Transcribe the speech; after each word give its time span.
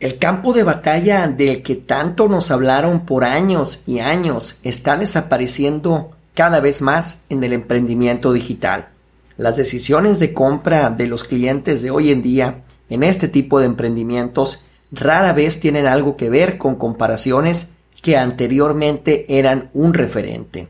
El 0.00 0.16
campo 0.16 0.54
de 0.54 0.62
batalla 0.62 1.28
del 1.28 1.62
que 1.62 1.76
tanto 1.76 2.26
nos 2.26 2.50
hablaron 2.50 3.04
por 3.04 3.22
años 3.22 3.82
y 3.86 3.98
años 3.98 4.58
está 4.62 4.96
desapareciendo 4.96 6.12
cada 6.32 6.60
vez 6.60 6.80
más 6.80 7.24
en 7.28 7.44
el 7.44 7.52
emprendimiento 7.52 8.32
digital. 8.32 8.88
Las 9.36 9.58
decisiones 9.58 10.18
de 10.18 10.32
compra 10.32 10.88
de 10.88 11.06
los 11.06 11.24
clientes 11.24 11.82
de 11.82 11.90
hoy 11.90 12.12
en 12.12 12.22
día 12.22 12.62
en 12.88 13.02
este 13.02 13.28
tipo 13.28 13.60
de 13.60 13.66
emprendimientos 13.66 14.64
rara 14.90 15.34
vez 15.34 15.60
tienen 15.60 15.86
algo 15.86 16.16
que 16.16 16.30
ver 16.30 16.56
con 16.56 16.76
comparaciones 16.76 17.72
que 18.00 18.16
anteriormente 18.16 19.26
eran 19.28 19.68
un 19.74 19.92
referente. 19.92 20.68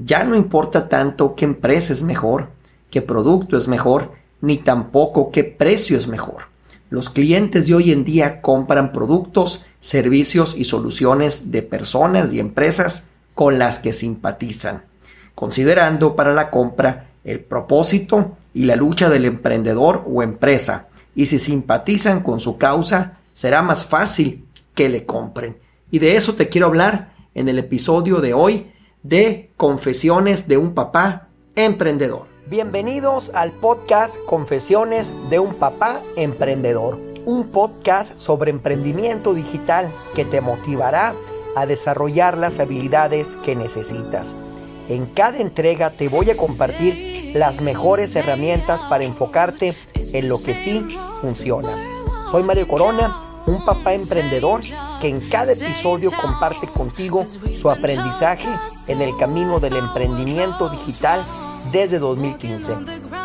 Ya 0.00 0.24
no 0.24 0.34
importa 0.34 0.88
tanto 0.88 1.36
qué 1.36 1.44
empresa 1.44 1.92
es 1.92 2.02
mejor, 2.02 2.48
qué 2.90 3.02
producto 3.02 3.56
es 3.56 3.68
mejor, 3.68 4.10
ni 4.40 4.56
tampoco 4.56 5.30
qué 5.30 5.44
precio 5.44 5.96
es 5.96 6.08
mejor. 6.08 6.53
Los 6.94 7.10
clientes 7.10 7.66
de 7.66 7.74
hoy 7.74 7.90
en 7.90 8.04
día 8.04 8.40
compran 8.40 8.92
productos, 8.92 9.66
servicios 9.80 10.54
y 10.56 10.62
soluciones 10.62 11.50
de 11.50 11.62
personas 11.62 12.32
y 12.32 12.38
empresas 12.38 13.10
con 13.34 13.58
las 13.58 13.80
que 13.80 13.92
simpatizan, 13.92 14.84
considerando 15.34 16.14
para 16.14 16.32
la 16.34 16.50
compra 16.50 17.08
el 17.24 17.40
propósito 17.40 18.36
y 18.54 18.66
la 18.66 18.76
lucha 18.76 19.10
del 19.10 19.24
emprendedor 19.24 20.04
o 20.06 20.22
empresa, 20.22 20.86
y 21.16 21.26
si 21.26 21.40
simpatizan 21.40 22.22
con 22.22 22.38
su 22.38 22.58
causa, 22.58 23.18
será 23.32 23.60
más 23.60 23.84
fácil 23.84 24.44
que 24.72 24.88
le 24.88 25.04
compren. 25.04 25.56
Y 25.90 25.98
de 25.98 26.14
eso 26.14 26.34
te 26.34 26.48
quiero 26.48 26.68
hablar 26.68 27.12
en 27.34 27.48
el 27.48 27.58
episodio 27.58 28.20
de 28.20 28.34
hoy 28.34 28.70
de 29.02 29.50
Confesiones 29.56 30.46
de 30.46 30.58
un 30.58 30.74
papá 30.74 31.26
emprendedor. 31.56 32.33
Bienvenidos 32.46 33.30
al 33.32 33.52
podcast 33.52 34.18
Confesiones 34.26 35.10
de 35.30 35.38
un 35.38 35.54
papá 35.54 36.02
emprendedor, 36.14 37.00
un 37.24 37.48
podcast 37.48 38.18
sobre 38.18 38.50
emprendimiento 38.50 39.32
digital 39.32 39.90
que 40.14 40.26
te 40.26 40.42
motivará 40.42 41.14
a 41.56 41.64
desarrollar 41.64 42.36
las 42.36 42.58
habilidades 42.58 43.36
que 43.36 43.56
necesitas. 43.56 44.36
En 44.90 45.06
cada 45.06 45.38
entrega 45.38 45.88
te 45.88 46.10
voy 46.10 46.28
a 46.28 46.36
compartir 46.36 47.34
las 47.34 47.62
mejores 47.62 48.14
herramientas 48.14 48.82
para 48.90 49.04
enfocarte 49.04 49.74
en 49.94 50.28
lo 50.28 50.36
que 50.42 50.52
sí 50.52 50.86
funciona. 51.22 51.78
Soy 52.30 52.42
Mario 52.42 52.68
Corona, 52.68 53.42
un 53.46 53.64
papá 53.64 53.94
emprendedor 53.94 54.60
que 55.00 55.08
en 55.08 55.26
cada 55.30 55.52
episodio 55.52 56.10
comparte 56.20 56.66
contigo 56.66 57.24
su 57.56 57.70
aprendizaje 57.70 58.50
en 58.86 59.00
el 59.00 59.16
camino 59.16 59.60
del 59.60 59.76
emprendimiento 59.76 60.68
digital 60.68 61.24
desde 61.72 61.98
2015. 61.98 62.76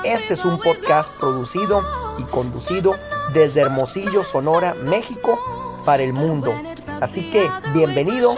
Este 0.03 0.33
es 0.33 0.45
un 0.45 0.59
podcast 0.59 1.11
producido 1.13 1.81
y 2.17 2.23
conducido 2.23 2.95
desde 3.33 3.61
Hermosillo, 3.61 4.23
Sonora, 4.23 4.73
México, 4.73 5.39
para 5.85 6.03
el 6.03 6.13
mundo. 6.13 6.53
Así 7.01 7.29
que 7.29 7.49
bienvenido, 7.73 8.35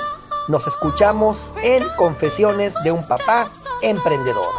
nos 0.48 0.68
escuchamos 0.68 1.44
en 1.64 1.84
Confesiones 1.98 2.76
de 2.84 2.92
un 2.92 3.08
Papá 3.08 3.50
Emprendedor. 3.82 4.54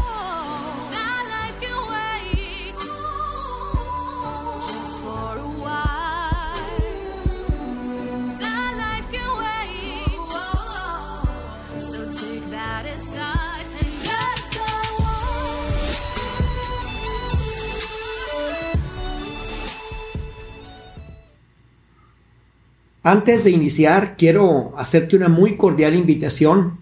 Antes 23.05 23.43
de 23.43 23.51
iniciar, 23.51 24.17
quiero 24.17 24.75
hacerte 24.79 25.17
una 25.17 25.29
muy 25.29 25.57
cordial 25.57 25.97
invitación 25.97 26.79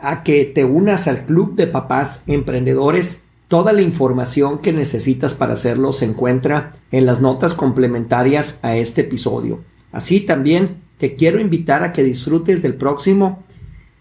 a 0.00 0.24
que 0.24 0.44
te 0.44 0.64
unas 0.64 1.06
al 1.06 1.24
Club 1.26 1.54
de 1.54 1.68
Papás 1.68 2.24
Emprendedores. 2.26 3.22
Toda 3.46 3.72
la 3.72 3.82
información 3.82 4.58
que 4.58 4.72
necesitas 4.72 5.34
para 5.34 5.52
hacerlo 5.52 5.92
se 5.92 6.06
encuentra 6.06 6.72
en 6.90 7.06
las 7.06 7.20
notas 7.20 7.54
complementarias 7.54 8.58
a 8.62 8.74
este 8.74 9.02
episodio. 9.02 9.60
Así 9.92 10.20
también 10.20 10.78
te 10.98 11.14
quiero 11.14 11.40
invitar 11.40 11.84
a 11.84 11.92
que 11.92 12.02
disfrutes 12.02 12.62
del 12.62 12.74
próximo 12.74 13.44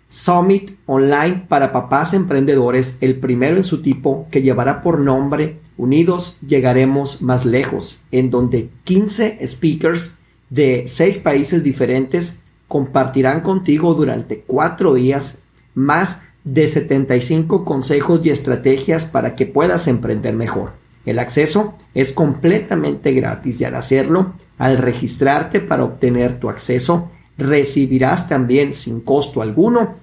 Summit 0.08 0.72
Online 0.88 1.46
para 1.48 1.72
Papás 1.72 2.16
Emprendedores, 2.16 2.98
el 3.00 3.20
primero 3.20 3.58
en 3.58 3.64
su 3.64 3.84
tipo, 3.84 4.28
que 4.32 4.42
llevará 4.42 4.82
por 4.82 5.00
nombre 5.00 5.60
Unidos 5.78 6.38
Llegaremos 6.42 7.22
Más 7.22 7.46
Lejos, 7.46 8.00
en 8.12 8.32
donde 8.32 8.70
15 8.86 9.48
speakers 9.48 10.14
de 10.50 10.84
seis 10.88 11.18
países 11.18 11.64
diferentes 11.64 12.40
compartirán 12.68 13.42
contigo 13.42 13.94
durante 13.94 14.42
cuatro 14.42 14.94
días 14.94 15.40
más 15.74 16.22
de 16.44 16.68
75 16.68 17.66
consejos 17.66 18.26
y 18.26 18.30
estrategias 18.30 19.06
para 19.06 19.36
que 19.36 19.46
puedas 19.46 19.88
emprender 19.88 20.36
mejor. 20.36 20.74
El 21.06 21.20
acceso 21.20 21.76
es 21.94 22.12
completamente 22.12 23.14
gratis 23.14 23.62
y 23.62 23.66
al 23.66 23.76
hacerlo, 23.76 24.34
al 24.58 24.78
registrarte 24.78 25.60
para 25.60 25.84
obtener 25.84 26.40
tu 26.40 26.50
acceso, 26.50 27.10
recibirás 27.38 28.28
también 28.28 28.74
sin 28.74 29.02
costo 29.02 29.42
alguno 29.42 29.96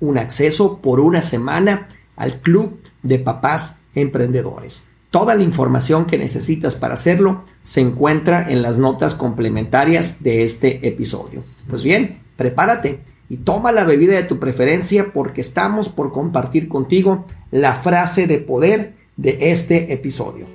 un 0.00 0.18
acceso 0.18 0.78
por 0.78 0.98
una 0.98 1.22
semana 1.22 1.88
al 2.16 2.40
Club 2.40 2.80
de 3.02 3.18
Papás 3.18 3.78
Emprendedores. 3.94 4.88
Toda 5.12 5.34
la 5.34 5.42
información 5.42 6.06
que 6.06 6.16
necesitas 6.16 6.74
para 6.74 6.94
hacerlo 6.94 7.44
se 7.62 7.82
encuentra 7.82 8.50
en 8.50 8.62
las 8.62 8.78
notas 8.78 9.14
complementarias 9.14 10.22
de 10.22 10.42
este 10.42 10.88
episodio. 10.88 11.44
Pues 11.68 11.82
bien, 11.82 12.22
prepárate 12.36 13.00
y 13.28 13.36
toma 13.36 13.72
la 13.72 13.84
bebida 13.84 14.14
de 14.14 14.22
tu 14.22 14.38
preferencia 14.38 15.12
porque 15.12 15.42
estamos 15.42 15.90
por 15.90 16.12
compartir 16.12 16.66
contigo 16.66 17.26
la 17.50 17.74
frase 17.74 18.26
de 18.26 18.38
poder 18.38 18.94
de 19.18 19.50
este 19.50 19.92
episodio. 19.92 20.46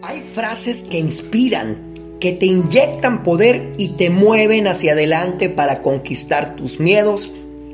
Hay 0.00 0.22
frases 0.34 0.82
que 0.84 0.98
inspiran, 0.98 1.92
que 2.18 2.32
te 2.32 2.46
inyectan 2.46 3.22
poder 3.22 3.72
y 3.76 3.96
te 3.98 4.08
mueven 4.08 4.66
hacia 4.66 4.92
adelante 4.92 5.50
para 5.50 5.82
conquistar 5.82 6.56
tus 6.56 6.80
miedos, 6.80 7.30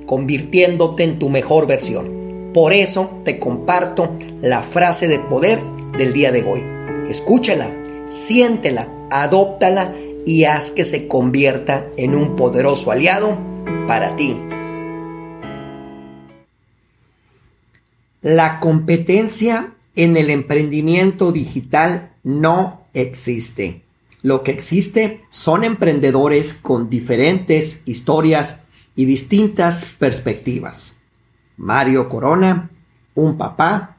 convirtiéndote 0.06 1.04
en 1.04 1.20
tu 1.20 1.28
mejor 1.28 1.68
versión. 1.68 2.50
Por 2.52 2.72
eso 2.72 3.20
te 3.22 3.38
comparto 3.38 4.16
la 4.40 4.62
frase 4.62 5.06
de 5.06 5.20
poder 5.20 5.60
del 5.96 6.12
día 6.12 6.32
de 6.32 6.42
hoy. 6.44 6.64
Escúchala, 7.08 7.70
siéntela, 8.06 8.88
adóptala 9.10 9.92
y 10.24 10.44
haz 10.44 10.70
que 10.70 10.84
se 10.84 11.08
convierta 11.08 11.88
en 11.96 12.14
un 12.14 12.36
poderoso 12.36 12.90
aliado 12.90 13.36
para 13.86 14.16
ti. 14.16 14.36
La 18.22 18.60
competencia 18.60 19.74
en 19.96 20.16
el 20.16 20.30
emprendimiento 20.30 21.32
digital 21.32 22.12
no 22.22 22.82
existe. 22.94 23.82
Lo 24.22 24.44
que 24.44 24.52
existe 24.52 25.22
son 25.30 25.64
emprendedores 25.64 26.54
con 26.54 26.88
diferentes 26.88 27.82
historias 27.84 28.62
y 28.94 29.04
distintas 29.04 29.84
perspectivas. 29.98 30.96
Mario 31.56 32.08
Corona, 32.08 32.70
un 33.14 33.36
papá 33.36 33.96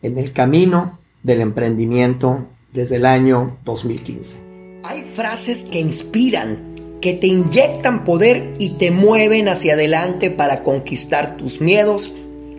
en 0.00 0.16
el 0.16 0.32
camino 0.32 0.97
del 1.28 1.42
emprendimiento 1.42 2.46
desde 2.72 2.96
el 2.96 3.06
año 3.06 3.58
2015. 3.64 4.38
Hay 4.82 5.04
frases 5.14 5.64
que 5.64 5.78
inspiran, 5.78 6.74
que 7.02 7.12
te 7.12 7.26
inyectan 7.26 8.04
poder 8.04 8.54
y 8.58 8.70
te 8.70 8.90
mueven 8.90 9.48
hacia 9.48 9.74
adelante 9.74 10.30
para 10.30 10.62
conquistar 10.64 11.36
tus 11.36 11.60
miedos, 11.60 12.10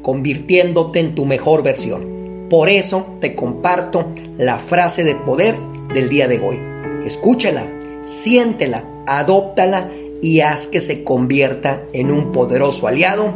convirtiéndote 0.03 0.99
en 0.99 1.15
tu 1.15 1.25
mejor 1.25 1.63
versión. 1.63 2.47
Por 2.49 2.69
eso 2.69 3.17
te 3.19 3.35
comparto 3.35 4.13
la 4.37 4.59
frase 4.59 5.03
de 5.03 5.15
poder 5.15 5.57
del 5.93 6.07
día 6.07 6.27
de 6.27 6.39
hoy. 6.39 6.61
Escúchala, 7.05 7.67
siéntela, 8.01 8.85
adóptala 9.07 9.89
y 10.21 10.41
haz 10.41 10.67
que 10.67 10.79
se 10.79 11.03
convierta 11.03 11.83
en 11.93 12.11
un 12.11 12.31
poderoso 12.31 12.87
aliado 12.87 13.33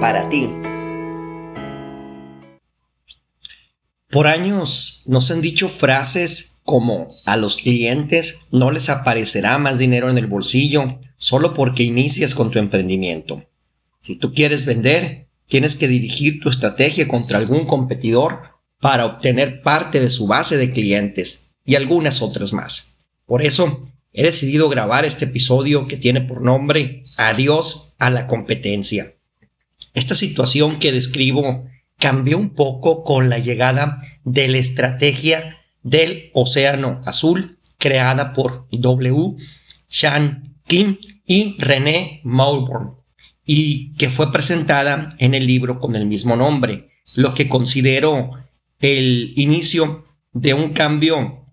para 0.00 0.28
ti. 0.28 0.48
Por 4.10 4.28
años 4.28 5.02
nos 5.06 5.30
han 5.30 5.40
dicho 5.40 5.68
frases 5.68 6.60
como 6.62 7.16
a 7.24 7.36
los 7.36 7.56
clientes 7.56 8.48
no 8.52 8.70
les 8.70 8.88
aparecerá 8.88 9.58
más 9.58 9.78
dinero 9.78 10.10
en 10.10 10.18
el 10.18 10.26
bolsillo 10.26 11.00
solo 11.16 11.54
porque 11.54 11.82
inicias 11.82 12.34
con 12.34 12.50
tu 12.50 12.58
emprendimiento. 12.58 13.44
Si 14.00 14.16
tú 14.16 14.32
quieres 14.32 14.66
vender, 14.66 15.26
tienes 15.46 15.74
que 15.74 15.88
dirigir 15.88 16.40
tu 16.40 16.48
estrategia 16.48 17.08
contra 17.08 17.38
algún 17.38 17.66
competidor 17.66 18.42
para 18.80 19.06
obtener 19.06 19.62
parte 19.62 20.00
de 20.00 20.10
su 20.10 20.26
base 20.26 20.56
de 20.56 20.70
clientes 20.70 21.50
y 21.64 21.74
algunas 21.74 22.22
otras 22.22 22.52
más. 22.52 22.96
Por 23.26 23.42
eso 23.42 23.80
he 24.12 24.22
decidido 24.22 24.68
grabar 24.68 25.04
este 25.04 25.24
episodio 25.24 25.88
que 25.88 25.96
tiene 25.96 26.20
por 26.20 26.42
nombre 26.42 27.04
Adiós 27.16 27.94
a 27.98 28.10
la 28.10 28.26
competencia. 28.26 29.14
Esta 29.94 30.14
situación 30.14 30.78
que 30.78 30.92
describo 30.92 31.66
cambió 31.98 32.38
un 32.38 32.50
poco 32.50 33.04
con 33.04 33.28
la 33.28 33.38
llegada 33.38 33.98
de 34.24 34.48
la 34.48 34.58
estrategia 34.58 35.58
del 35.82 36.30
Océano 36.34 37.02
Azul 37.04 37.58
creada 37.78 38.32
por 38.32 38.66
W. 38.70 39.36
Chan 39.88 40.56
Kim 40.66 40.98
y 41.26 41.56
René 41.58 42.20
Mauborn, 42.24 42.96
y 43.44 43.94
que 43.94 44.10
fue 44.10 44.32
presentada 44.32 45.14
en 45.18 45.34
el 45.34 45.46
libro 45.46 45.78
con 45.78 45.94
el 45.96 46.06
mismo 46.06 46.36
nombre, 46.36 46.90
lo 47.14 47.34
que 47.34 47.48
considero 47.48 48.32
el 48.80 49.32
inicio 49.36 50.04
de 50.32 50.54
un 50.54 50.70
cambio 50.70 51.44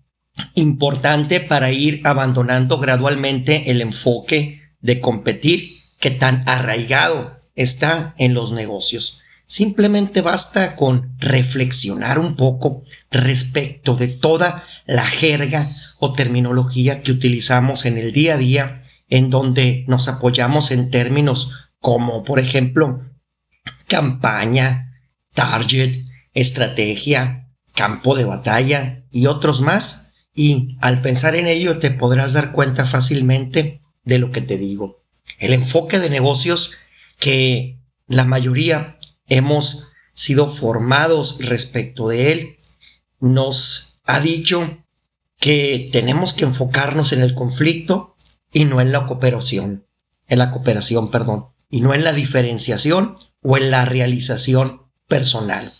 importante 0.54 1.40
para 1.40 1.70
ir 1.70 2.00
abandonando 2.04 2.78
gradualmente 2.78 3.70
el 3.70 3.80
enfoque 3.80 4.60
de 4.80 5.00
competir 5.00 5.78
que 6.00 6.10
tan 6.10 6.42
arraigado 6.48 7.36
está 7.54 8.14
en 8.18 8.34
los 8.34 8.52
negocios. 8.52 9.20
Simplemente 9.46 10.22
basta 10.22 10.74
con 10.74 11.14
reflexionar 11.18 12.18
un 12.18 12.36
poco 12.36 12.84
respecto 13.10 13.94
de 13.94 14.08
toda 14.08 14.64
la 14.86 15.04
jerga 15.04 15.74
o 15.98 16.12
terminología 16.12 17.02
que 17.02 17.12
utilizamos 17.12 17.84
en 17.84 17.98
el 17.98 18.12
día 18.12 18.34
a 18.34 18.38
día, 18.38 18.82
en 19.08 19.30
donde 19.30 19.84
nos 19.86 20.08
apoyamos 20.08 20.70
en 20.70 20.90
términos 20.90 21.52
como, 21.78 22.24
por 22.24 22.38
ejemplo, 22.40 23.02
campaña, 23.86 24.98
target, 25.34 26.04
estrategia, 26.32 27.50
campo 27.74 28.16
de 28.16 28.24
batalla 28.24 29.04
y 29.10 29.26
otros 29.26 29.60
más. 29.60 30.12
Y 30.34 30.76
al 30.80 31.00
pensar 31.02 31.36
en 31.36 31.46
ello 31.46 31.78
te 31.78 31.90
podrás 31.90 32.32
dar 32.32 32.52
cuenta 32.52 32.86
fácilmente 32.86 33.82
de 34.04 34.18
lo 34.18 34.30
que 34.30 34.40
te 34.40 34.56
digo. 34.56 35.02
El 35.38 35.52
enfoque 35.52 35.98
de 35.98 36.10
negocios 36.10 36.72
que 37.18 37.78
la 38.06 38.24
mayoría 38.24 38.96
hemos 39.36 39.88
sido 40.14 40.48
formados 40.48 41.38
respecto 41.40 42.08
de 42.08 42.32
él 42.32 42.56
nos 43.20 43.98
ha 44.04 44.20
dicho 44.20 44.78
que 45.38 45.88
tenemos 45.92 46.34
que 46.34 46.44
enfocarnos 46.44 47.12
en 47.12 47.22
el 47.22 47.34
conflicto 47.34 48.14
y 48.52 48.64
no 48.64 48.80
en 48.80 48.92
la 48.92 49.06
cooperación, 49.06 49.86
en 50.28 50.38
la 50.38 50.50
cooperación, 50.50 51.10
perdón, 51.10 51.48
y 51.68 51.80
no 51.80 51.94
en 51.94 52.04
la 52.04 52.12
diferenciación 52.12 53.16
o 53.42 53.56
en 53.56 53.70
la 53.70 53.84
realización 53.84 54.82
personal. 55.08 55.72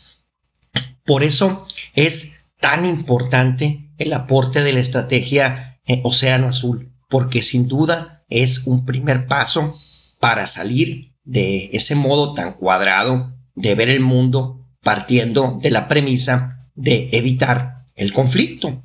Por 1.04 1.22
eso 1.22 1.66
es 1.94 2.46
tan 2.58 2.84
importante 2.84 3.90
el 3.98 4.12
aporte 4.12 4.62
de 4.62 4.72
la 4.72 4.80
estrategia 4.80 5.80
Océano 6.02 6.48
Azul, 6.48 6.92
porque 7.08 7.42
sin 7.42 7.68
duda 7.68 8.24
es 8.28 8.66
un 8.66 8.84
primer 8.84 9.26
paso 9.26 9.78
para 10.18 10.46
salir 10.46 11.14
de 11.24 11.70
ese 11.72 11.94
modo 11.94 12.34
tan 12.34 12.54
cuadrado 12.54 13.33
de 13.54 13.74
ver 13.74 13.90
el 13.90 14.00
mundo 14.00 14.66
partiendo 14.82 15.58
de 15.62 15.70
la 15.70 15.88
premisa 15.88 16.58
de 16.74 17.10
evitar 17.12 17.86
el 17.94 18.12
conflicto, 18.12 18.84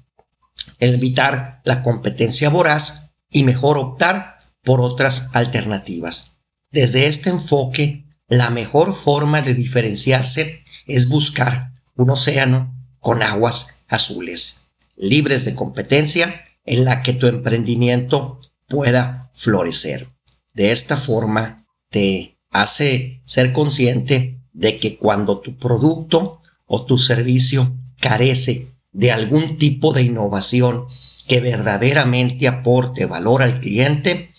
evitar 0.80 1.62
la 1.63 1.83
competencia 1.83 2.50
voraz 2.50 3.12
y 3.30 3.44
mejor 3.44 3.77
optar 3.77 4.38
por 4.63 4.81
otras 4.81 5.30
alternativas. 5.33 6.38
Desde 6.71 7.06
este 7.06 7.30
enfoque, 7.30 8.06
la 8.27 8.50
mejor 8.50 8.95
forma 8.95 9.42
de 9.42 9.56
diferenciarse 9.56 10.63
es 10.86 11.10
buscar 11.10 11.74
un 11.95 12.12
océano 12.12 12.75
con 13.00 13.24
aguas 13.24 13.81
azules, 13.88 14.68
libres 14.95 15.45
de 15.45 15.56
competencia, 15.56 16.33
en 16.65 16.86
la 16.86 17.01
que 17.01 17.13
tu 17.13 17.27
emprendimiento 17.27 18.39
pueda 18.68 19.31
florecer. 19.33 20.07
De 20.54 20.72
esta 20.72 20.98
forma 20.98 21.65
te 21.89 22.38
hace 22.51 23.22
ser 23.25 23.54
consciente 23.54 24.38
de 24.59 24.77
que 24.77 24.97
cuando 24.97 25.39
tu 25.39 25.56
producto 25.56 26.41
o 26.67 26.85
tu 26.85 26.97
servicio 26.97 27.71
carece 28.01 28.73
de 28.91 29.13
algún 29.13 29.57
tipo 29.57 29.94
de 29.94 30.03
innovación 30.03 30.88
que 31.27 31.39
verdaderamente 31.39 32.50
aporte 32.50 33.06
valor 33.06 33.41
al 33.41 33.61
cliente, 33.61 34.33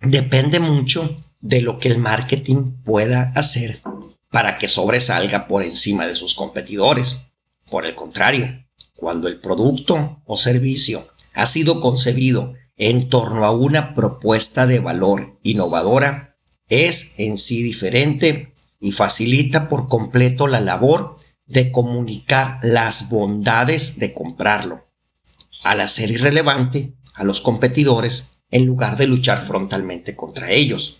depende 0.00 0.60
mucho 0.60 1.14
de 1.40 1.60
lo 1.60 1.78
que 1.78 1.88
el 1.88 1.98
marketing 1.98 2.72
pueda 2.84 3.32
hacer 3.34 3.82
para 4.30 4.56
que 4.56 4.68
sobresalga 4.68 5.46
por 5.46 5.62
encima 5.62 6.06
de 6.06 6.14
sus 6.14 6.34
competidores. 6.34 7.26
Por 7.70 7.84
el 7.84 7.94
contrario, 7.94 8.64
cuando 8.96 9.28
el 9.28 9.40
producto 9.40 10.22
o 10.24 10.38
servicio 10.38 11.06
ha 11.34 11.44
sido 11.44 11.82
concebido 11.82 12.54
en 12.78 13.10
torno 13.10 13.44
a 13.44 13.50
una 13.50 13.94
propuesta 13.94 14.66
de 14.66 14.78
valor 14.78 15.38
innovadora, 15.42 16.36
es 16.70 17.18
en 17.18 17.36
sí 17.36 17.62
diferente 17.62 18.54
y 18.80 18.92
facilita 18.92 19.68
por 19.68 19.88
completo 19.88 20.46
la 20.46 20.60
labor 20.60 21.16
de 21.46 21.72
comunicar 21.72 22.60
las 22.62 23.08
bondades 23.08 23.98
de 23.98 24.12
comprarlo, 24.12 24.86
al 25.64 25.80
hacer 25.80 26.10
irrelevante 26.10 26.94
a 27.14 27.24
los 27.24 27.40
competidores 27.40 28.38
en 28.50 28.66
lugar 28.66 28.96
de 28.96 29.06
luchar 29.06 29.42
frontalmente 29.42 30.14
contra 30.14 30.50
ellos. 30.50 30.98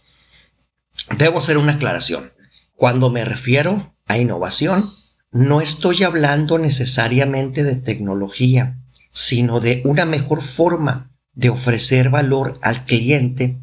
Debo 1.16 1.38
hacer 1.38 1.58
una 1.58 1.74
aclaración. 1.74 2.32
Cuando 2.74 3.10
me 3.10 3.24
refiero 3.24 3.94
a 4.06 4.18
innovación, 4.18 4.92
no 5.30 5.60
estoy 5.60 6.02
hablando 6.02 6.58
necesariamente 6.58 7.62
de 7.62 7.76
tecnología, 7.76 8.78
sino 9.10 9.60
de 9.60 9.82
una 9.84 10.04
mejor 10.04 10.42
forma 10.42 11.12
de 11.34 11.50
ofrecer 11.50 12.08
valor 12.10 12.58
al 12.62 12.84
cliente 12.84 13.60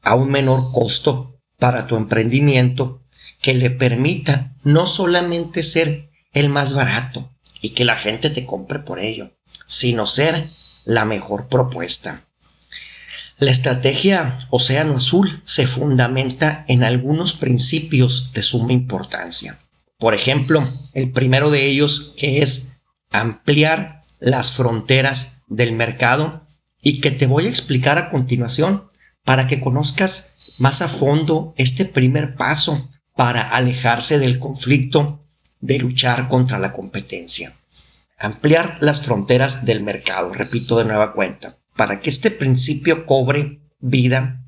a 0.00 0.14
un 0.14 0.30
menor 0.30 0.72
costo 0.72 1.38
para 1.58 1.86
tu 1.86 1.96
emprendimiento 1.96 3.01
que 3.42 3.54
le 3.54 3.70
permita 3.70 4.54
no 4.62 4.86
solamente 4.86 5.62
ser 5.62 6.08
el 6.32 6.48
más 6.48 6.72
barato 6.72 7.30
y 7.60 7.70
que 7.70 7.84
la 7.84 7.96
gente 7.96 8.30
te 8.30 8.46
compre 8.46 8.78
por 8.78 8.98
ello, 8.98 9.32
sino 9.66 10.06
ser 10.06 10.48
la 10.84 11.04
mejor 11.04 11.48
propuesta. 11.48 12.24
La 13.38 13.50
estrategia 13.50 14.38
Océano 14.50 14.96
Azul 14.96 15.42
se 15.44 15.66
fundamenta 15.66 16.64
en 16.68 16.84
algunos 16.84 17.34
principios 17.34 18.32
de 18.32 18.42
suma 18.42 18.72
importancia. 18.72 19.58
Por 19.98 20.14
ejemplo, 20.14 20.72
el 20.94 21.10
primero 21.10 21.50
de 21.50 21.66
ellos 21.66 22.14
que 22.16 22.42
es 22.42 22.74
ampliar 23.10 24.00
las 24.20 24.52
fronteras 24.52 25.42
del 25.48 25.72
mercado 25.72 26.46
y 26.80 27.00
que 27.00 27.10
te 27.10 27.26
voy 27.26 27.46
a 27.46 27.50
explicar 27.50 27.98
a 27.98 28.10
continuación 28.10 28.88
para 29.24 29.48
que 29.48 29.60
conozcas 29.60 30.34
más 30.58 30.80
a 30.82 30.88
fondo 30.88 31.54
este 31.56 31.84
primer 31.84 32.36
paso 32.36 32.88
para 33.14 33.42
alejarse 33.42 34.18
del 34.18 34.38
conflicto 34.38 35.24
de 35.60 35.78
luchar 35.78 36.28
contra 36.28 36.58
la 36.58 36.72
competencia. 36.72 37.52
Ampliar 38.18 38.78
las 38.80 39.02
fronteras 39.02 39.64
del 39.64 39.82
mercado, 39.82 40.32
repito 40.32 40.78
de 40.78 40.84
nueva 40.84 41.12
cuenta 41.12 41.58
para 41.76 42.00
que 42.00 42.10
este 42.10 42.30
principio 42.30 43.06
cobre 43.06 43.60
vida, 43.80 44.44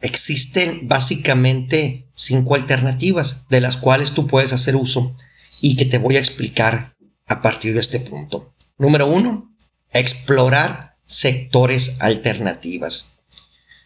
existen 0.00 0.88
básicamente 0.88 2.08
cinco 2.12 2.54
alternativas 2.54 3.48
de 3.48 3.60
las 3.60 3.76
cuales 3.76 4.12
tú 4.12 4.26
puedes 4.26 4.52
hacer 4.52 4.74
uso 4.74 5.16
y 5.60 5.76
que 5.76 5.84
te 5.84 5.98
voy 5.98 6.16
a 6.16 6.20
explicar 6.20 6.94
a 7.26 7.40
partir 7.40 7.74
de 7.74 7.80
este 7.80 8.00
punto. 8.00 8.52
Número 8.78 9.06
uno, 9.06 9.54
explorar 9.92 10.96
sectores 11.04 12.00
alternativas. 12.00 13.18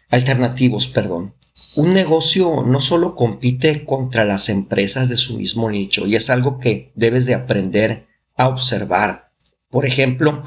Alternativos, 0.09 0.87
perdón. 0.87 1.35
Un 1.77 1.93
negocio 1.93 2.63
no 2.65 2.81
solo 2.81 3.15
compite 3.15 3.85
contra 3.85 4.25
las 4.25 4.49
empresas 4.49 5.09
de 5.09 5.15
su 5.15 5.37
mismo 5.37 5.69
nicho 5.69 6.07
y 6.07 6.15
es 6.15 6.31
algo 6.31 6.57
que 6.57 6.91
debes 6.95 7.27
de 7.27 7.35
aprender 7.35 8.07
a 8.35 8.47
observar. 8.47 9.31
Por 9.69 9.85
ejemplo, 9.85 10.43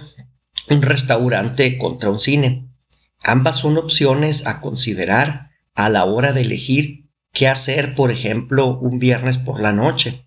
un 0.69 0.83
restaurante 0.83 1.79
contra 1.79 2.11
un 2.11 2.19
cine. 2.19 2.69
Ambas 3.23 3.59
son 3.59 3.79
opciones 3.79 4.49
a 4.49 4.61
considerar 4.61 5.53
a 5.77 5.89
la 5.89 6.05
hora 6.05 6.33
de 6.33 6.41
elegir 6.41 7.09
qué 7.33 7.47
hacer, 7.47 7.95
por 7.95 8.11
ejemplo, 8.11 8.77
un 8.81 8.99
viernes 8.99 9.39
por 9.39 9.63
la 9.63 9.73
noche. 9.73 10.27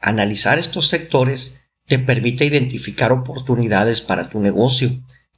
Analizar 0.00 0.58
estos 0.58 0.88
sectores 0.88 1.60
te 1.86 2.00
permite 2.00 2.44
identificar 2.44 3.12
oportunidades 3.12 4.00
para 4.00 4.28
tu 4.28 4.40
negocio, 4.40 4.90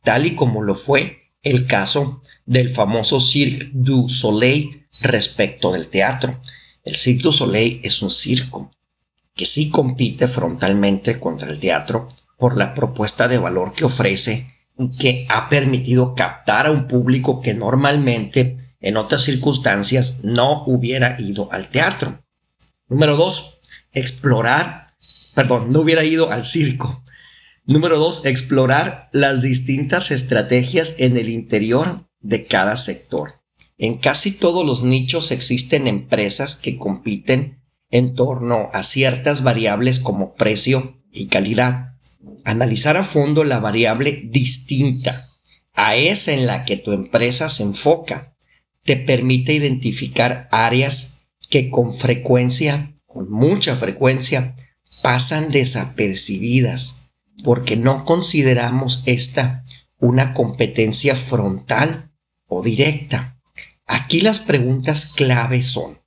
tal 0.02 0.24
y 0.24 0.34
como 0.36 0.62
lo 0.62 0.74
fue 0.74 1.34
el 1.42 1.66
caso 1.66 2.22
del 2.46 2.70
famoso 2.70 3.20
Cirque 3.20 3.68
du 3.74 4.08
Soleil 4.08 4.81
respecto 5.02 5.72
del 5.72 5.88
teatro. 5.88 6.38
El 6.84 6.96
Cirque 6.96 7.22
du 7.22 7.32
Soleil 7.32 7.80
es 7.84 8.02
un 8.02 8.10
circo 8.10 8.70
que 9.34 9.46
sí 9.46 9.70
compite 9.70 10.28
frontalmente 10.28 11.18
contra 11.18 11.50
el 11.50 11.58
teatro, 11.58 12.08
por 12.36 12.56
la 12.56 12.74
propuesta 12.74 13.28
de 13.28 13.38
valor 13.38 13.72
que 13.72 13.84
ofrece, 13.84 14.52
que 14.98 15.26
ha 15.30 15.48
permitido 15.48 16.14
captar 16.14 16.66
a 16.66 16.70
un 16.72 16.88
público 16.88 17.40
que 17.40 17.54
normalmente 17.54 18.56
en 18.80 18.96
otras 18.96 19.22
circunstancias 19.22 20.24
no 20.24 20.64
hubiera 20.64 21.20
ido 21.20 21.48
al 21.52 21.68
teatro. 21.68 22.20
Número 22.88 23.16
dos, 23.16 23.60
explorar, 23.92 24.88
perdón, 25.34 25.72
no 25.72 25.80
hubiera 25.80 26.04
ido 26.04 26.30
al 26.30 26.44
circo. 26.44 27.04
Número 27.64 27.96
dos, 27.96 28.26
explorar 28.26 29.08
las 29.12 29.40
distintas 29.40 30.10
estrategias 30.10 30.96
en 30.98 31.16
el 31.16 31.28
interior 31.28 32.08
de 32.20 32.46
cada 32.46 32.76
sector. 32.76 33.41
En 33.82 33.98
casi 33.98 34.30
todos 34.30 34.64
los 34.64 34.84
nichos 34.84 35.32
existen 35.32 35.88
empresas 35.88 36.54
que 36.54 36.78
compiten 36.78 37.60
en 37.90 38.14
torno 38.14 38.70
a 38.72 38.84
ciertas 38.84 39.42
variables 39.42 39.98
como 39.98 40.34
precio 40.34 41.02
y 41.10 41.26
calidad 41.26 41.96
analizar 42.44 42.96
a 42.96 43.02
fondo 43.02 43.42
la 43.42 43.58
variable 43.58 44.22
distinta 44.30 45.30
a 45.72 45.96
esa 45.96 46.32
en 46.32 46.46
la 46.46 46.64
que 46.64 46.76
tu 46.76 46.92
empresa 46.92 47.48
se 47.48 47.64
enfoca 47.64 48.36
te 48.84 48.96
permite 48.96 49.52
identificar 49.52 50.46
áreas 50.52 51.22
que 51.50 51.68
con 51.68 51.92
frecuencia, 51.92 52.94
con 53.06 53.32
mucha 53.32 53.74
frecuencia, 53.74 54.54
pasan 55.02 55.50
desapercibidas 55.50 57.10
porque 57.42 57.76
no 57.76 58.04
consideramos 58.04 59.02
esta 59.06 59.64
una 59.98 60.34
competencia 60.34 61.16
frontal 61.16 62.12
o 62.46 62.62
directa. 62.62 63.31
Aquí 63.94 64.22
las 64.22 64.38
preguntas 64.38 65.04
clave 65.04 65.62
son, 65.62 66.00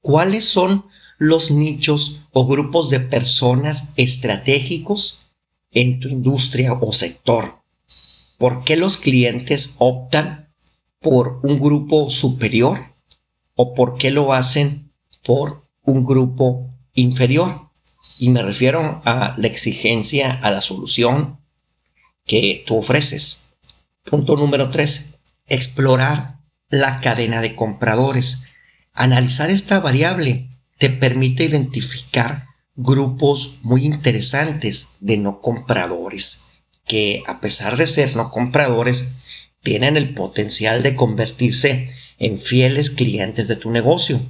¿cuáles 0.00 0.44
son 0.44 0.86
los 1.18 1.50
nichos 1.50 2.20
o 2.30 2.46
grupos 2.46 2.88
de 2.88 3.00
personas 3.00 3.94
estratégicos 3.96 5.26
en 5.72 5.98
tu 5.98 6.06
industria 6.06 6.72
o 6.74 6.92
sector? 6.92 7.60
¿Por 8.38 8.62
qué 8.62 8.76
los 8.76 8.96
clientes 8.96 9.74
optan 9.78 10.54
por 11.00 11.40
un 11.42 11.58
grupo 11.58 12.10
superior 12.10 12.78
o 13.56 13.74
por 13.74 13.98
qué 13.98 14.12
lo 14.12 14.32
hacen 14.32 14.92
por 15.24 15.64
un 15.82 16.04
grupo 16.04 16.70
inferior? 16.92 17.70
Y 18.20 18.30
me 18.30 18.40
refiero 18.40 19.02
a 19.04 19.34
la 19.36 19.48
exigencia, 19.48 20.30
a 20.30 20.52
la 20.52 20.60
solución 20.60 21.40
que 22.24 22.62
tú 22.64 22.76
ofreces. 22.76 23.48
Punto 24.04 24.36
número 24.36 24.70
tres, 24.70 25.14
explorar 25.48 26.33
la 26.74 27.00
cadena 27.00 27.40
de 27.40 27.54
compradores. 27.54 28.46
Analizar 28.92 29.50
esta 29.50 29.78
variable 29.80 30.50
te 30.78 30.90
permite 30.90 31.44
identificar 31.44 32.48
grupos 32.74 33.60
muy 33.62 33.84
interesantes 33.84 34.96
de 35.00 35.16
no 35.16 35.40
compradores 35.40 36.46
que 36.84 37.22
a 37.26 37.40
pesar 37.40 37.76
de 37.76 37.86
ser 37.86 38.16
no 38.16 38.30
compradores 38.30 39.12
tienen 39.62 39.96
el 39.96 40.14
potencial 40.14 40.82
de 40.82 40.96
convertirse 40.96 41.94
en 42.18 42.38
fieles 42.38 42.90
clientes 42.90 43.46
de 43.46 43.56
tu 43.56 43.70
negocio. 43.70 44.20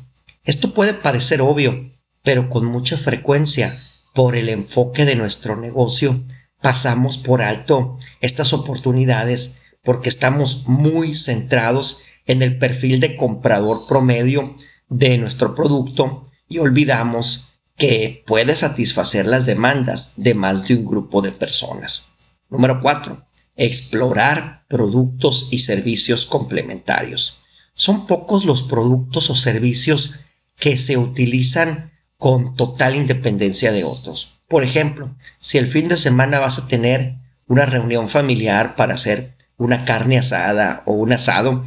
Esto 0.45 0.75
puede 0.75 0.93
parecer 0.93 1.41
obvio, 1.41 1.91
pero 2.23 2.51
con 2.51 2.67
mucha 2.67 2.97
frecuencia, 2.97 3.83
por 4.15 4.37
el 4.37 4.51
enfoque 4.51 5.07
de 5.07 5.17
nuestro 5.17 5.57
negocio, 5.57 6.23
pasamos 6.61 7.17
por 7.19 7.43
alto 7.43 7.99
estas 8.21 8.53
oportunidades 8.53 9.63
porque 9.83 10.09
estamos 10.09 10.69
muy 10.69 11.15
centrados 11.15 12.03
en 12.27 12.43
el 12.43 12.59
perfil 12.59 13.01
de 13.01 13.17
comprador 13.17 13.87
promedio 13.87 14.55
de 14.89 15.19
nuestro 15.19 15.55
producto 15.55 16.31
y 16.49 16.59
olvidamos 16.59 17.49
que 17.77 18.23
puede 18.27 18.55
satisfacer 18.55 19.27
las 19.27 19.47
demandas 19.47 20.15
de 20.17 20.35
más 20.35 20.69
de 20.69 20.77
un 20.77 20.85
grupo 20.85 21.23
de 21.23 21.33
personas. 21.33 22.11
Número 22.49 22.81
4. 22.81 23.27
Explorar 23.57 24.65
productos 24.69 25.49
y 25.51 25.59
servicios 25.59 26.27
complementarios. 26.27 27.43
Son 27.75 28.07
pocos 28.07 28.45
los 28.45 28.63
productos 28.63 29.31
o 29.31 29.35
servicios 29.35 30.15
que 30.57 30.77
se 30.77 30.97
utilizan 30.97 31.93
con 32.17 32.55
total 32.55 32.95
independencia 32.95 33.73
de 33.73 33.85
otros. 33.85 34.41
Por 34.49 34.63
ejemplo, 34.63 35.15
si 35.41 35.59
el 35.59 35.67
fin 35.67 35.89
de 35.89 35.97
semana 35.97 36.39
vas 36.39 36.59
a 36.59 36.69
tener 36.69 37.17
una 37.49 37.67
reunión 37.67 38.09
familiar 38.09 38.77
para 38.77 38.95
hacer 38.95 39.35
una 39.57 39.85
carne 39.85 40.19
asada 40.19 40.83
o 40.87 40.93
un 40.93 41.13
asado, 41.13 41.65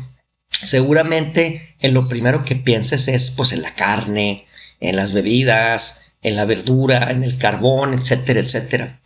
seguramente 0.49 1.75
en 1.79 1.93
lo 1.93 2.07
primero 2.07 2.45
que 2.45 2.55
pienses 2.55 3.07
es 3.07 3.31
pues 3.31 3.51
en 3.51 3.61
la 3.61 3.73
carne, 3.73 4.45
en 4.79 4.95
las 4.95 5.13
bebidas, 5.13 6.01
en 6.21 6.35
la 6.35 6.45
verdura, 6.45 7.11
en 7.11 7.23
el 7.23 7.37
carbón, 7.37 7.93
etcétera, 7.93 8.39
etcétera. 8.39 8.99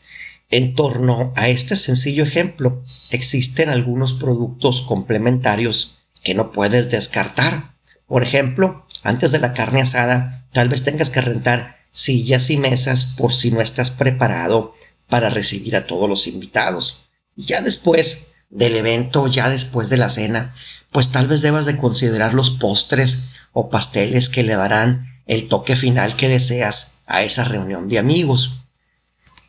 En 0.50 0.76
torno 0.76 1.34
a 1.36 1.48
este 1.48 1.76
sencillo 1.76 2.24
ejemplo, 2.24 2.84
existen 3.10 3.70
algunos 3.70 4.14
productos 4.14 4.82
complementarios 4.82 6.00
que 6.24 6.34
no 6.34 6.52
puedes 6.52 6.92
descartar. 6.92 7.72
Por 8.06 8.24
ejemplo, 8.24 8.86
antes 9.04 9.32
de 9.32 9.40
la 9.40 9.54
carne 9.54 9.82
asada, 9.82 10.46
tal 10.52 10.68
vez 10.68 10.84
tengas 10.84 11.10
que 11.10 11.22
rentar 11.22 11.78
sillas 11.92 12.50
y 12.50 12.58
mesas 12.58 13.06
por 13.18 13.34
si 13.34 13.52
no 13.52 13.62
estás 13.62 13.92
preparado 13.92 14.74
para 15.08 15.30
recibir 15.30 15.76
a 15.76 15.86
todos 15.86 16.10
los 16.10 16.28
invitados. 16.28 17.06
Y 17.36 17.46
ya 17.46 17.62
después 17.62 18.34
del 18.50 18.76
evento, 18.76 19.28
ya 19.28 19.50
después 19.50 19.90
de 19.90 19.98
la 19.98 20.10
cena, 20.10 20.54
pues 20.92 21.12
tal 21.12 21.28
vez 21.28 21.42
debas 21.42 21.66
de 21.66 21.78
considerar 21.78 22.34
los 22.34 22.52
postres 22.52 23.24
o 23.54 23.70
pasteles 23.70 24.30
que 24.30 24.44
le 24.44 24.56
darán 24.56 25.22
el 25.26 25.48
toque 25.48 25.76
final 25.76 26.16
que 26.16 26.28
deseas 26.28 27.00
a 27.06 27.24
esa 27.24 27.46
reunión 27.46 27.88
de 27.88 28.00
amigos. 28.00 28.62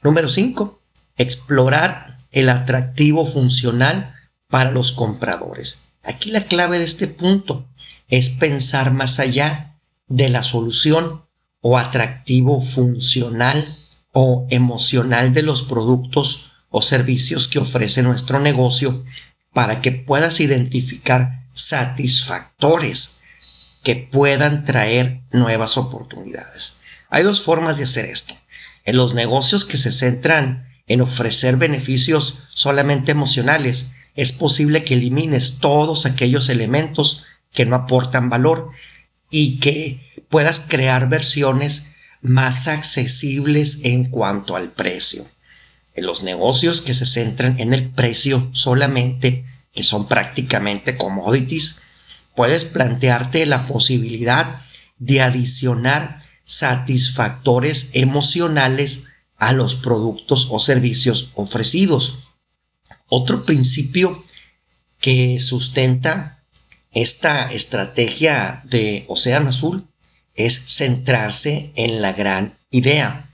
Número 0.03 0.29
5. 0.29 0.81
Explorar 1.17 2.19
el 2.31 2.49
atractivo 2.49 3.27
funcional 3.27 4.15
para 4.49 4.71
los 4.71 4.93
compradores. 4.93 5.89
Aquí 6.05 6.31
la 6.31 6.45
clave 6.45 6.79
de 6.79 6.85
este 6.85 7.09
punto 7.09 7.67
es 8.09 8.31
pensar 8.31 8.93
más 8.93 9.19
allá 9.19 9.77
de 10.07 10.29
la 10.29 10.43
solución 10.43 11.23
o 11.61 11.79
atractivo 11.79 12.61
funcional 12.61 13.79
o 14.13 14.47
emocional 14.51 15.33
de 15.33 15.43
los 15.43 15.63
productos 15.63 16.53
o 16.71 16.83
servicios 16.83 17.49
que 17.49 17.59
ofrece 17.59 18.03
nuestro 18.03 18.41
negocio 18.41 19.05
para 19.53 19.81
que 19.81 19.93
puedas 19.93 20.41
identificar 20.41 21.45
satisfactores 21.53 23.17
que 23.83 23.97
puedan 23.97 24.65
traer 24.65 25.21
nuevas 25.33 25.77
oportunidades. 25.77 26.79
Hay 27.11 27.25
dos 27.25 27.43
formas 27.43 27.77
de 27.77 27.85
hacer 27.85 28.07
esto. 28.07 28.35
En 28.85 28.97
los 28.97 29.15
negocios 29.15 29.65
que 29.65 29.77
se 29.77 29.93
centran 29.93 30.69
en 30.87 31.01
ofrecer 31.01 31.57
beneficios 31.57 32.45
solamente 32.53 33.13
emocionales, 33.13 33.87
es 34.15 34.33
posible 34.33 34.85
que 34.85 34.95
elimines 34.95 35.59
todos 35.59 36.07
aquellos 36.07 36.49
elementos 36.49 37.25
que 37.53 37.67
no 37.67 37.77
aportan 37.77 38.31
valor 38.31 38.71
y 39.31 39.59
que 39.59 40.25
puedas 40.29 40.61
crear 40.69 41.09
versiones 41.09 41.93
más 42.21 42.69
accesibles 42.69 43.81
en 43.85 44.05
cuanto 44.05 44.57
al 44.57 44.71
precio. 44.71 45.25
Los 45.95 46.23
negocios 46.23 46.81
que 46.81 46.95
se 46.95 47.07
centran 47.07 47.61
en 47.61 47.75
el 47.75 47.91
precio 47.91 48.49
solamente, 48.53 49.45
que 49.75 49.83
son 49.83 50.09
prácticamente 50.09 50.97
commodities, 50.97 51.83
puedes 52.35 52.65
plantearte 52.65 53.45
la 53.47 53.67
posibilidad 53.69 54.61
de 54.99 55.21
adicionar 55.21 56.19
satisfactores 56.45 57.91
emocionales 57.95 59.05
a 59.37 59.53
los 59.53 59.75
productos 59.75 60.49
o 60.51 60.61
servicios 60.61 61.31
ofrecidos. 61.35 62.29
Otro 63.09 63.45
principio 63.45 64.25
que 65.01 65.41
sustenta 65.41 66.43
esta 66.93 67.53
estrategia 67.53 68.63
de 68.65 69.05
Océano 69.09 69.51
Azul 69.51 69.89
es 70.35 70.55
centrarse 70.77 71.73
en 71.75 72.01
la 72.01 72.13
gran 72.13 72.57
idea. 72.71 73.29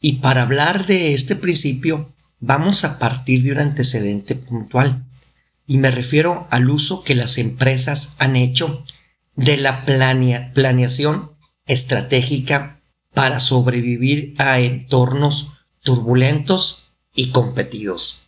Y 0.00 0.14
para 0.14 0.42
hablar 0.42 0.86
de 0.86 1.14
este 1.14 1.34
principio, 1.34 2.12
vamos 2.40 2.84
a 2.84 2.98
partir 2.98 3.42
de 3.42 3.52
un 3.52 3.58
antecedente 3.58 4.34
puntual 4.34 5.04
y 5.66 5.78
me 5.78 5.90
refiero 5.90 6.46
al 6.50 6.70
uso 6.70 7.04
que 7.04 7.14
las 7.14 7.38
empresas 7.38 8.16
han 8.18 8.36
hecho 8.36 8.84
de 9.36 9.56
la 9.58 9.84
planeación 9.84 11.30
estratégica 11.66 12.80
para 13.12 13.38
sobrevivir 13.40 14.34
a 14.38 14.60
entornos 14.60 15.58
turbulentos 15.82 16.84
y 17.14 17.30
competidos. 17.30 18.20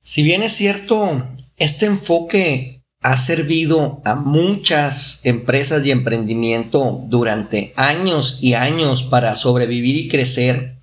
Si 0.00 0.22
bien 0.22 0.42
es 0.44 0.52
cierto, 0.52 1.28
este 1.56 1.86
enfoque 1.86 2.75
ha 3.06 3.16
servido 3.18 4.00
a 4.04 4.16
muchas 4.16 5.20
empresas 5.22 5.86
y 5.86 5.92
emprendimiento 5.92 7.04
durante 7.06 7.72
años 7.76 8.42
y 8.42 8.54
años 8.54 9.04
para 9.04 9.36
sobrevivir 9.36 9.94
y 9.94 10.08
crecer 10.08 10.74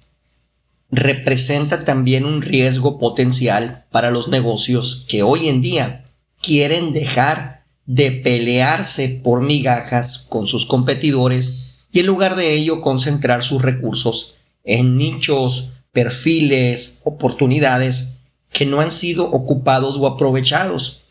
representa 0.89 1.83
también 1.83 2.23
un 2.23 2.41
riesgo 2.41 2.97
potencial 2.97 3.83
para 3.91 4.09
los 4.09 4.29
negocios 4.29 5.05
que 5.09 5.21
hoy 5.21 5.49
en 5.49 5.61
día 5.61 6.03
quieren 6.41 6.93
dejar 6.93 7.65
de 7.87 8.11
pelearse 8.11 9.19
por 9.21 9.41
migajas 9.41 10.25
con 10.29 10.47
sus 10.47 10.65
competidores 10.65 11.73
y 11.91 11.99
en 11.99 12.05
lugar 12.05 12.37
de 12.37 12.53
ello 12.53 12.79
concentrar 12.81 13.43
sus 13.43 13.61
recursos 13.61 14.35
en 14.63 14.95
nichos, 14.95 15.73
perfiles, 15.91 17.01
oportunidades 17.03 18.19
que 18.49 18.65
no 18.65 18.79
han 18.79 18.93
sido 18.93 19.29
ocupados 19.29 19.97
o 19.97 20.07
aprovechados. 20.07 21.02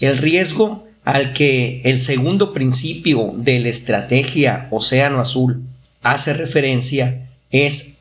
El 0.00 0.16
riesgo 0.16 0.86
al 1.04 1.32
que 1.32 1.82
el 1.84 2.00
segundo 2.00 2.52
principio 2.52 3.30
de 3.34 3.60
la 3.60 3.68
estrategia 3.68 4.68
Océano 4.70 5.20
Azul 5.20 5.62
hace 6.02 6.32
referencia 6.32 7.28
es 7.50 7.98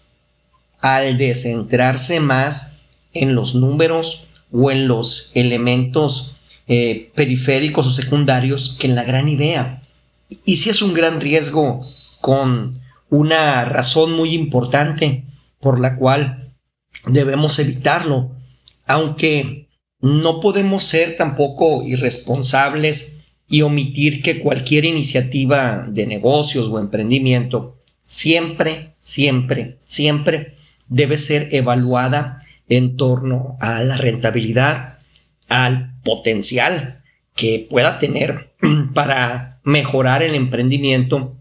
al 0.79 1.17
descentrarse 1.17 2.19
más 2.19 2.85
en 3.13 3.35
los 3.35 3.55
números 3.55 4.29
o 4.51 4.71
en 4.71 4.87
los 4.87 5.31
elementos 5.33 6.35
eh, 6.67 7.11
periféricos 7.15 7.87
o 7.87 7.91
secundarios 7.91 8.77
que 8.79 8.87
en 8.87 8.95
la 8.95 9.03
gran 9.03 9.27
idea. 9.27 9.81
Y 10.45 10.57
si 10.57 10.69
es 10.69 10.81
un 10.81 10.93
gran 10.93 11.19
riesgo 11.19 11.85
con 12.21 12.79
una 13.09 13.65
razón 13.65 14.13
muy 14.13 14.33
importante 14.35 15.25
por 15.59 15.79
la 15.79 15.97
cual 15.97 16.39
debemos 17.07 17.59
evitarlo. 17.59 18.31
aunque 18.87 19.68
no 20.01 20.39
podemos 20.39 20.83
ser 20.83 21.17
tampoco 21.17 21.83
irresponsables 21.83 23.21
y 23.49 23.63
omitir 23.63 24.21
que 24.21 24.39
cualquier 24.39 24.85
iniciativa 24.85 25.85
de 25.87 26.05
negocios 26.05 26.67
o 26.67 26.79
emprendimiento 26.79 27.75
siempre, 28.05 28.91
siempre, 29.01 29.77
siempre 29.85 30.55
debe 30.87 31.17
ser 31.17 31.53
evaluada 31.53 32.39
en 32.69 32.95
torno 32.95 33.57
a 33.59 33.83
la 33.83 33.97
rentabilidad, 33.97 34.99
al 35.47 35.93
potencial 36.03 37.03
que 37.35 37.67
pueda 37.69 37.99
tener 37.99 38.51
para 38.93 39.59
mejorar 39.63 40.23
el 40.23 40.35
emprendimiento. 40.35 41.35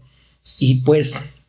Y 0.57 0.81
pues 0.81 1.43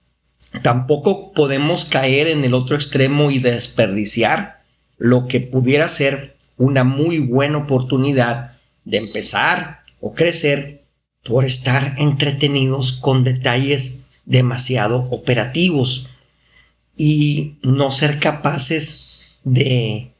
tampoco 0.62 1.32
podemos 1.32 1.86
caer 1.86 2.28
en 2.28 2.44
el 2.44 2.54
otro 2.54 2.76
extremo 2.76 3.30
y 3.30 3.38
desperdiciar 3.38 4.60
lo 4.98 5.26
que 5.26 5.40
pudiera 5.40 5.88
ser 5.88 6.36
una 6.60 6.84
muy 6.84 7.20
buena 7.20 7.56
oportunidad 7.56 8.52
de 8.84 8.98
empezar 8.98 9.80
o 10.02 10.12
crecer 10.12 10.82
por 11.24 11.46
estar 11.46 11.94
entretenidos 11.96 12.92
con 12.92 13.24
detalles 13.24 14.02
demasiado 14.26 15.08
operativos 15.10 16.10
y 16.98 17.56
no 17.62 17.90
ser 17.90 18.20
capaces 18.20 19.12
de 19.42 20.12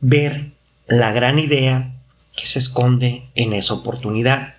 ver 0.00 0.50
la 0.86 1.12
gran 1.12 1.38
idea 1.38 1.94
que 2.36 2.46
se 2.46 2.58
esconde 2.58 3.22
en 3.34 3.54
esa 3.54 3.72
oportunidad. 3.72 4.56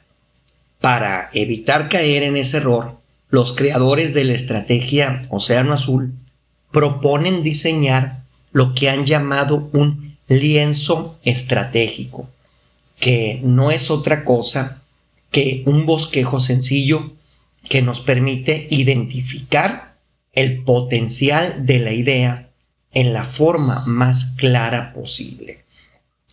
Para 0.79 1.29
evitar 1.33 1.87
caer 1.87 2.23
en 2.23 2.35
ese 2.35 2.57
error, 2.57 2.97
los 3.29 3.53
creadores 3.53 4.15
de 4.15 4.23
la 4.23 4.33
estrategia 4.33 5.27
Océano 5.29 5.73
Azul 5.73 6.15
proponen 6.71 7.43
diseñar 7.43 8.23
lo 8.53 8.73
que 8.73 8.89
han 8.89 9.05
llamado 9.05 9.69
un 9.71 10.10
lienzo 10.39 11.19
estratégico, 11.23 12.29
que 12.99 13.41
no 13.43 13.69
es 13.71 13.91
otra 13.91 14.23
cosa 14.23 14.81
que 15.29 15.63
un 15.65 15.85
bosquejo 15.85 16.39
sencillo 16.39 17.11
que 17.67 17.81
nos 17.81 18.01
permite 18.01 18.67
identificar 18.69 19.97
el 20.33 20.63
potencial 20.63 21.65
de 21.65 21.79
la 21.79 21.91
idea 21.91 22.49
en 22.93 23.13
la 23.13 23.23
forma 23.23 23.83
más 23.85 24.35
clara 24.37 24.93
posible. 24.93 25.63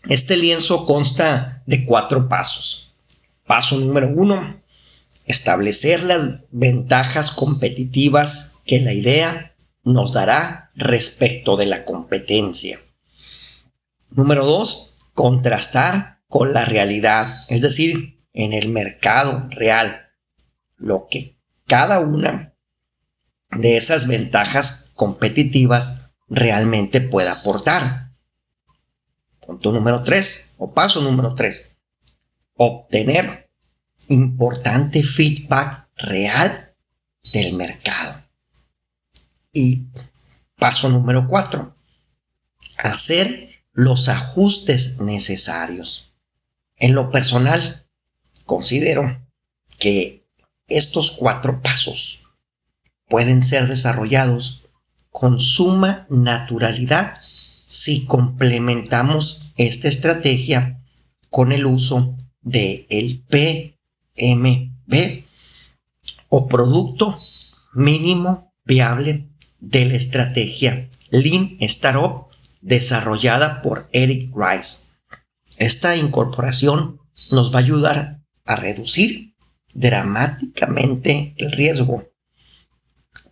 Este 0.08 0.36
lienzo 0.36 0.86
consta 0.86 1.62
de 1.66 1.84
cuatro 1.84 2.28
pasos. 2.28 2.92
Paso 3.46 3.78
número 3.78 4.10
uno, 4.14 4.60
establecer 5.26 6.04
las 6.04 6.40
ventajas 6.50 7.30
competitivas 7.30 8.58
que 8.64 8.80
la 8.80 8.92
idea 8.92 9.54
nos 9.82 10.12
dará 10.12 10.70
respecto 10.76 11.56
de 11.56 11.66
la 11.66 11.84
competencia. 11.84 12.78
Número 14.10 14.46
dos, 14.46 14.94
contrastar 15.14 16.20
con 16.28 16.52
la 16.52 16.64
realidad, 16.64 17.34
es 17.48 17.60
decir, 17.60 18.18
en 18.32 18.52
el 18.52 18.68
mercado 18.68 19.48
real, 19.50 20.08
lo 20.76 21.08
que 21.10 21.38
cada 21.66 22.00
una 22.00 22.54
de 23.50 23.76
esas 23.76 24.06
ventajas 24.06 24.92
competitivas 24.94 26.10
realmente 26.28 27.00
pueda 27.00 27.32
aportar. 27.32 28.12
Punto 29.40 29.72
número 29.72 30.02
3 30.02 30.56
o 30.58 30.72
paso 30.72 31.00
número 31.00 31.34
3. 31.34 31.76
Obtener 32.54 33.50
importante 34.08 35.02
feedback 35.02 35.88
real 35.96 36.74
del 37.32 37.54
mercado. 37.54 38.22
Y 39.52 39.86
paso 40.56 40.88
número 40.90 41.26
4. 41.28 41.74
Hacer 42.78 43.47
los 43.78 44.08
ajustes 44.08 45.00
necesarios. 45.02 46.12
En 46.78 46.96
lo 46.96 47.12
personal, 47.12 47.86
considero 48.44 49.24
que 49.78 50.26
estos 50.66 51.12
cuatro 51.12 51.62
pasos 51.62 52.24
pueden 53.06 53.44
ser 53.44 53.68
desarrollados 53.68 54.64
con 55.10 55.38
suma 55.38 56.08
naturalidad 56.10 57.22
si 57.66 58.04
complementamos 58.04 59.52
esta 59.56 59.86
estrategia 59.86 60.82
con 61.30 61.52
el 61.52 61.64
uso 61.64 62.16
de 62.42 62.84
el 62.90 63.22
PMB 63.28 65.22
o 66.30 66.48
producto 66.48 67.16
mínimo 67.74 68.52
viable 68.64 69.28
de 69.60 69.84
la 69.84 69.94
estrategia 69.94 70.90
Lean 71.10 71.58
Startup 71.60 72.27
desarrollada 72.60 73.62
por 73.62 73.88
Eric 73.92 74.32
Rice. 74.34 74.88
Esta 75.58 75.96
incorporación 75.96 77.00
nos 77.30 77.52
va 77.52 77.58
a 77.58 77.62
ayudar 77.62 78.20
a 78.44 78.56
reducir 78.56 79.34
dramáticamente 79.74 81.34
el 81.38 81.52
riesgo 81.52 82.08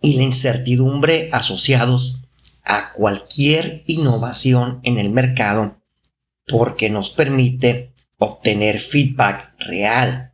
y 0.01 0.13
la 0.13 0.23
incertidumbre 0.23 1.29
asociados 1.31 2.21
a 2.63 2.91
cualquier 2.93 3.83
innovación 3.87 4.79
en 4.83 4.99
el 4.99 5.09
mercado 5.09 5.81
porque 6.45 6.89
nos 6.89 7.09
permite 7.09 7.93
obtener 8.17 8.79
feedback 8.79 9.53
real 9.59 10.33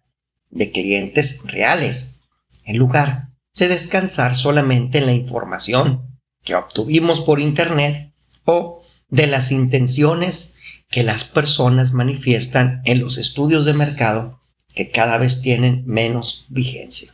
de 0.50 0.72
clientes 0.72 1.44
reales 1.46 2.20
en 2.66 2.78
lugar 2.78 3.30
de 3.56 3.68
descansar 3.68 4.36
solamente 4.36 5.00
en 5.00 5.06
la 5.06 5.14
información 5.14 6.20
que 6.44 6.56
obtuvimos 6.56 7.22
por 7.22 7.40
internet 7.40 8.14
o 8.46 8.83
de 9.14 9.28
las 9.28 9.52
intenciones 9.52 10.56
que 10.90 11.04
las 11.04 11.24
personas 11.24 11.94
manifiestan 11.94 12.82
en 12.84 13.00
los 13.00 13.20
estudios 13.20 13.64
de 13.64 13.76
mercado 13.76 14.42
que 14.74 14.90
cada 14.90 15.20
vez 15.20 15.44
tienen 15.44 15.84
menos 15.86 16.46
vigencia. 16.50 17.12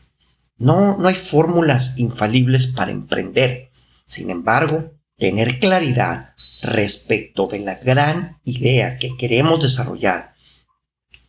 No, 0.58 0.98
no 0.98 1.10
hay 1.10 1.16
fórmulas 1.16 2.00
infalibles 2.00 2.68
para 2.68 2.92
emprender. 2.92 3.70
Sin 4.06 4.30
embargo, 4.30 4.94
tener 5.18 5.60
claridad 5.60 6.36
respecto 6.62 7.48
de 7.48 7.60
la 7.60 7.76
gran 7.76 8.40
idea 8.46 8.98
que 8.98 9.18
queremos 9.18 9.62
desarrollar, 9.62 10.36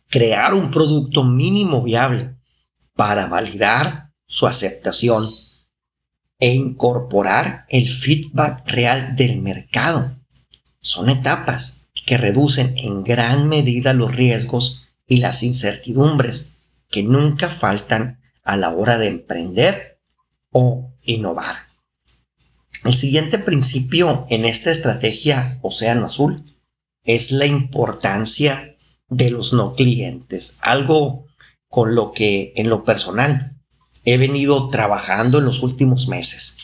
crear 0.07 0.53
un 0.53 0.71
producto 0.71 1.25
mínimo 1.25 1.83
viable 1.83 2.33
para 2.95 3.27
validar 3.27 4.13
su 4.25 4.47
aceptación 4.47 5.33
e 6.39 6.53
incorporar 6.53 7.65
el 7.67 7.89
feedback 7.89 8.65
real 8.67 9.17
del 9.17 9.41
mercado. 9.41 10.20
Son 10.81 11.09
etapas 11.09 11.87
que 12.05 12.17
reducen 12.17 12.77
en 12.77 13.03
gran 13.03 13.47
medida 13.47 13.93
los 13.93 14.11
riesgos 14.13 14.87
y 15.07 15.17
las 15.17 15.43
incertidumbres 15.43 16.57
que 16.89 17.03
nunca 17.03 17.49
faltan 17.49 18.19
a 18.43 18.57
la 18.57 18.69
hora 18.71 18.97
de 18.97 19.07
emprender 19.07 19.99
o 20.51 20.91
innovar. 21.03 21.55
El 22.83 22.95
siguiente 22.95 23.37
principio 23.37 24.25
en 24.29 24.45
esta 24.45 24.71
estrategia 24.71 25.59
Océano 25.61 26.07
Azul 26.07 26.43
es 27.03 27.31
la 27.31 27.45
importancia 27.45 28.75
de 29.07 29.29
los 29.29 29.53
no 29.53 29.75
clientes, 29.75 30.57
algo 30.61 31.27
con 31.67 31.93
lo 31.93 32.11
que 32.11 32.53
en 32.55 32.69
lo 32.69 32.83
personal 32.83 33.55
he 34.03 34.17
venido 34.17 34.69
trabajando 34.69 35.39
en 35.39 35.45
los 35.45 35.61
últimos 35.61 36.07
meses. 36.07 36.57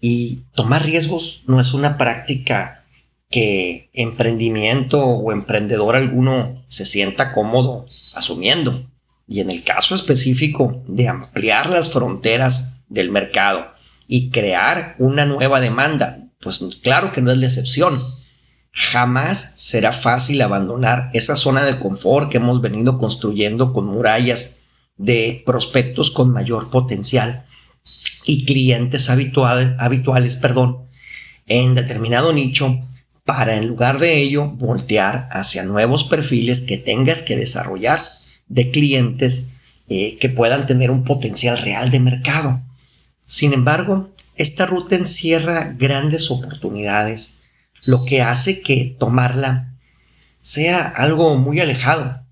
Y 0.00 0.44
tomar 0.54 0.84
riesgos 0.84 1.42
no 1.46 1.60
es 1.60 1.74
una 1.74 1.98
práctica 1.98 2.79
que 3.30 3.90
emprendimiento 3.92 5.04
o 5.04 5.32
emprendedor 5.32 5.94
alguno 5.94 6.64
se 6.68 6.84
sienta 6.84 7.32
cómodo 7.32 7.86
asumiendo 8.12 8.90
y 9.28 9.40
en 9.40 9.50
el 9.50 9.62
caso 9.62 9.94
específico 9.94 10.82
de 10.88 11.08
ampliar 11.08 11.70
las 11.70 11.92
fronteras 11.92 12.74
del 12.88 13.10
mercado 13.10 13.64
y 14.08 14.30
crear 14.30 14.96
una 14.98 15.24
nueva 15.24 15.60
demanda, 15.60 16.28
pues 16.40 16.58
claro 16.82 17.12
que 17.12 17.22
no 17.22 17.30
es 17.30 17.38
la 17.38 17.46
excepción. 17.46 18.02
Jamás 18.72 19.54
será 19.56 19.92
fácil 19.92 20.42
abandonar 20.42 21.10
esa 21.12 21.36
zona 21.36 21.64
de 21.64 21.78
confort 21.78 22.30
que 22.30 22.38
hemos 22.38 22.60
venido 22.60 22.98
construyendo 22.98 23.72
con 23.72 23.86
murallas 23.86 24.62
de 24.96 25.42
prospectos 25.46 26.10
con 26.10 26.32
mayor 26.32 26.70
potencial 26.70 27.46
y 28.26 28.44
clientes 28.44 29.08
habituales, 29.10 29.74
habituales 29.78 30.36
perdón, 30.36 30.88
en 31.46 31.76
determinado 31.76 32.32
nicho 32.32 32.80
para 33.30 33.54
en 33.54 33.68
lugar 33.68 34.00
de 34.00 34.20
ello 34.20 34.50
voltear 34.50 35.28
hacia 35.30 35.62
nuevos 35.62 36.02
perfiles 36.02 36.62
que 36.62 36.78
tengas 36.78 37.22
que 37.22 37.36
desarrollar 37.36 38.04
de 38.48 38.72
clientes 38.72 39.52
eh, 39.88 40.18
que 40.18 40.28
puedan 40.28 40.66
tener 40.66 40.90
un 40.90 41.04
potencial 41.04 41.56
real 41.56 41.92
de 41.92 42.00
mercado. 42.00 42.60
Sin 43.26 43.52
embargo, 43.52 44.10
esta 44.34 44.66
ruta 44.66 44.96
encierra 44.96 45.76
grandes 45.78 46.32
oportunidades, 46.32 47.44
lo 47.84 48.04
que 48.04 48.20
hace 48.20 48.62
que 48.62 48.96
tomarla 48.98 49.76
sea 50.42 50.88
algo 50.88 51.36
muy 51.36 51.60
alejado 51.60 52.24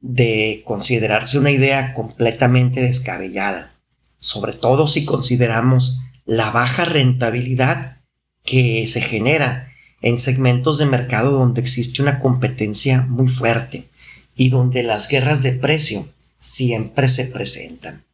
de 0.00 0.62
considerarse 0.66 1.38
una 1.38 1.50
idea 1.50 1.94
completamente 1.94 2.82
descabellada, 2.82 3.72
sobre 4.18 4.52
todo 4.52 4.86
si 4.86 5.06
consideramos 5.06 6.00
la 6.26 6.50
baja 6.50 6.84
rentabilidad 6.84 8.02
que 8.44 8.86
se 8.86 9.00
genera 9.00 9.65
en 10.02 10.18
segmentos 10.18 10.78
de 10.78 10.86
mercado 10.86 11.32
donde 11.32 11.60
existe 11.60 12.02
una 12.02 12.20
competencia 12.20 13.02
muy 13.08 13.28
fuerte 13.28 13.88
y 14.36 14.50
donde 14.50 14.82
las 14.82 15.08
guerras 15.08 15.42
de 15.42 15.52
precio 15.52 16.08
siempre 16.38 17.08
se 17.08 17.26
presentan. 17.26 18.04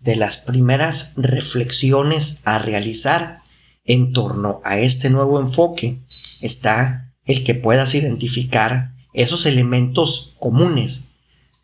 De 0.00 0.16
las 0.16 0.38
primeras 0.38 1.14
reflexiones 1.16 2.40
a 2.44 2.58
realizar 2.58 3.40
en 3.84 4.12
torno 4.12 4.60
a 4.64 4.78
este 4.78 5.10
nuevo 5.10 5.40
enfoque 5.40 5.98
está 6.40 7.12
el 7.24 7.44
que 7.44 7.54
puedas 7.54 7.94
identificar 7.94 8.92
esos 9.12 9.46
elementos 9.46 10.34
comunes 10.38 11.06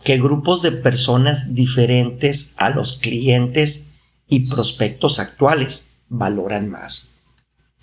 que 0.03 0.19
grupos 0.19 0.63
de 0.63 0.73
personas 0.73 1.55
diferentes 1.55 2.55
a 2.57 2.71
los 2.71 2.99
clientes 2.99 3.93
y 4.29 4.51
prospectos 4.51 5.19
actuales 5.19 5.91
valoran 6.09 6.71
más. 6.71 7.15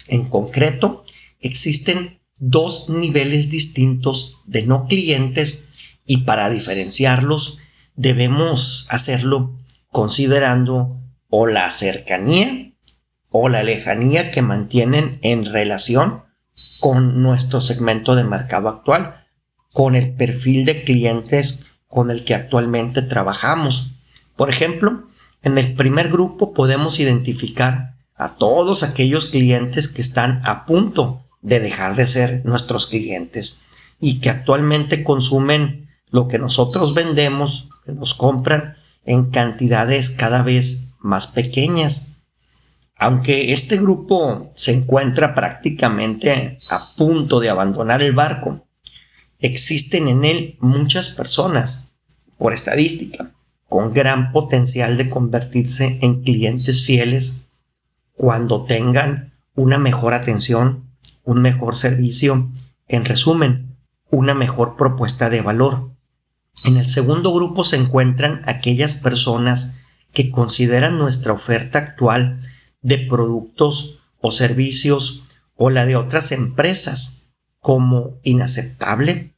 En 0.08 0.26
concreto, 0.28 0.99
existen 1.40 2.20
dos 2.38 2.90
niveles 2.90 3.50
distintos 3.50 4.42
de 4.46 4.66
no 4.66 4.88
clientes 4.88 5.70
y 6.06 6.18
para 6.20 6.50
diferenciarlos 6.50 7.60
debemos 7.96 8.88
hacerlo 8.90 9.60
considerando 9.92 10.98
o 11.30 11.48
la 11.48 11.70
cercanía 11.70 12.74
o 13.30 13.50
la 13.50 13.64
lejanía 13.64 14.32
que 14.32 14.42
mantienen 14.42 15.20
en 15.22 15.46
relación 15.46 16.24
con 16.80 17.22
nuestro 17.22 17.62
segmento 17.62 18.16
de 18.16 18.24
mercado 18.24 18.70
actual, 18.70 19.26
con 19.72 19.96
el 19.96 20.16
perfil 20.16 20.66
de 20.66 20.84
clientes 20.84 21.68
con 21.88 22.10
el 22.10 22.24
que 22.24 22.36
actualmente 22.36 23.02
trabajamos. 23.02 23.92
Por 24.36 24.50
ejemplo, 24.50 25.08
en 25.44 25.58
el 25.58 25.76
primer 25.76 26.10
grupo 26.10 26.54
podemos 26.54 27.00
identificar 27.00 27.98
a 28.16 28.36
todos 28.36 28.84
aquellos 28.84 29.28
clientes 29.28 29.88
que 29.88 30.02
están 30.02 30.42
a 30.46 30.66
punto 30.66 31.29
de 31.42 31.60
dejar 31.60 31.96
de 31.96 32.08
ser 32.08 32.46
nuestros 32.46 32.88
clientes 32.88 33.62
y 34.00 34.20
que 34.20 34.30
actualmente 34.30 35.04
consumen 35.04 35.90
lo 36.10 36.28
que 36.28 36.40
nosotros 36.40 36.94
vendemos, 36.94 37.70
nos 37.86 38.14
compran 38.14 38.76
en 39.06 39.30
cantidades 39.30 40.12
cada 40.12 40.44
vez 40.44 40.92
más 41.00 41.28
pequeñas. 41.28 42.14
Aunque 42.96 43.54
este 43.54 43.78
grupo 43.78 44.52
se 44.54 44.74
encuentra 44.74 45.34
prácticamente 45.34 46.60
a 46.70 46.96
punto 46.96 47.40
de 47.40 47.50
abandonar 47.50 48.02
el 48.02 48.14
barco, 48.14 48.66
existen 49.40 50.08
en 50.08 50.26
él 50.26 50.58
muchas 50.60 51.10
personas, 51.10 51.90
por 52.38 52.54
estadística, 52.54 53.32
con 53.68 53.94
gran 53.94 54.32
potencial 54.32 54.98
de 54.98 55.10
convertirse 55.10 56.00
en 56.02 56.24
clientes 56.24 56.86
fieles 56.86 57.44
cuando 58.16 58.66
tengan 58.66 59.34
una 59.56 59.78
mejor 59.78 60.14
atención, 60.14 60.89
un 61.30 61.44
mejor 61.44 61.76
servicio, 61.76 62.52
en 62.88 63.06
resumen, 63.06 63.78
una 64.10 64.34
mejor 64.34 64.78
propuesta 64.78 65.30
de 65.30 65.42
valor. 65.42 65.92
En 66.64 66.78
el 66.78 66.88
segundo 66.88 67.32
grupo 67.32 67.64
se 67.64 67.76
encuentran 67.76 68.42
aquellas 68.46 68.96
personas 68.96 69.76
que 70.12 70.32
consideran 70.32 70.98
nuestra 70.98 71.34
oferta 71.34 71.78
actual 71.78 72.42
de 72.82 72.98
productos 72.98 74.00
o 74.22 74.32
servicios 74.32 75.26
o 75.56 75.70
la 75.70 75.86
de 75.86 75.98
otras 75.98 76.32
empresas 76.32 77.26
como 77.60 78.18
inaceptable 78.24 79.36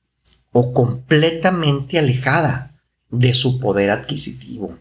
o 0.53 0.71
completamente 0.71 1.99
alejada 1.99 2.81
de 3.09 3.33
su 3.33 3.59
poder 3.59 3.91
adquisitivo. 3.91 4.79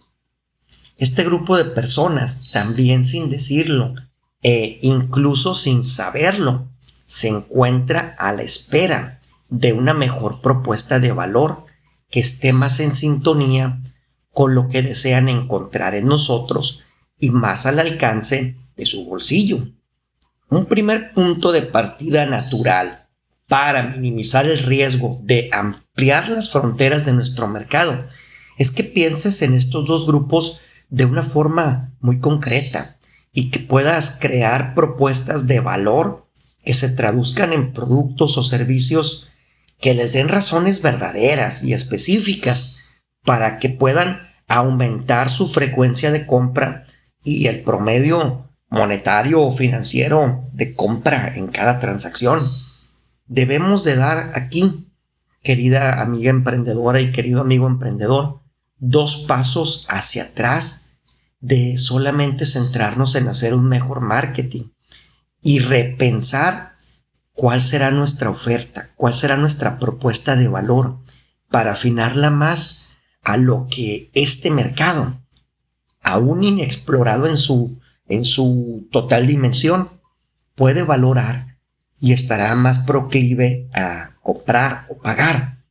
Este 0.96 1.24
grupo 1.24 1.56
de 1.56 1.64
personas, 1.64 2.50
también 2.52 3.04
sin 3.04 3.30
decirlo 3.30 3.96
e 4.42 4.78
incluso 4.82 5.56
sin 5.56 5.82
saberlo, 5.82 6.69
se 7.10 7.26
encuentra 7.26 8.14
a 8.18 8.32
la 8.32 8.42
espera 8.42 9.18
de 9.48 9.72
una 9.72 9.94
mejor 9.94 10.40
propuesta 10.40 11.00
de 11.00 11.10
valor 11.10 11.66
que 12.08 12.20
esté 12.20 12.52
más 12.52 12.78
en 12.78 12.92
sintonía 12.92 13.82
con 14.32 14.54
lo 14.54 14.68
que 14.68 14.82
desean 14.82 15.28
encontrar 15.28 15.96
en 15.96 16.06
nosotros 16.06 16.84
y 17.18 17.30
más 17.30 17.66
al 17.66 17.80
alcance 17.80 18.54
de 18.76 18.86
su 18.86 19.06
bolsillo. 19.06 19.58
Un 20.50 20.66
primer 20.66 21.12
punto 21.12 21.50
de 21.50 21.62
partida 21.62 22.26
natural 22.26 23.08
para 23.48 23.82
minimizar 23.82 24.46
el 24.46 24.60
riesgo 24.60 25.18
de 25.24 25.50
ampliar 25.52 26.28
las 26.28 26.52
fronteras 26.52 27.06
de 27.06 27.12
nuestro 27.12 27.48
mercado 27.48 27.92
es 28.56 28.70
que 28.70 28.84
pienses 28.84 29.42
en 29.42 29.54
estos 29.54 29.84
dos 29.84 30.06
grupos 30.06 30.60
de 30.90 31.06
una 31.06 31.24
forma 31.24 31.92
muy 31.98 32.20
concreta 32.20 32.98
y 33.32 33.50
que 33.50 33.58
puedas 33.58 34.18
crear 34.20 34.76
propuestas 34.76 35.48
de 35.48 35.58
valor 35.58 36.29
que 36.70 36.74
se 36.74 36.90
traduzcan 36.90 37.52
en 37.52 37.72
productos 37.72 38.38
o 38.38 38.44
servicios 38.44 39.30
que 39.80 39.92
les 39.92 40.12
den 40.12 40.28
razones 40.28 40.82
verdaderas 40.82 41.64
y 41.64 41.72
específicas 41.72 42.76
para 43.24 43.58
que 43.58 43.70
puedan 43.70 44.22
aumentar 44.46 45.30
su 45.30 45.48
frecuencia 45.48 46.12
de 46.12 46.26
compra 46.26 46.86
y 47.24 47.48
el 47.48 47.64
promedio 47.64 48.48
monetario 48.68 49.42
o 49.42 49.50
financiero 49.52 50.42
de 50.52 50.72
compra 50.72 51.32
en 51.34 51.48
cada 51.48 51.80
transacción. 51.80 52.48
Debemos 53.26 53.82
de 53.82 53.96
dar 53.96 54.30
aquí, 54.36 54.92
querida 55.42 56.00
amiga 56.00 56.30
emprendedora 56.30 57.00
y 57.00 57.10
querido 57.10 57.40
amigo 57.40 57.66
emprendedor, 57.66 58.42
dos 58.78 59.24
pasos 59.26 59.86
hacia 59.88 60.22
atrás 60.22 60.92
de 61.40 61.78
solamente 61.78 62.46
centrarnos 62.46 63.16
en 63.16 63.26
hacer 63.26 63.54
un 63.54 63.68
mejor 63.68 64.02
marketing 64.02 64.68
y 65.42 65.60
repensar 65.60 66.76
cuál 67.32 67.62
será 67.62 67.90
nuestra 67.90 68.30
oferta, 68.30 68.90
cuál 68.96 69.14
será 69.14 69.36
nuestra 69.36 69.78
propuesta 69.78 70.36
de 70.36 70.48
valor 70.48 70.98
para 71.50 71.72
afinarla 71.72 72.30
más 72.30 72.86
a 73.22 73.36
lo 73.36 73.66
que 73.70 74.10
este 74.14 74.50
mercado, 74.50 75.20
aún 76.02 76.42
inexplorado 76.42 77.26
en 77.26 77.36
su, 77.36 77.80
en 78.08 78.24
su 78.24 78.88
total 78.90 79.26
dimensión, 79.26 79.88
puede 80.54 80.82
valorar 80.82 81.58
y 82.00 82.12
estará 82.12 82.54
más 82.54 82.80
proclive 82.80 83.68
a 83.74 84.16
comprar 84.22 84.86
o 84.88 84.98
pagar. 84.98 85.64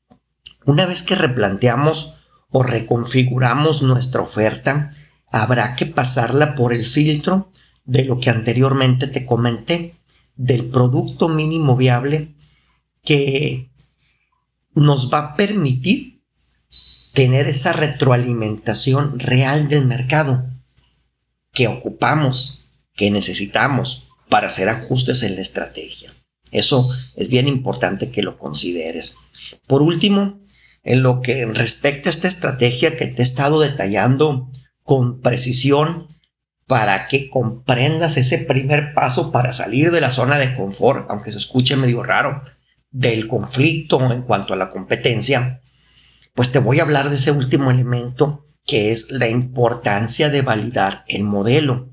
Una 0.65 0.85
vez 0.85 1.03
que 1.03 1.15
replanteamos 1.15 2.17
o 2.51 2.63
reconfiguramos 2.63 3.81
nuestra 3.81 4.21
oferta, 4.21 4.91
habrá 5.31 5.75
que 5.75 5.85
pasarla 5.85 6.55
por 6.55 6.73
el 6.73 6.85
filtro 6.85 7.51
de 7.89 8.05
lo 8.05 8.19
que 8.19 8.29
anteriormente 8.29 9.07
te 9.07 9.25
comenté, 9.25 9.95
del 10.35 10.69
producto 10.69 11.27
mínimo 11.27 11.75
viable 11.75 12.35
que 13.03 13.71
nos 14.75 15.11
va 15.11 15.19
a 15.19 15.35
permitir 15.35 16.21
tener 17.13 17.47
esa 17.47 17.73
retroalimentación 17.73 19.19
real 19.19 19.69
del 19.69 19.87
mercado 19.87 20.47
que 21.51 21.67
ocupamos, 21.67 22.65
que 22.95 23.09
necesitamos 23.09 24.09
para 24.29 24.49
hacer 24.49 24.69
ajustes 24.69 25.23
en 25.23 25.35
la 25.35 25.41
estrategia. 25.41 26.11
Eso 26.51 26.91
es 27.15 27.29
bien 27.29 27.47
importante 27.47 28.11
que 28.11 28.21
lo 28.21 28.37
consideres. 28.37 29.17
Por 29.65 29.81
último, 29.81 30.39
en 30.83 31.01
lo 31.01 31.21
que 31.21 31.43
respecta 31.47 32.09
a 32.09 32.13
esta 32.13 32.27
estrategia 32.27 32.95
que 32.95 33.07
te 33.07 33.23
he 33.23 33.25
estado 33.25 33.59
detallando 33.59 34.51
con 34.83 35.21
precisión 35.21 36.07
para 36.69 37.07
que 37.07 37.31
comprendas 37.31 38.15
ese 38.17 38.37
primer 38.37 38.93
paso 38.93 39.31
para 39.31 39.53
salir 39.53 39.89
de 39.89 40.01
la 40.01 40.11
zona 40.11 40.37
de 40.37 40.53
confort, 40.53 41.09
aunque 41.09 41.31
se 41.31 41.39
escuche 41.39 41.75
medio 41.75 42.03
raro, 42.03 42.43
del 42.91 43.27
conflicto 43.27 43.99
en 44.11 44.21
cuanto 44.21 44.53
a 44.53 44.55
la 44.55 44.69
competencia, 44.69 45.63
pues 46.35 46.51
te 46.51 46.59
voy 46.59 46.77
a 46.77 46.83
hablar 46.83 47.09
de 47.09 47.15
ese 47.15 47.31
último 47.31 47.71
elemento 47.71 48.45
que 48.67 48.91
es 48.91 49.09
la 49.09 49.27
importancia 49.27 50.29
de 50.29 50.43
validar 50.43 51.05
el 51.07 51.23
modelo. 51.23 51.89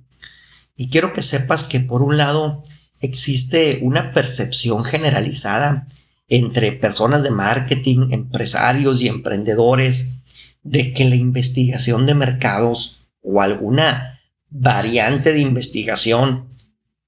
Y 0.77 0.91
quiero 0.91 1.15
que 1.15 1.23
sepas 1.23 1.65
que 1.65 1.81
por 1.81 2.03
un 2.03 2.19
lado 2.19 2.63
existe 3.01 3.79
una 3.81 4.13
percepción 4.13 4.85
generalizada 4.85 5.87
entre 6.29 6.73
personas 6.73 7.23
de 7.23 7.31
marketing, 7.31 8.09
empresarios 8.11 9.01
y 9.01 9.09
emprendedores 9.09 10.17
de 10.65 10.93
que 10.93 11.09
la 11.09 11.17
investigación 11.17 12.05
de 12.05 12.15
mercados 12.15 13.07
o 13.23 13.41
alguna 13.41 14.16
variante 14.51 15.33
de 15.33 15.41
investigación 15.41 16.49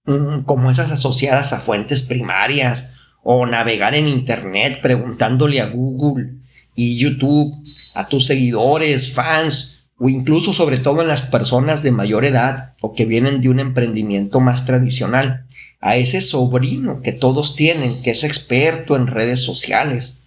mm, 0.05 0.41
como 0.41 0.71
esas 0.71 0.91
asociadas 0.91 1.53
a 1.53 1.59
fuentes 1.59 2.03
primarias 2.03 3.01
o 3.23 3.47
navegar 3.47 3.95
en 3.95 4.09
internet 4.09 4.81
preguntándole 4.83 5.61
a 5.61 5.67
Google 5.67 6.35
y 6.75 6.99
YouTube 6.99 7.55
a 7.95 8.09
tus 8.09 8.27
seguidores, 8.27 9.13
fans 9.13 9.81
o 9.99 10.09
incluso 10.09 10.53
sobre 10.53 10.79
todo 10.79 11.03
en 11.03 11.09
las 11.09 11.23
personas 11.23 11.83
de 11.83 11.91
mayor 11.91 12.25
edad 12.25 12.73
o 12.81 12.95
que 12.95 13.05
vienen 13.05 13.41
de 13.41 13.49
un 13.49 13.61
emprendimiento 13.61 14.41
más 14.41 14.65
tradicional 14.65 15.47
a 15.81 15.97
ese 15.97 16.21
sobrino 16.21 17.03
que 17.03 17.13
todos 17.13 17.57
tienen, 17.57 18.03
que 18.03 18.11
es 18.11 18.25
experto 18.25 18.97
en 18.97 19.07
redes 19.07 19.41
sociales, 19.41 20.25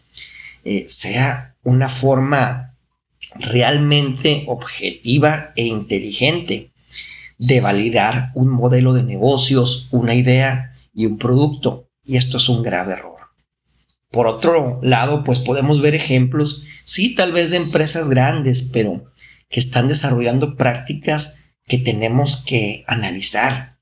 eh, 0.63 0.86
sea 0.88 1.56
una 1.63 1.89
forma 1.89 2.76
realmente 3.36 4.43
objetiva 4.47 5.52
e 5.56 5.65
inteligente 5.65 6.70
de 7.41 7.60
validar 7.60 8.32
un 8.36 8.49
modelo 8.49 8.93
de 8.93 9.01
negocios, 9.01 9.88
una 9.89 10.13
idea 10.13 10.71
y 10.93 11.08
un 11.08 11.17
producto. 11.17 11.89
y 12.04 12.17
esto 12.17 12.38
es 12.38 12.49
un 12.49 12.62
grave 12.62 12.93
error. 12.93 13.19
Por 14.12 14.27
otro 14.27 14.80
lado, 14.84 15.23
pues 15.23 15.39
podemos 15.39 15.82
ver 15.82 15.95
ejemplos, 15.95 16.65
sí, 16.84 17.15
tal 17.15 17.32
vez 17.32 17.49
de 17.49 17.58
empresas 17.58 18.10
grandes, 18.10 18.69
pero 18.71 19.06
que 19.49 19.60
están 19.60 19.88
desarrollando 19.88 20.56
prácticas 20.56 21.45
que 21.65 21.77
tenemos 21.80 22.43
que 22.45 22.84
analizar 22.88 23.80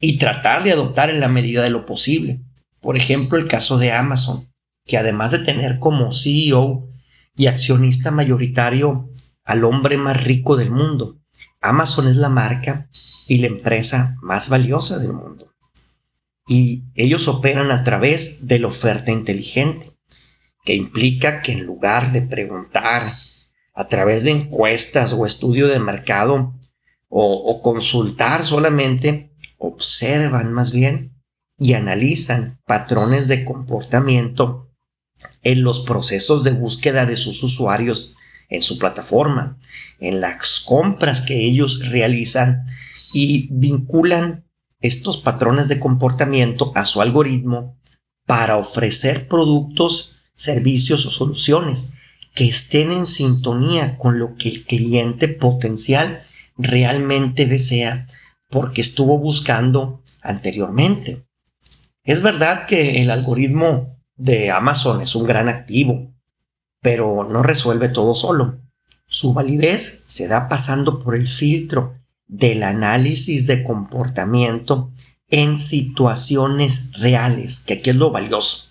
y 0.00 0.18
tratar 0.18 0.62
de 0.62 0.72
adoptar 0.72 1.10
en 1.10 1.20
la 1.20 1.28
medida 1.28 1.62
de 1.62 1.70
lo 1.70 1.84
posible. 1.84 2.40
Por 2.80 2.96
ejemplo, 2.96 3.38
el 3.38 3.48
caso 3.48 3.78
de 3.78 3.92
Amazon, 3.92 4.50
que 4.86 4.96
además 4.96 5.32
de 5.32 5.40
tener 5.40 5.78
como 5.80 6.12
CEO 6.12 6.88
y 7.36 7.46
accionista 7.46 8.10
mayoritario 8.10 9.10
al 9.44 9.64
hombre 9.64 9.98
más 9.98 10.22
rico 10.22 10.56
del 10.56 10.70
mundo, 10.70 11.18
Amazon 11.68 12.08
es 12.08 12.16
la 12.16 12.28
marca 12.28 12.90
y 13.26 13.38
la 13.38 13.48
empresa 13.48 14.16
más 14.22 14.48
valiosa 14.48 14.98
del 14.98 15.12
mundo. 15.12 15.52
Y 16.46 16.84
ellos 16.94 17.26
operan 17.28 17.70
a 17.70 17.82
través 17.82 18.46
de 18.46 18.60
la 18.60 18.68
oferta 18.68 19.10
inteligente, 19.10 19.92
que 20.64 20.74
implica 20.74 21.42
que 21.42 21.52
en 21.52 21.64
lugar 21.64 22.12
de 22.12 22.22
preguntar 22.22 23.16
a 23.74 23.88
través 23.88 24.24
de 24.24 24.30
encuestas 24.30 25.12
o 25.12 25.26
estudio 25.26 25.68
de 25.68 25.78
mercado 25.78 26.54
o, 27.08 27.62
consultar 27.62 28.44
solamente, 28.44 29.32
observan 29.58 30.52
más 30.52 30.72
bien 30.72 31.14
y 31.58 31.74
analizan 31.74 32.60
patrones 32.66 33.28
de 33.28 33.44
comportamiento 33.44 34.70
en 35.42 35.62
los 35.62 35.80
procesos 35.80 36.44
de 36.44 36.52
búsqueda 36.52 37.06
de 37.06 37.16
sus 37.16 37.42
usuarios 37.42 38.16
en 38.48 38.62
su 38.62 38.78
plataforma, 38.78 39.58
en 40.00 40.20
las 40.20 40.60
compras 40.60 41.22
que 41.22 41.46
ellos 41.46 41.88
realizan 41.88 42.66
y 43.12 43.48
vinculan 43.50 44.44
estos 44.80 45.18
patrones 45.18 45.68
de 45.68 45.80
comportamiento 45.80 46.72
a 46.74 46.84
su 46.84 47.00
algoritmo 47.00 47.78
para 48.26 48.56
ofrecer 48.56 49.28
productos, 49.28 50.18
servicios 50.34 51.06
o 51.06 51.10
soluciones 51.10 51.92
que 52.34 52.46
estén 52.46 52.92
en 52.92 53.06
sintonía 53.06 53.96
con 53.96 54.18
lo 54.18 54.36
que 54.36 54.50
el 54.50 54.64
cliente 54.64 55.28
potencial 55.28 56.22
realmente 56.58 57.46
desea 57.46 58.06
porque 58.50 58.82
estuvo 58.82 59.18
buscando 59.18 60.02
anteriormente. 60.20 61.26
Es 62.04 62.22
verdad 62.22 62.66
que 62.66 63.02
el 63.02 63.10
algoritmo 63.10 63.98
de 64.16 64.50
Amazon 64.50 65.00
es 65.00 65.14
un 65.14 65.26
gran 65.26 65.48
activo, 65.48 66.12
pero 66.86 67.26
no 67.28 67.42
resuelve 67.42 67.88
todo 67.88 68.14
solo. 68.14 68.60
Su 69.08 69.34
validez 69.34 70.04
se 70.06 70.28
da 70.28 70.48
pasando 70.48 71.02
por 71.02 71.16
el 71.16 71.26
filtro 71.26 71.98
del 72.28 72.62
análisis 72.62 73.48
de 73.48 73.64
comportamiento 73.64 74.92
en 75.28 75.58
situaciones 75.58 76.92
reales, 76.92 77.58
que 77.58 77.74
aquí 77.74 77.90
es 77.90 77.96
lo 77.96 78.12
valioso. 78.12 78.68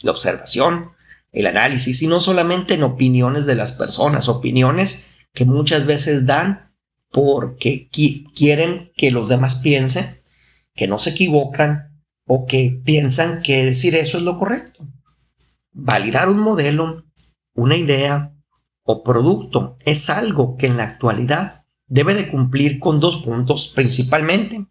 La 0.00 0.12
observación, 0.12 0.92
el 1.30 1.46
análisis, 1.46 2.00
y 2.00 2.06
no 2.06 2.22
solamente 2.22 2.72
en 2.72 2.84
opiniones 2.84 3.44
de 3.44 3.56
las 3.56 3.72
personas, 3.72 4.30
opiniones 4.30 5.10
que 5.34 5.44
muchas 5.44 5.84
veces 5.84 6.24
dan 6.24 6.72
porque 7.12 7.90
quieren 8.34 8.92
que 8.96 9.10
los 9.10 9.28
demás 9.28 9.56
piensen 9.56 10.06
que 10.74 10.88
no 10.88 10.98
se 10.98 11.10
equivocan 11.10 12.00
o 12.24 12.46
que 12.46 12.80
piensan 12.82 13.42
que 13.42 13.66
decir 13.66 13.94
eso 13.94 14.16
es 14.16 14.22
lo 14.22 14.38
correcto. 14.38 14.88
Validar 15.74 16.30
un 16.30 16.40
modelo, 16.40 17.04
una 17.58 17.76
idea 17.76 18.32
o 18.84 19.02
producto 19.02 19.76
es 19.84 20.10
algo 20.10 20.56
que 20.56 20.66
en 20.66 20.76
la 20.76 20.84
actualidad 20.84 21.66
debe 21.88 22.14
de 22.14 22.28
cumplir 22.28 22.78
con 22.78 23.00
dos 23.00 23.22
puntos 23.22 23.72
principalmente 23.74 24.66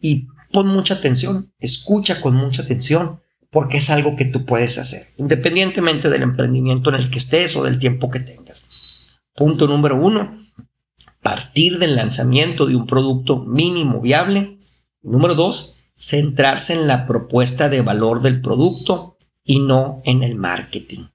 y 0.00 0.26
pon 0.50 0.66
mucha 0.66 0.94
atención, 0.94 1.52
escucha 1.60 2.20
con 2.20 2.34
mucha 2.34 2.62
atención 2.62 3.20
porque 3.50 3.78
es 3.78 3.90
algo 3.90 4.16
que 4.16 4.24
tú 4.24 4.44
puedes 4.44 4.78
hacer, 4.78 5.02
independientemente 5.18 6.10
del 6.10 6.22
emprendimiento 6.22 6.90
en 6.90 6.96
el 6.96 7.10
que 7.10 7.18
estés 7.18 7.54
o 7.54 7.62
del 7.62 7.78
tiempo 7.78 8.10
que 8.10 8.18
tengas. 8.18 8.68
Punto 9.36 9.68
número 9.68 9.96
uno, 9.96 10.36
partir 11.22 11.78
del 11.78 11.94
lanzamiento 11.94 12.66
de 12.66 12.74
un 12.74 12.86
producto 12.88 13.38
mínimo 13.44 14.00
viable. 14.00 14.58
Número 15.00 15.36
dos, 15.36 15.78
centrarse 15.96 16.72
en 16.72 16.88
la 16.88 17.06
propuesta 17.06 17.68
de 17.68 17.82
valor 17.82 18.20
del 18.20 18.42
producto 18.42 19.16
y 19.44 19.60
no 19.60 20.02
en 20.04 20.24
el 20.24 20.34
marketing. 20.34 21.11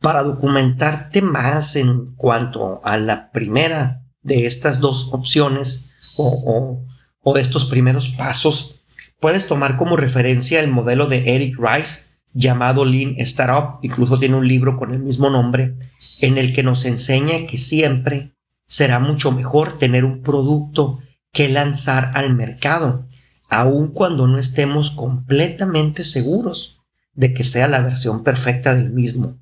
Para 0.00 0.22
documentarte 0.22 1.22
más 1.22 1.76
en 1.76 2.14
cuanto 2.14 2.84
a 2.84 2.96
la 2.96 3.30
primera 3.32 4.04
de 4.22 4.46
estas 4.46 4.80
dos 4.80 5.10
opciones 5.12 5.90
o, 6.16 6.84
o 7.22 7.34
de 7.34 7.40
estos 7.40 7.64
primeros 7.66 8.10
pasos, 8.10 8.76
puedes 9.20 9.46
tomar 9.48 9.76
como 9.76 9.96
referencia 9.96 10.60
el 10.60 10.70
modelo 10.70 11.06
de 11.06 11.34
Eric 11.34 11.58
Rice 11.58 12.08
llamado 12.32 12.84
Lean 12.84 13.14
Startup, 13.18 13.80
incluso 13.82 14.18
tiene 14.18 14.36
un 14.36 14.46
libro 14.46 14.78
con 14.78 14.92
el 14.92 15.00
mismo 15.00 15.30
nombre, 15.30 15.76
en 16.20 16.38
el 16.38 16.52
que 16.52 16.62
nos 16.62 16.84
enseña 16.84 17.46
que 17.48 17.58
siempre 17.58 18.32
será 18.66 18.98
mucho 19.00 19.32
mejor 19.32 19.78
tener 19.78 20.04
un 20.04 20.22
producto 20.22 21.00
que 21.32 21.48
lanzar 21.48 22.12
al 22.14 22.34
mercado, 22.34 23.08
aun 23.48 23.88
cuando 23.88 24.26
no 24.26 24.38
estemos 24.38 24.90
completamente 24.90 26.04
seguros 26.04 26.82
de 27.14 27.34
que 27.34 27.44
sea 27.44 27.66
la 27.66 27.80
versión 27.80 28.22
perfecta 28.22 28.74
del 28.74 28.92
mismo, 28.92 29.40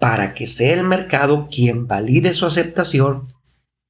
para 0.00 0.34
que 0.34 0.48
sea 0.48 0.74
el 0.74 0.84
mercado 0.84 1.48
quien 1.50 1.86
valide 1.86 2.34
su 2.34 2.46
aceptación, 2.46 3.32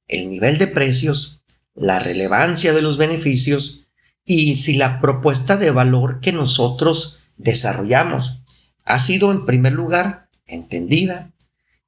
el 0.07 0.29
nivel 0.29 0.57
de 0.57 0.67
precios, 0.67 1.41
la 1.73 1.99
relevancia 1.99 2.73
de 2.73 2.81
los 2.81 2.97
beneficios 2.97 3.87
y 4.25 4.57
si 4.57 4.73
la 4.73 4.99
propuesta 5.01 5.57
de 5.57 5.71
valor 5.71 6.19
que 6.19 6.33
nosotros 6.33 7.21
desarrollamos 7.37 8.41
ha 8.83 8.99
sido 8.99 9.31
en 9.31 9.45
primer 9.45 9.73
lugar 9.73 10.29
entendida, 10.47 11.31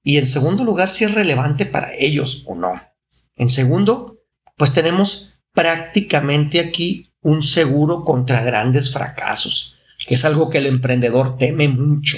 y 0.04 0.18
en 0.18 0.28
segundo 0.28 0.64
lugar, 0.64 0.90
si 0.90 1.06
es 1.06 1.14
relevante 1.14 1.66
para 1.66 1.94
ellos 1.94 2.44
o 2.46 2.56
no. 2.56 2.74
En 3.36 3.50
segundo, 3.50 4.20
pues 4.58 4.74
tenemos 4.74 5.34
prácticamente 5.54 6.60
aquí 6.60 7.10
un 7.22 7.42
seguro 7.44 8.04
contra 8.04 8.44
grandes 8.44 8.92
fracasos, 8.92 9.78
que 10.06 10.16
es 10.16 10.26
algo 10.26 10.50
que 10.50 10.58
el 10.58 10.66
emprendedor 10.66 11.38
teme 11.38 11.70
mucho, 11.70 12.18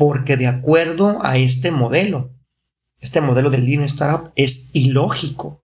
porque 0.00 0.38
de 0.38 0.46
acuerdo 0.46 1.18
a 1.22 1.36
este 1.36 1.70
modelo, 1.70 2.34
este 3.00 3.20
modelo 3.20 3.50
de 3.50 3.58
Lean 3.58 3.82
Startup 3.82 4.32
es 4.34 4.70
ilógico 4.72 5.62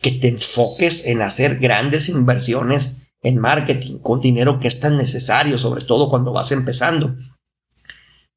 que 0.00 0.12
te 0.12 0.28
enfoques 0.28 1.06
en 1.06 1.20
hacer 1.20 1.58
grandes 1.58 2.08
inversiones 2.10 3.08
en 3.22 3.38
marketing 3.38 3.98
con 3.98 4.20
dinero 4.20 4.60
que 4.60 4.68
es 4.68 4.78
tan 4.78 4.96
necesario, 4.96 5.58
sobre 5.58 5.84
todo 5.84 6.10
cuando 6.10 6.32
vas 6.32 6.52
empezando 6.52 7.16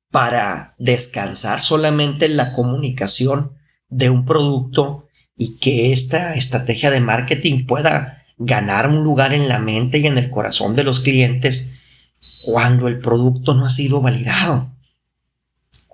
para 0.09 0.73
descansar 0.79 1.61
solamente 1.61 2.25
en 2.25 2.35
la 2.35 2.51
comunicación 2.53 3.55
de 3.89 4.09
un 4.09 4.25
producto 4.25 5.09
y 5.37 5.59
que 5.59 5.93
esta 5.93 6.33
estrategia 6.33 6.89
de 6.89 7.01
marketing 7.01 7.67
pueda 7.67 8.23
ganar 8.39 8.87
un 8.89 9.03
lugar 9.03 9.31
en 9.31 9.47
la 9.47 9.59
mente 9.59 9.99
y 9.99 10.07
en 10.07 10.17
el 10.17 10.31
corazón 10.31 10.75
de 10.75 10.83
los 10.83 11.01
clientes 11.01 11.75
cuando 12.41 12.87
el 12.87 12.99
producto 12.99 13.53
no 13.53 13.67
ha 13.67 13.69
sido 13.69 14.01
validado. 14.01 14.72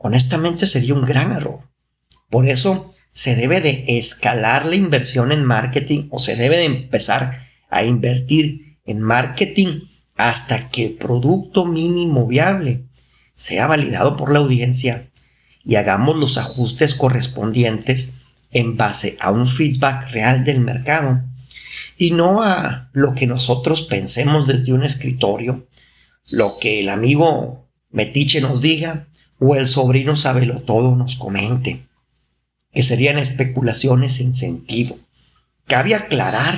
Honestamente 0.01 0.65
sería 0.65 0.93
un 0.93 1.05
gran 1.05 1.33
error. 1.33 1.59
Por 2.29 2.47
eso 2.47 2.95
se 3.12 3.35
debe 3.35 3.59
de 3.59 3.97
escalar 3.97 4.65
la 4.65 4.75
inversión 4.75 5.33
en 5.33 5.43
marketing 5.43 6.07
o 6.09 6.19
se 6.19 6.38
debe 6.38 6.55
de 6.57 6.65
empezar 6.65 7.47
a 7.69 7.83
invertir 7.83 8.77
en 8.85 9.01
marketing 9.01 9.81
hasta 10.15 10.69
que 10.69 10.85
el 10.85 10.93
producto 10.93 11.65
mínimo 11.65 12.25
viable 12.27 12.85
sea 13.35 13.67
validado 13.67 14.15
por 14.15 14.31
la 14.31 14.39
audiencia 14.39 15.09
y 15.65 15.75
hagamos 15.75 16.15
los 16.15 16.38
ajustes 16.38 16.95
correspondientes 16.95 18.21
en 18.51 18.77
base 18.77 19.17
a 19.19 19.31
un 19.31 19.47
feedback 19.47 20.12
real 20.12 20.45
del 20.45 20.62
mercado 20.62 21.23
y 21.97 22.12
no 22.12 22.41
a 22.41 22.89
lo 22.93 23.15
que 23.15 23.27
nosotros 23.27 23.81
pensemos 23.81 24.47
desde 24.47 24.71
un 24.71 24.83
escritorio, 24.83 25.67
lo 26.29 26.57
que 26.57 26.79
el 26.79 26.88
amigo 26.88 27.67
metiche 27.91 28.39
nos 28.39 28.62
diga 28.62 29.08
o 29.39 29.56
el 29.56 29.67
sobrino 29.67 30.15
sabelo 30.15 30.62
todo 30.62 30.95
nos 30.95 31.15
comente, 31.15 31.86
que 32.73 32.84
serían 32.84 33.17
especulaciones 33.17 34.13
sin 34.13 34.36
sentido. 34.36 34.95
Cabe 35.65 35.95
aclarar 35.95 36.54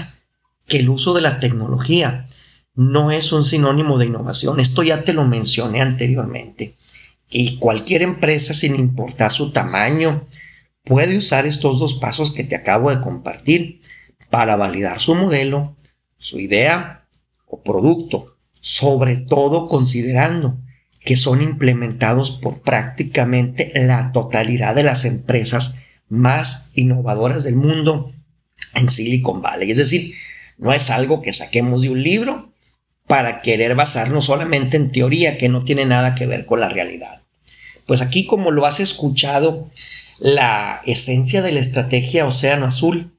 que 0.68 0.78
el 0.78 0.90
uso 0.90 1.14
de 1.14 1.22
la 1.22 1.40
tecnología 1.40 2.28
no 2.76 3.12
es 3.12 3.32
un 3.32 3.46
sinónimo 3.46 3.98
de 3.98 4.08
innovación. 4.08 4.60
Esto 4.60 4.84
ya 4.84 5.04
te 5.04 5.14
lo 5.14 5.26
mencioné 5.26 5.82
anteriormente. 5.82 6.76
Y 7.30 7.58
cualquier 7.58 8.02
empresa, 8.02 8.54
sin 8.54 8.76
importar 8.76 9.32
su 9.32 9.52
tamaño, 9.52 10.26
puede 10.84 11.18
usar 11.18 11.46
estos 11.46 11.80
dos 11.80 11.96
pasos 11.96 12.32
que 12.32 12.44
te 12.44 12.56
acabo 12.56 12.90
de 12.90 13.02
compartir 13.02 13.82
para 14.30 14.56
validar 14.56 15.00
su 15.00 15.16
modelo, 15.16 15.76
su 16.18 16.40
idea 16.40 17.08
o 17.46 17.62
producto, 17.62 18.36
sobre 18.60 19.18
todo 19.18 19.68
considerando 19.68 20.58
que 21.04 21.18
son 21.18 21.42
implementados 21.42 22.32
por 22.32 22.62
prácticamente 22.62 23.72
la 23.76 24.12
totalidad 24.12 24.76
de 24.76 24.84
las 24.84 25.06
empresas 25.06 25.80
más 26.10 26.72
innovadoras 26.76 27.44
del 27.44 27.56
mundo 27.56 28.14
en 28.76 28.90
Silicon 28.90 29.42
Valley. 29.42 29.72
Es 29.72 29.78
decir, 29.78 30.14
no 30.58 30.74
es 30.74 30.90
algo 30.90 31.22
que 31.22 31.34
saquemos 31.34 31.82
de 31.82 31.90
un 31.90 32.04
libro 32.04 32.52
para 33.08 33.42
querer 33.42 33.76
basarnos 33.76 34.26
solamente 34.26 34.78
en 34.78 34.92
teoría 34.92 35.38
que 35.38 35.50
no 35.50 35.64
tiene 35.64 35.86
nada 35.86 36.16
que 36.16 36.28
ver 36.28 36.46
con 36.46 36.60
la 36.60 36.70
realidad. 36.70 37.22
Pues 37.86 38.02
aquí 38.02 38.26
como 38.26 38.52
lo 38.52 38.66
has 38.66 38.80
escuchado, 38.80 39.70
la 40.20 40.80
esencia 40.86 41.42
de 41.42 41.52
la 41.52 41.60
estrategia 41.60 42.28
Océano 42.28 42.68
Azul 42.68 43.12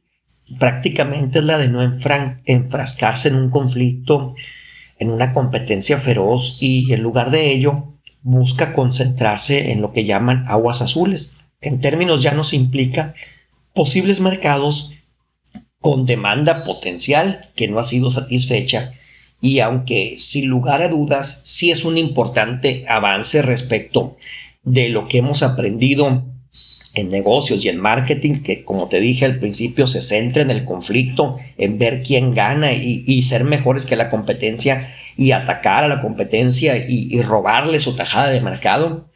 prácticamente 0.58 1.40
es 1.40 1.44
la 1.44 1.58
de 1.58 1.68
no 1.68 1.82
enfrascarse 1.82 3.28
en 3.28 3.34
un 3.34 3.50
conflicto, 3.50 4.34
en 5.02 5.10
una 5.10 5.34
competencia 5.34 5.98
feroz 5.98 6.58
y 6.60 6.92
en 6.92 7.02
lugar 7.02 7.30
de 7.32 7.52
ello 7.52 7.92
busca 8.22 8.72
concentrarse 8.72 9.72
en 9.72 9.80
lo 9.80 9.92
que 9.92 10.04
llaman 10.04 10.44
aguas 10.46 10.80
azules, 10.80 11.38
que 11.60 11.68
en 11.68 11.80
términos 11.80 12.22
ya 12.22 12.32
nos 12.32 12.54
implica 12.54 13.14
posibles 13.74 14.20
mercados 14.20 14.92
con 15.80 16.06
demanda 16.06 16.64
potencial 16.64 17.50
que 17.56 17.66
no 17.66 17.80
ha 17.80 17.84
sido 17.84 18.12
satisfecha 18.12 18.92
y 19.40 19.58
aunque 19.58 20.14
sin 20.18 20.48
lugar 20.48 20.82
a 20.82 20.88
dudas 20.88 21.42
sí 21.44 21.72
es 21.72 21.84
un 21.84 21.98
importante 21.98 22.84
avance 22.88 23.42
respecto 23.42 24.16
de 24.62 24.88
lo 24.88 25.08
que 25.08 25.18
hemos 25.18 25.42
aprendido 25.42 26.24
en 26.94 27.10
negocios 27.10 27.64
y 27.64 27.68
en 27.68 27.80
marketing, 27.80 28.42
que 28.42 28.64
como 28.64 28.86
te 28.88 29.00
dije 29.00 29.24
al 29.24 29.38
principio 29.38 29.86
se 29.86 30.02
centra 30.02 30.42
en 30.42 30.50
el 30.50 30.64
conflicto, 30.64 31.38
en 31.56 31.78
ver 31.78 32.02
quién 32.02 32.34
gana 32.34 32.72
y, 32.72 33.22
ser 33.22 33.44
mejores 33.44 33.86
que 33.86 33.96
la 33.96 34.10
competencia 34.10 34.92
y 35.16 35.32
atacar 35.32 35.84
a 35.84 35.88
la 35.88 36.02
competencia 36.02 36.76
y, 36.76 37.08
y 37.10 37.22
robarle 37.22 37.80
su 37.80 37.96
tajada 37.96 38.28
de 38.28 38.40
mercado, 38.40 39.10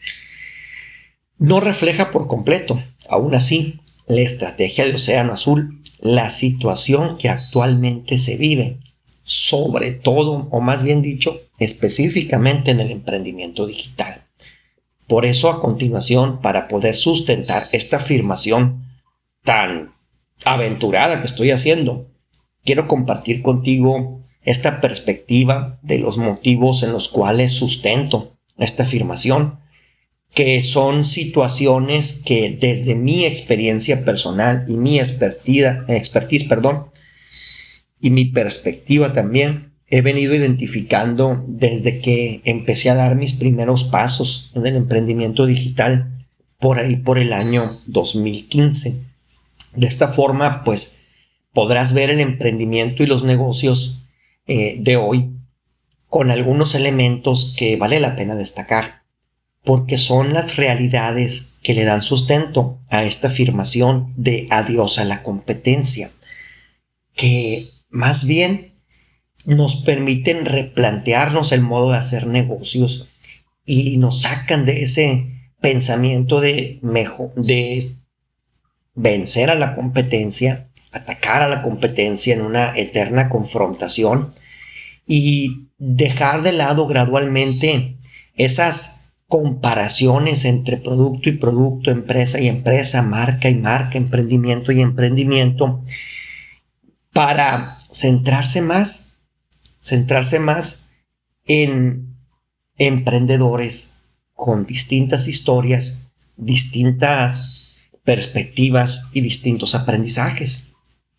no 1.38 1.60
refleja 1.60 2.10
por 2.12 2.28
completo, 2.28 2.82
aún 3.10 3.34
así, 3.34 3.80
la 4.06 4.20
estrategia 4.20 4.84
de 4.84 4.94
Océano 4.94 5.32
Azul, 5.32 5.82
la 6.00 6.30
situación 6.30 7.18
que 7.18 7.28
actualmente 7.28 8.16
se 8.16 8.36
vive, 8.36 8.78
sobre 9.22 9.92
todo, 9.92 10.48
o 10.50 10.60
más 10.60 10.82
bien 10.82 11.02
dicho, 11.02 11.40
específicamente 11.58 12.70
en 12.70 12.80
el 12.80 12.90
emprendimiento 12.90 13.66
digital. 13.66 14.25
Por 15.08 15.24
eso 15.24 15.50
a 15.50 15.60
continuación, 15.60 16.40
para 16.40 16.68
poder 16.68 16.96
sustentar 16.96 17.68
esta 17.72 17.98
afirmación 17.98 18.84
tan 19.44 19.94
aventurada 20.44 21.20
que 21.20 21.26
estoy 21.26 21.50
haciendo, 21.52 22.08
quiero 22.64 22.88
compartir 22.88 23.42
contigo 23.42 24.20
esta 24.42 24.80
perspectiva 24.80 25.78
de 25.82 25.98
los 25.98 26.18
motivos 26.18 26.82
en 26.82 26.92
los 26.92 27.08
cuales 27.08 27.52
sustento 27.52 28.36
esta 28.58 28.82
afirmación, 28.84 29.60
que 30.34 30.60
son 30.60 31.04
situaciones 31.04 32.22
que 32.24 32.58
desde 32.60 32.94
mi 32.94 33.24
experiencia 33.24 34.04
personal 34.04 34.64
y 34.68 34.76
mi 34.76 34.98
expertise, 34.98 35.78
expertise 35.88 36.44
perdón, 36.44 36.90
y 38.00 38.10
mi 38.10 38.26
perspectiva 38.26 39.12
también, 39.12 39.75
he 39.88 40.00
venido 40.00 40.34
identificando 40.34 41.44
desde 41.46 42.00
que 42.00 42.40
empecé 42.44 42.90
a 42.90 42.96
dar 42.96 43.14
mis 43.14 43.34
primeros 43.34 43.84
pasos 43.84 44.50
en 44.54 44.66
el 44.66 44.76
emprendimiento 44.76 45.46
digital 45.46 46.26
por 46.58 46.78
ahí 46.78 46.96
por 46.96 47.18
el 47.18 47.32
año 47.32 47.80
2015. 47.86 49.04
De 49.76 49.86
esta 49.86 50.08
forma, 50.08 50.64
pues 50.64 51.00
podrás 51.52 51.92
ver 51.92 52.10
el 52.10 52.20
emprendimiento 52.20 53.02
y 53.02 53.06
los 53.06 53.24
negocios 53.24 54.02
eh, 54.46 54.76
de 54.80 54.96
hoy 54.96 55.30
con 56.08 56.30
algunos 56.30 56.74
elementos 56.74 57.54
que 57.56 57.76
vale 57.76 58.00
la 58.00 58.16
pena 58.16 58.34
destacar, 58.34 59.02
porque 59.64 59.98
son 59.98 60.32
las 60.32 60.56
realidades 60.56 61.58
que 61.62 61.74
le 61.74 61.84
dan 61.84 62.02
sustento 62.02 62.78
a 62.88 63.04
esta 63.04 63.28
afirmación 63.28 64.12
de 64.16 64.46
adiós 64.50 64.98
a 64.98 65.04
la 65.04 65.22
competencia, 65.22 66.10
que 67.14 67.70
más 67.90 68.26
bien 68.26 68.75
nos 69.46 69.76
permiten 69.76 70.44
replantearnos 70.44 71.52
el 71.52 71.62
modo 71.62 71.92
de 71.92 71.98
hacer 71.98 72.26
negocios 72.26 73.08
y 73.64 73.96
nos 73.96 74.22
sacan 74.22 74.66
de 74.66 74.82
ese 74.82 75.28
pensamiento 75.60 76.40
de 76.40 76.80
de 77.36 77.96
vencer 78.94 79.50
a 79.50 79.54
la 79.54 79.76
competencia, 79.76 80.68
atacar 80.90 81.42
a 81.42 81.48
la 81.48 81.62
competencia 81.62 82.34
en 82.34 82.42
una 82.42 82.76
eterna 82.76 83.28
confrontación 83.28 84.30
y 85.06 85.68
dejar 85.78 86.42
de 86.42 86.52
lado 86.52 86.86
gradualmente 86.86 87.98
esas 88.34 89.12
comparaciones 89.28 90.44
entre 90.44 90.76
producto 90.76 91.28
y 91.28 91.32
producto, 91.32 91.90
empresa 91.90 92.40
y 92.40 92.48
empresa, 92.48 93.02
marca 93.02 93.48
y 93.48 93.56
marca, 93.56 93.98
emprendimiento 93.98 94.72
y 94.72 94.80
emprendimiento, 94.80 95.84
para 97.12 97.78
centrarse 97.90 98.62
más 98.62 99.15
centrarse 99.86 100.40
más 100.40 100.90
en 101.44 102.16
emprendedores 102.76 103.98
con 104.34 104.66
distintas 104.66 105.28
historias, 105.28 106.08
distintas 106.36 107.68
perspectivas 108.04 109.10
y 109.14 109.20
distintos 109.20 109.76
aprendizajes. 109.76 110.72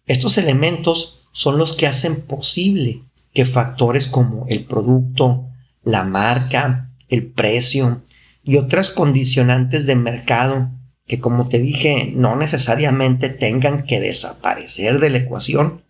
Estos 0.06 0.38
elementos 0.38 1.30
son 1.32 1.58
los 1.58 1.78
que 1.78 1.88
hacen 1.88 2.22
posible 2.28 3.02
que 3.34 3.46
factores 3.46 4.08
como 4.08 4.46
el 4.50 4.66
producto, 4.66 5.48
la 5.84 6.04
marca, 6.04 6.92
el 7.08 7.26
precio 7.26 8.04
y 8.44 8.58
otras 8.58 8.90
condicionantes 8.90 9.86
de 9.86 9.96
mercado 9.96 10.72
que 11.06 11.22
como 11.22 11.48
te 11.48 11.60
dije 11.60 12.12
no 12.14 12.36
necesariamente 12.36 13.30
tengan 13.30 13.86
que 13.86 14.02
desaparecer 14.02 15.00
de 15.00 15.10
la 15.10 15.20
ecuación, 15.20 15.84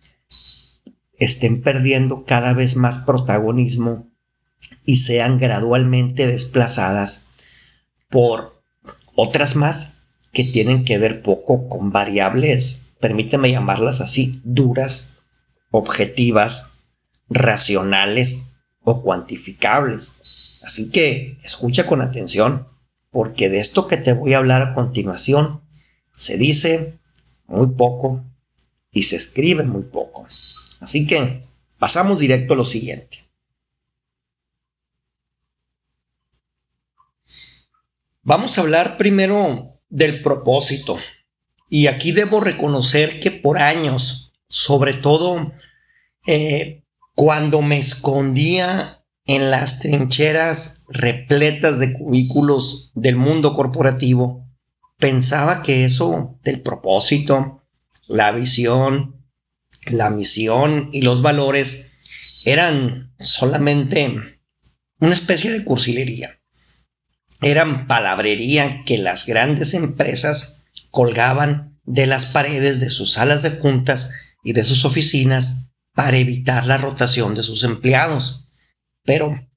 estén 1.18 1.62
perdiendo 1.62 2.24
cada 2.24 2.52
vez 2.54 2.76
más 2.76 2.98
protagonismo 2.98 4.08
y 4.84 4.96
sean 4.96 5.38
gradualmente 5.38 6.26
desplazadas 6.26 7.30
por 8.08 8.62
otras 9.14 9.56
más 9.56 10.02
que 10.32 10.44
tienen 10.44 10.84
que 10.84 10.98
ver 10.98 11.22
poco 11.22 11.68
con 11.68 11.90
variables, 11.90 12.90
permíteme 13.00 13.50
llamarlas 13.50 14.00
así, 14.00 14.40
duras, 14.44 15.14
objetivas, 15.70 16.80
racionales 17.28 18.54
o 18.82 19.02
cuantificables. 19.02 20.20
Así 20.62 20.90
que 20.90 21.38
escucha 21.42 21.86
con 21.86 22.00
atención, 22.02 22.66
porque 23.10 23.48
de 23.48 23.58
esto 23.58 23.88
que 23.88 23.96
te 23.96 24.12
voy 24.12 24.34
a 24.34 24.38
hablar 24.38 24.62
a 24.62 24.74
continuación 24.74 25.62
se 26.14 26.36
dice 26.36 26.98
muy 27.46 27.68
poco 27.68 28.24
y 28.92 29.04
se 29.04 29.16
escribe 29.16 29.64
muy 29.64 29.84
poco. 29.84 30.07
Así 30.80 31.06
que 31.06 31.40
pasamos 31.78 32.18
directo 32.18 32.54
a 32.54 32.56
lo 32.56 32.64
siguiente. 32.64 33.28
Vamos 38.22 38.58
a 38.58 38.60
hablar 38.60 38.98
primero 38.98 39.80
del 39.88 40.20
propósito. 40.20 40.98
Y 41.70 41.86
aquí 41.86 42.12
debo 42.12 42.40
reconocer 42.40 43.20
que 43.20 43.30
por 43.30 43.58
años, 43.58 44.32
sobre 44.48 44.94
todo 44.94 45.52
eh, 46.26 46.82
cuando 47.14 47.62
me 47.62 47.78
escondía 47.78 49.02
en 49.24 49.50
las 49.50 49.80
trincheras 49.80 50.84
repletas 50.88 51.78
de 51.78 51.92
cubículos 51.92 52.92
del 52.94 53.16
mundo 53.16 53.54
corporativo, 53.54 54.46
pensaba 54.98 55.62
que 55.62 55.84
eso 55.84 56.38
del 56.42 56.60
propósito, 56.60 57.62
la 58.06 58.32
visión, 58.32 59.17
la 59.90 60.10
misión 60.10 60.90
y 60.92 61.02
los 61.02 61.22
valores 61.22 61.92
eran 62.44 63.14
solamente 63.18 64.16
una 65.00 65.12
especie 65.12 65.52
de 65.52 65.64
cursilería. 65.64 66.40
Eran 67.40 67.86
palabrería 67.86 68.82
que 68.84 68.98
las 68.98 69.26
grandes 69.26 69.74
empresas 69.74 70.64
colgaban 70.90 71.78
de 71.84 72.06
las 72.06 72.26
paredes 72.26 72.80
de 72.80 72.90
sus 72.90 73.12
salas 73.12 73.42
de 73.42 73.50
juntas 73.50 74.10
y 74.42 74.52
de 74.52 74.64
sus 74.64 74.84
oficinas 74.84 75.68
para 75.94 76.18
evitar 76.18 76.66
la 76.66 76.78
rotación 76.78 77.34
de 77.34 77.42
sus 77.42 77.62
empleados. 77.62 78.48
Pero 79.04 79.48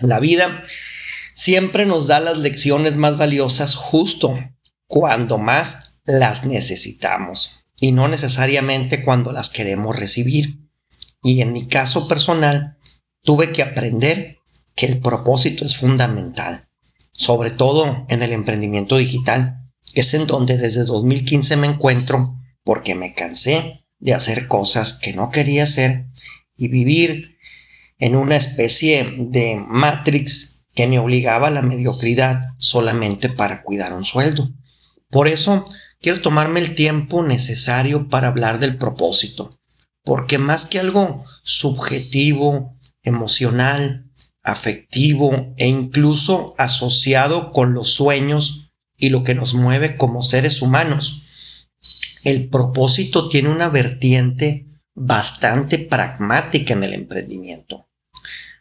la 0.00 0.20
vida 0.20 0.62
siempre 1.34 1.86
nos 1.86 2.06
da 2.06 2.20
las 2.20 2.38
lecciones 2.38 2.96
más 2.96 3.16
valiosas 3.16 3.74
justo 3.74 4.36
cuando 4.86 5.38
más 5.38 6.00
las 6.04 6.44
necesitamos 6.44 7.59
y 7.80 7.92
no 7.92 8.06
necesariamente 8.06 9.02
cuando 9.02 9.32
las 9.32 9.48
queremos 9.48 9.96
recibir. 9.96 10.60
Y 11.22 11.40
en 11.40 11.52
mi 11.52 11.66
caso 11.66 12.06
personal, 12.06 12.78
tuve 13.22 13.52
que 13.52 13.62
aprender 13.62 14.38
que 14.74 14.86
el 14.86 15.00
propósito 15.00 15.64
es 15.64 15.76
fundamental, 15.76 16.68
sobre 17.12 17.50
todo 17.50 18.06
en 18.08 18.22
el 18.22 18.32
emprendimiento 18.32 18.96
digital, 18.96 19.70
que 19.92 20.02
es 20.02 20.14
en 20.14 20.26
donde 20.26 20.56
desde 20.56 20.84
2015 20.84 21.56
me 21.56 21.66
encuentro 21.66 22.38
porque 22.64 22.94
me 22.94 23.14
cansé 23.14 23.84
de 23.98 24.14
hacer 24.14 24.46
cosas 24.46 24.94
que 24.94 25.12
no 25.12 25.30
quería 25.30 25.64
hacer 25.64 26.06
y 26.56 26.68
vivir 26.68 27.38
en 27.98 28.16
una 28.16 28.36
especie 28.36 29.14
de 29.18 29.56
matrix 29.56 30.64
que 30.74 30.86
me 30.86 30.98
obligaba 30.98 31.48
a 31.48 31.50
la 31.50 31.62
mediocridad 31.62 32.40
solamente 32.58 33.28
para 33.28 33.62
cuidar 33.62 33.92
un 33.92 34.04
sueldo. 34.04 34.50
Por 35.10 35.28
eso 35.28 35.64
quiero 36.00 36.20
tomarme 36.20 36.60
el 36.60 36.74
tiempo 36.74 37.22
necesario 37.22 38.08
para 38.08 38.28
hablar 38.28 38.58
del 38.58 38.76
propósito, 38.76 39.58
porque 40.04 40.38
más 40.38 40.66
que 40.66 40.80
algo 40.80 41.24
subjetivo 41.42 42.76
emocional, 43.02 44.10
afectivo 44.42 45.54
e 45.56 45.68
incluso 45.68 46.54
asociado 46.58 47.52
con 47.52 47.74
los 47.74 47.90
sueños 47.90 48.72
y 48.96 49.10
lo 49.10 49.24
que 49.24 49.34
nos 49.34 49.54
mueve 49.54 49.96
como 49.96 50.22
seres 50.22 50.62
humanos. 50.62 51.22
El 52.24 52.48
propósito 52.48 53.28
tiene 53.28 53.48
una 53.48 53.68
vertiente 53.68 54.66
bastante 54.94 55.78
pragmática 55.78 56.74
en 56.74 56.84
el 56.84 56.92
emprendimiento. 56.94 57.88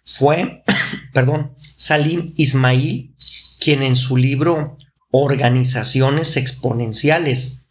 Fue, 0.06 0.64
perdón, 1.14 1.56
Salim 1.76 2.26
Ismail 2.38 3.16
quien 3.60 3.84
en 3.84 3.98
su 3.98 4.16
libro 4.16 4.78
Organizaciones 5.12 6.38
Exponenciales 6.38 7.66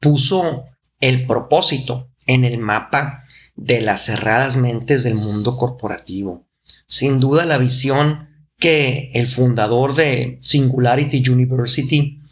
puso 0.00 0.66
el 1.00 1.26
propósito 1.26 2.08
en 2.26 2.44
el 2.44 2.58
mapa 2.58 3.24
de 3.56 3.80
las 3.80 4.04
cerradas 4.04 4.56
mentes 4.56 5.02
del 5.02 5.14
mundo 5.14 5.56
corporativo. 5.56 6.46
Sin 6.86 7.20
duda 7.20 7.44
la 7.44 7.58
visión 7.58 8.28
que 8.58 9.10
el 9.14 9.26
fundador 9.26 9.94
de 9.94 10.38
Singularity 10.40 11.28
University 11.28 12.22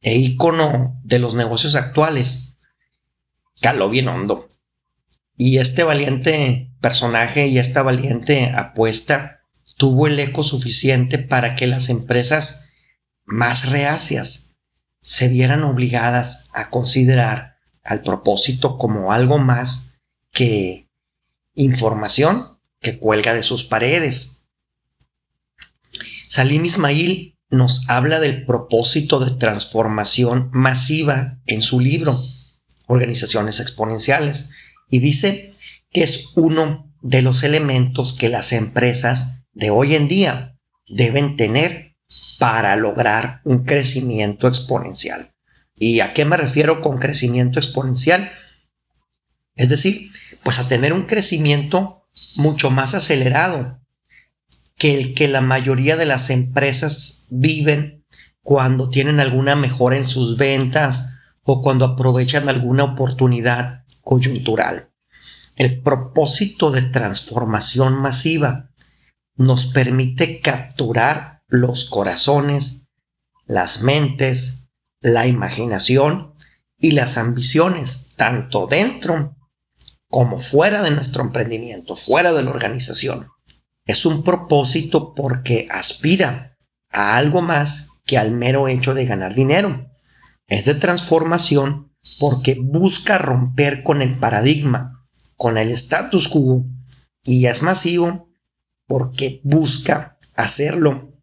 e 0.00 0.16
ícono 0.16 1.00
de 1.04 1.18
los 1.18 1.34
negocios 1.34 1.74
actuales 1.74 2.54
caló 3.60 3.88
bien 3.88 4.08
hondo. 4.08 4.48
Y 5.36 5.58
este 5.58 5.84
valiente 5.84 6.70
personaje 6.80 7.46
y 7.46 7.58
esta 7.58 7.82
valiente 7.82 8.50
apuesta 8.54 9.40
tuvo 9.76 10.06
el 10.06 10.18
eco 10.18 10.44
suficiente 10.44 11.18
para 11.18 11.56
que 11.56 11.66
las 11.66 11.88
empresas 11.88 12.66
más 13.24 13.70
reacias 13.70 14.54
se 15.00 15.28
vieran 15.28 15.64
obligadas 15.64 16.48
a 16.54 16.70
considerar 16.70 17.56
al 17.82 18.02
propósito 18.02 18.78
como 18.78 19.12
algo 19.12 19.38
más 19.38 19.94
que 20.32 20.88
información 21.54 22.58
que 22.80 22.98
cuelga 22.98 23.34
de 23.34 23.42
sus 23.42 23.64
paredes. 23.64 24.42
Salim 26.28 26.64
Ismail 26.64 27.38
nos 27.50 27.88
habla 27.88 28.18
del 28.18 28.44
propósito 28.46 29.20
de 29.20 29.30
transformación 29.32 30.50
masiva 30.52 31.38
en 31.46 31.62
su 31.62 31.80
libro, 31.80 32.20
Organizaciones 32.86 33.60
Exponenciales, 33.60 34.50
y 34.90 34.98
dice 34.98 35.52
que 35.90 36.02
es 36.02 36.32
uno 36.34 36.92
de 37.02 37.22
los 37.22 37.42
elementos 37.42 38.14
que 38.14 38.28
las 38.28 38.52
empresas 38.52 39.42
de 39.52 39.70
hoy 39.70 39.94
en 39.94 40.08
día 40.08 40.58
deben 40.88 41.36
tener 41.36 41.83
para 42.44 42.76
lograr 42.76 43.40
un 43.44 43.64
crecimiento 43.64 44.48
exponencial. 44.48 45.32
¿Y 45.76 46.00
a 46.00 46.12
qué 46.12 46.26
me 46.26 46.36
refiero 46.36 46.82
con 46.82 46.98
crecimiento 46.98 47.58
exponencial? 47.58 48.30
Es 49.56 49.70
decir, 49.70 50.10
pues 50.42 50.58
a 50.58 50.68
tener 50.68 50.92
un 50.92 51.04
crecimiento 51.04 52.06
mucho 52.36 52.70
más 52.70 52.92
acelerado 52.92 53.80
que 54.76 54.98
el 54.98 55.14
que 55.14 55.26
la 55.26 55.40
mayoría 55.40 55.96
de 55.96 56.04
las 56.04 56.28
empresas 56.28 57.28
viven 57.30 58.04
cuando 58.42 58.90
tienen 58.90 59.20
alguna 59.20 59.56
mejora 59.56 59.96
en 59.96 60.04
sus 60.04 60.36
ventas 60.36 61.14
o 61.44 61.62
cuando 61.62 61.86
aprovechan 61.86 62.50
alguna 62.50 62.84
oportunidad 62.84 63.86
coyuntural. 64.02 64.90
El 65.56 65.80
propósito 65.80 66.72
de 66.72 66.82
transformación 66.82 67.94
masiva 67.94 68.68
nos 69.34 69.64
permite 69.64 70.42
capturar 70.42 71.33
los 71.48 71.86
corazones, 71.86 72.82
las 73.46 73.82
mentes, 73.82 74.66
la 75.00 75.26
imaginación 75.26 76.34
y 76.78 76.92
las 76.92 77.18
ambiciones, 77.18 78.14
tanto 78.16 78.66
dentro 78.66 79.36
como 80.08 80.38
fuera 80.38 80.82
de 80.82 80.90
nuestro 80.90 81.22
emprendimiento, 81.22 81.96
fuera 81.96 82.32
de 82.32 82.42
la 82.42 82.50
organización. 82.50 83.28
Es 83.84 84.06
un 84.06 84.22
propósito 84.22 85.14
porque 85.14 85.66
aspira 85.70 86.56
a 86.90 87.16
algo 87.16 87.42
más 87.42 87.88
que 88.06 88.16
al 88.16 88.30
mero 88.30 88.68
hecho 88.68 88.94
de 88.94 89.06
ganar 89.06 89.34
dinero. 89.34 89.90
Es 90.46 90.64
de 90.66 90.74
transformación 90.74 91.92
porque 92.18 92.56
busca 92.60 93.18
romper 93.18 93.82
con 93.82 94.02
el 94.02 94.16
paradigma, 94.18 95.04
con 95.36 95.58
el 95.58 95.70
status 95.70 96.28
quo 96.28 96.64
y 97.24 97.46
es 97.46 97.62
masivo 97.62 98.28
porque 98.86 99.40
busca 99.42 100.18
hacerlo 100.36 101.13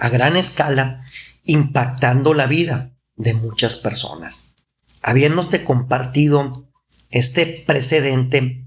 a 0.00 0.08
gran 0.08 0.36
escala, 0.36 1.04
impactando 1.44 2.34
la 2.34 2.46
vida 2.46 2.96
de 3.16 3.34
muchas 3.34 3.76
personas. 3.76 4.54
Habiéndote 5.02 5.62
compartido 5.62 6.68
este 7.10 7.46
precedente, 7.66 8.66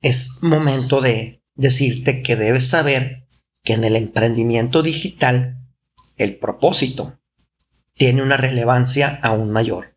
es 0.00 0.42
momento 0.42 1.00
de 1.00 1.42
decirte 1.56 2.22
que 2.22 2.36
debes 2.36 2.68
saber 2.68 3.26
que 3.62 3.74
en 3.74 3.84
el 3.84 3.96
emprendimiento 3.96 4.82
digital 4.82 5.58
el 6.16 6.38
propósito 6.38 7.18
tiene 7.94 8.22
una 8.22 8.36
relevancia 8.36 9.18
aún 9.22 9.50
mayor. 9.50 9.96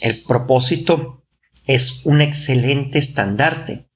El 0.00 0.24
propósito 0.24 1.24
es 1.66 2.04
un 2.04 2.20
excelente 2.20 2.98
estandarte 2.98 3.88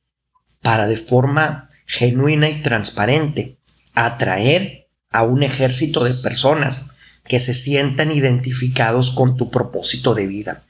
para 0.62 0.86
de 0.86 0.96
forma 0.96 1.68
genuina 1.86 2.48
y 2.48 2.62
transparente 2.62 3.58
atraer 3.94 4.83
a 5.14 5.22
un 5.22 5.44
ejército 5.44 6.02
de 6.02 6.12
personas 6.12 6.88
que 7.22 7.38
se 7.38 7.54
sientan 7.54 8.10
identificados 8.10 9.12
con 9.12 9.36
tu 9.36 9.48
propósito 9.48 10.12
de 10.12 10.26
vida. 10.26 10.64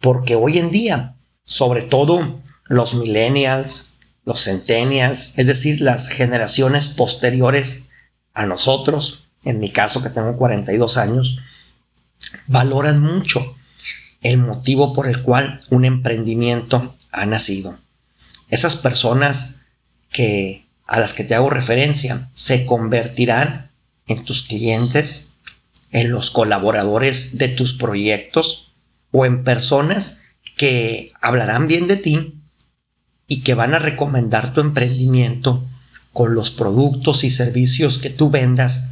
Porque 0.00 0.36
hoy 0.36 0.58
en 0.58 0.70
día, 0.70 1.16
sobre 1.44 1.82
todo 1.82 2.40
los 2.64 2.94
millennials, 2.94 3.90
los 4.24 4.42
centennials, 4.42 5.38
es 5.38 5.46
decir, 5.46 5.82
las 5.82 6.08
generaciones 6.08 6.86
posteriores 6.86 7.90
a 8.32 8.46
nosotros, 8.46 9.26
en 9.44 9.60
mi 9.60 9.68
caso 9.68 10.02
que 10.02 10.08
tengo 10.08 10.38
42 10.38 10.96
años, 10.96 11.40
valoran 12.46 13.02
mucho 13.02 13.54
el 14.22 14.38
motivo 14.38 14.94
por 14.94 15.08
el 15.08 15.20
cual 15.20 15.60
un 15.68 15.84
emprendimiento 15.84 16.96
ha 17.12 17.26
nacido. 17.26 17.78
Esas 18.48 18.76
personas 18.76 19.56
que 20.10 20.64
a 20.86 21.00
las 21.00 21.12
que 21.12 21.24
te 21.24 21.34
hago 21.34 21.50
referencia 21.50 22.30
se 22.32 22.64
convertirán 22.64 23.73
en 24.06 24.24
tus 24.24 24.42
clientes, 24.42 25.28
en 25.90 26.10
los 26.10 26.30
colaboradores 26.30 27.38
de 27.38 27.48
tus 27.48 27.74
proyectos 27.74 28.72
o 29.12 29.26
en 29.26 29.44
personas 29.44 30.18
que 30.56 31.12
hablarán 31.20 31.68
bien 31.68 31.88
de 31.88 31.96
ti 31.96 32.34
y 33.26 33.40
que 33.40 33.54
van 33.54 33.74
a 33.74 33.78
recomendar 33.78 34.52
tu 34.52 34.60
emprendimiento 34.60 35.64
con 36.12 36.34
los 36.34 36.50
productos 36.50 37.24
y 37.24 37.30
servicios 37.30 37.98
que 37.98 38.10
tú 38.10 38.30
vendas 38.30 38.90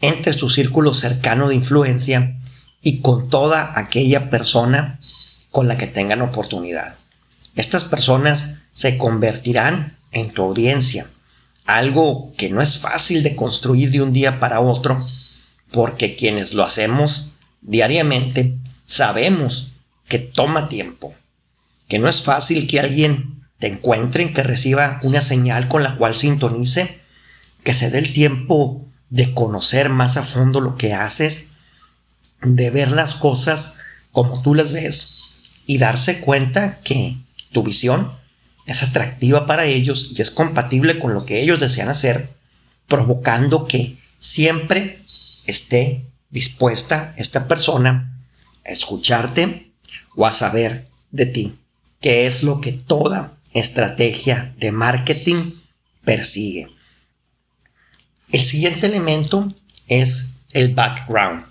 entre 0.00 0.32
su 0.32 0.48
círculo 0.48 0.94
cercano 0.94 1.48
de 1.48 1.54
influencia 1.54 2.38
y 2.82 3.00
con 3.00 3.28
toda 3.28 3.78
aquella 3.78 4.30
persona 4.30 5.00
con 5.50 5.68
la 5.68 5.76
que 5.76 5.86
tengan 5.86 6.22
oportunidad. 6.22 6.96
Estas 7.54 7.84
personas 7.84 8.56
se 8.72 8.96
convertirán 8.96 9.98
en 10.12 10.30
tu 10.30 10.42
audiencia, 10.42 11.06
algo 11.76 12.32
que 12.36 12.48
no 12.50 12.60
es 12.60 12.78
fácil 12.78 13.22
de 13.22 13.36
construir 13.36 13.90
de 13.90 14.02
un 14.02 14.12
día 14.12 14.40
para 14.40 14.60
otro, 14.60 15.06
porque 15.70 16.16
quienes 16.16 16.52
lo 16.52 16.64
hacemos 16.64 17.30
diariamente 17.60 18.56
sabemos 18.86 19.72
que 20.08 20.18
toma 20.18 20.68
tiempo, 20.68 21.14
que 21.88 21.98
no 21.98 22.08
es 22.08 22.22
fácil 22.22 22.66
que 22.66 22.80
alguien 22.80 23.36
te 23.58 23.68
encuentre, 23.68 24.32
que 24.32 24.42
reciba 24.42 25.00
una 25.02 25.22
señal 25.22 25.68
con 25.68 25.82
la 25.82 25.96
cual 25.96 26.16
sintonice, 26.16 27.00
que 27.62 27.74
se 27.74 27.90
dé 27.90 27.98
el 27.98 28.12
tiempo 28.12 28.84
de 29.10 29.32
conocer 29.34 29.90
más 29.90 30.16
a 30.16 30.22
fondo 30.22 30.60
lo 30.60 30.76
que 30.76 30.94
haces, 30.94 31.50
de 32.42 32.70
ver 32.70 32.90
las 32.90 33.14
cosas 33.14 33.76
como 34.12 34.42
tú 34.42 34.54
las 34.54 34.72
ves 34.72 35.18
y 35.66 35.78
darse 35.78 36.20
cuenta 36.20 36.80
que 36.80 37.16
tu 37.52 37.62
visión 37.62 38.19
es 38.70 38.84
atractiva 38.84 39.46
para 39.46 39.64
ellos 39.64 40.12
y 40.16 40.22
es 40.22 40.30
compatible 40.30 41.00
con 41.00 41.12
lo 41.12 41.26
que 41.26 41.42
ellos 41.42 41.58
desean 41.58 41.88
hacer, 41.88 42.30
provocando 42.86 43.66
que 43.66 43.98
siempre 44.20 45.04
esté 45.44 46.06
dispuesta 46.30 47.12
esta 47.16 47.48
persona 47.48 48.16
a 48.64 48.70
escucharte 48.70 49.72
o 50.14 50.24
a 50.24 50.30
saber 50.30 50.88
de 51.10 51.26
ti, 51.26 51.58
que 52.00 52.26
es 52.26 52.44
lo 52.44 52.60
que 52.60 52.70
toda 52.70 53.36
estrategia 53.54 54.54
de 54.58 54.70
marketing 54.70 55.54
persigue. 56.04 56.68
El 58.30 58.42
siguiente 58.42 58.86
elemento 58.86 59.52
es 59.88 60.36
el 60.52 60.74
background 60.76 61.44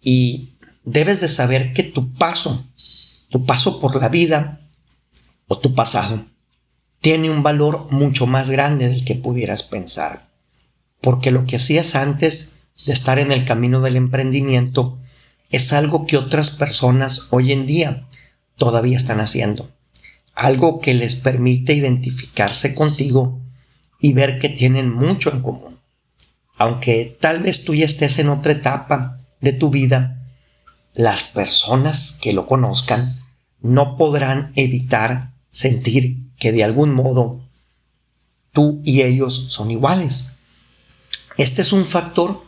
y 0.00 0.48
debes 0.82 1.20
de 1.20 1.28
saber 1.28 1.72
que 1.72 1.84
tu 1.84 2.12
paso, 2.14 2.66
tu 3.30 3.46
paso 3.46 3.78
por 3.78 3.94
la 3.94 4.08
vida 4.08 4.58
o 5.46 5.56
tu 5.60 5.76
pasado 5.76 6.31
tiene 7.02 7.30
un 7.30 7.42
valor 7.42 7.88
mucho 7.90 8.26
más 8.26 8.48
grande 8.48 8.88
del 8.88 9.04
que 9.04 9.16
pudieras 9.16 9.64
pensar. 9.64 10.28
Porque 11.00 11.32
lo 11.32 11.44
que 11.46 11.56
hacías 11.56 11.96
antes 11.96 12.60
de 12.86 12.92
estar 12.92 13.18
en 13.18 13.32
el 13.32 13.44
camino 13.44 13.80
del 13.80 13.96
emprendimiento 13.96 14.98
es 15.50 15.72
algo 15.72 16.06
que 16.06 16.16
otras 16.16 16.50
personas 16.50 17.26
hoy 17.30 17.52
en 17.52 17.66
día 17.66 18.06
todavía 18.56 18.96
están 18.96 19.20
haciendo. 19.20 19.68
Algo 20.34 20.80
que 20.80 20.94
les 20.94 21.16
permite 21.16 21.74
identificarse 21.74 22.72
contigo 22.74 23.40
y 24.00 24.12
ver 24.12 24.38
que 24.38 24.48
tienen 24.48 24.88
mucho 24.88 25.32
en 25.32 25.42
común. 25.42 25.80
Aunque 26.56 27.16
tal 27.20 27.42
vez 27.42 27.64
tú 27.64 27.74
ya 27.74 27.84
estés 27.84 28.20
en 28.20 28.28
otra 28.28 28.52
etapa 28.52 29.16
de 29.40 29.52
tu 29.52 29.70
vida, 29.70 30.22
las 30.94 31.24
personas 31.24 32.18
que 32.22 32.32
lo 32.32 32.46
conozcan 32.46 33.20
no 33.60 33.96
podrán 33.96 34.52
evitar 34.54 35.32
sentir 35.50 36.22
que 36.42 36.50
de 36.50 36.64
algún 36.64 36.92
modo 36.92 37.40
tú 38.50 38.80
y 38.84 39.02
ellos 39.02 39.52
son 39.52 39.70
iguales. 39.70 40.24
Este 41.36 41.62
es 41.62 41.72
un 41.72 41.86
factor, 41.86 42.42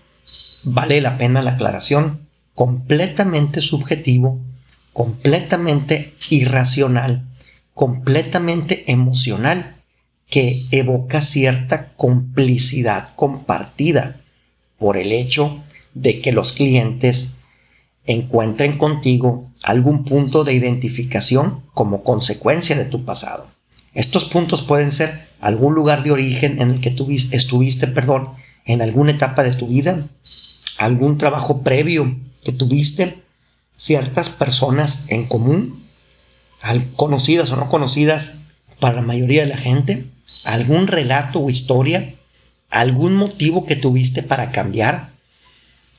vale 0.64 1.00
la 1.00 1.16
pena 1.16 1.42
la 1.42 1.52
aclaración, 1.52 2.26
completamente 2.56 3.62
subjetivo, 3.62 4.40
completamente 4.92 6.12
irracional, 6.28 7.24
completamente 7.72 8.90
emocional, 8.90 9.80
que 10.28 10.66
evoca 10.72 11.22
cierta 11.22 11.94
complicidad 11.94 13.14
compartida 13.14 14.20
por 14.76 14.96
el 14.96 15.12
hecho 15.12 15.62
de 15.94 16.20
que 16.20 16.32
los 16.32 16.52
clientes 16.52 17.36
encuentren 18.06 18.76
contigo 18.76 19.52
algún 19.62 20.02
punto 20.02 20.42
de 20.42 20.54
identificación 20.54 21.62
como 21.74 22.02
consecuencia 22.02 22.76
de 22.76 22.86
tu 22.86 23.04
pasado. 23.04 23.53
Estos 23.94 24.24
puntos 24.24 24.62
pueden 24.62 24.92
ser 24.92 25.28
algún 25.40 25.74
lugar 25.74 26.02
de 26.02 26.10
origen 26.10 26.60
en 26.60 26.70
el 26.70 26.80
que 26.80 26.90
tú 26.90 27.08
estuviste, 27.10 27.86
perdón, 27.86 28.30
en 28.64 28.82
alguna 28.82 29.12
etapa 29.12 29.42
de 29.42 29.52
tu 29.52 29.68
vida, 29.68 30.08
algún 30.78 31.18
trabajo 31.18 31.62
previo 31.62 32.16
que 32.42 32.52
tuviste, 32.52 33.22
ciertas 33.76 34.30
personas 34.30 35.06
en 35.08 35.26
común, 35.26 35.84
conocidas 36.96 37.50
o 37.50 37.56
no 37.56 37.68
conocidas 37.68 38.40
para 38.80 38.96
la 38.96 39.02
mayoría 39.02 39.42
de 39.42 39.48
la 39.48 39.56
gente, 39.56 40.06
algún 40.44 40.86
relato 40.86 41.40
o 41.40 41.50
historia, 41.50 42.14
algún 42.70 43.16
motivo 43.16 43.66
que 43.66 43.76
tuviste 43.76 44.22
para 44.22 44.50
cambiar, 44.50 45.12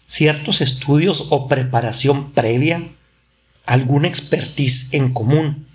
ciertos 0.07 0.61
estudios 0.61 1.27
o 1.29 1.47
preparación 1.47 2.31
previa, 2.31 2.81
alguna 3.65 4.07
expertise 4.07 4.93
en 4.93 5.13
común. 5.13 5.67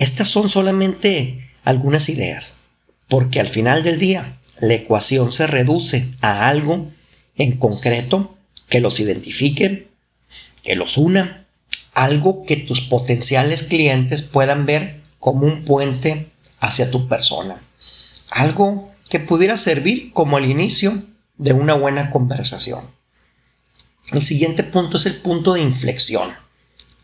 Estas 0.00 0.28
son 0.28 0.48
solamente 0.48 1.50
algunas 1.62 2.08
ideas, 2.08 2.60
porque 3.06 3.38
al 3.38 3.48
final 3.48 3.82
del 3.82 3.98
día 3.98 4.40
la 4.58 4.72
ecuación 4.72 5.30
se 5.30 5.46
reduce 5.46 6.08
a 6.22 6.48
algo 6.48 6.90
en 7.36 7.58
concreto 7.58 8.34
que 8.70 8.80
los 8.80 8.98
identifique, 8.98 9.88
que 10.62 10.74
los 10.74 10.96
una, 10.96 11.46
algo 11.92 12.46
que 12.46 12.56
tus 12.56 12.80
potenciales 12.80 13.64
clientes 13.64 14.22
puedan 14.22 14.64
ver 14.64 15.02
como 15.18 15.46
un 15.46 15.66
puente 15.66 16.30
hacia 16.60 16.90
tu 16.90 17.06
persona, 17.06 17.60
algo 18.30 18.90
que 19.10 19.20
pudiera 19.20 19.58
servir 19.58 20.14
como 20.14 20.38
el 20.38 20.46
inicio 20.46 21.04
de 21.36 21.52
una 21.52 21.74
buena 21.74 22.10
conversación. 22.10 22.90
El 24.12 24.22
siguiente 24.22 24.64
punto 24.64 24.96
es 24.96 25.04
el 25.04 25.16
punto 25.16 25.52
de 25.52 25.60
inflexión, 25.60 26.30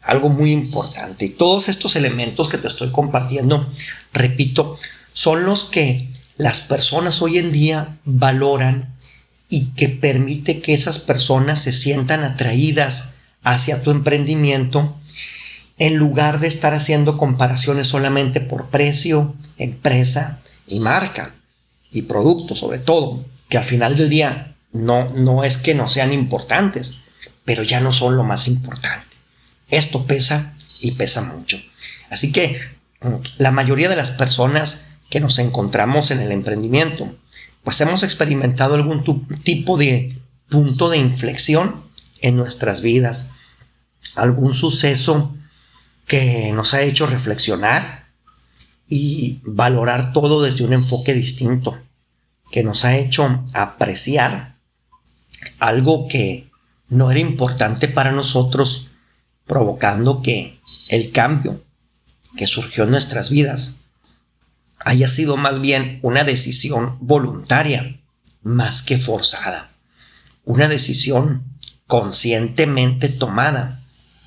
algo 0.06 0.28
muy 0.28 0.52
importante. 0.52 1.26
Y 1.26 1.30
todos 1.30 1.68
estos 1.68 1.96
elementos 1.96 2.48
que 2.48 2.58
te 2.58 2.68
estoy 2.68 2.90
compartiendo, 2.90 3.70
repito, 4.12 4.78
son 5.12 5.44
los 5.44 5.64
que 5.64 6.10
las 6.36 6.60
personas 6.60 7.20
hoy 7.22 7.38
en 7.38 7.52
día 7.52 7.98
valoran 8.04 8.94
y 9.48 9.66
que 9.72 9.88
permite 9.88 10.60
que 10.60 10.74
esas 10.74 10.98
personas 10.98 11.62
se 11.62 11.72
sientan 11.72 12.24
atraídas 12.24 13.14
hacia 13.42 13.82
tu 13.82 13.90
emprendimiento 13.90 14.96
en 15.78 15.96
lugar 15.96 16.40
de 16.40 16.48
estar 16.48 16.74
haciendo 16.74 17.18
comparaciones 17.18 17.88
solamente 17.88 18.40
por 18.40 18.70
precio, 18.70 19.34
empresa 19.58 20.40
y 20.66 20.80
marca 20.80 21.34
y 21.90 22.02
producto 22.02 22.54
sobre 22.54 22.78
todo, 22.78 23.24
que 23.48 23.58
al 23.58 23.64
final 23.64 23.96
del 23.96 24.08
día 24.08 24.54
no, 24.72 25.10
no 25.10 25.44
es 25.44 25.58
que 25.58 25.74
no 25.74 25.88
sean 25.88 26.12
importantes, 26.12 26.98
pero 27.44 27.62
ya 27.62 27.80
no 27.80 27.92
son 27.92 28.16
lo 28.16 28.24
más 28.24 28.48
importante. 28.48 29.05
Esto 29.68 30.06
pesa 30.06 30.56
y 30.80 30.92
pesa 30.92 31.22
mucho. 31.22 31.58
Así 32.10 32.32
que 32.32 32.60
mm, 33.00 33.14
la 33.38 33.50
mayoría 33.50 33.88
de 33.88 33.96
las 33.96 34.12
personas 34.12 34.88
que 35.10 35.20
nos 35.20 35.38
encontramos 35.38 36.10
en 36.10 36.20
el 36.20 36.32
emprendimiento, 36.32 37.14
pues 37.62 37.80
hemos 37.80 38.02
experimentado 38.02 38.74
algún 38.74 39.04
tipo 39.42 39.76
de 39.76 40.18
punto 40.48 40.88
de 40.88 40.98
inflexión 40.98 41.82
en 42.20 42.36
nuestras 42.36 42.80
vidas, 42.80 43.32
algún 44.14 44.54
suceso 44.54 45.34
que 46.06 46.52
nos 46.52 46.74
ha 46.74 46.82
hecho 46.82 47.06
reflexionar 47.06 48.06
y 48.88 49.40
valorar 49.42 50.12
todo 50.12 50.42
desde 50.42 50.64
un 50.64 50.72
enfoque 50.72 51.12
distinto, 51.12 51.78
que 52.50 52.62
nos 52.62 52.84
ha 52.84 52.96
hecho 52.96 53.44
apreciar 53.52 54.56
algo 55.58 56.06
que 56.08 56.48
no 56.88 57.10
era 57.10 57.20
importante 57.20 57.88
para 57.88 58.12
nosotros, 58.12 58.85
provocando 59.46 60.22
que 60.22 60.60
el 60.88 61.12
cambio 61.12 61.62
que 62.36 62.46
surgió 62.46 62.84
en 62.84 62.90
nuestras 62.90 63.30
vidas 63.30 63.76
haya 64.78 65.08
sido 65.08 65.36
más 65.36 65.60
bien 65.60 65.98
una 66.02 66.24
decisión 66.24 66.98
voluntaria 67.00 68.00
más 68.42 68.82
que 68.82 68.98
forzada, 68.98 69.70
una 70.44 70.68
decisión 70.68 71.44
conscientemente 71.86 73.08
tomada 73.08 73.82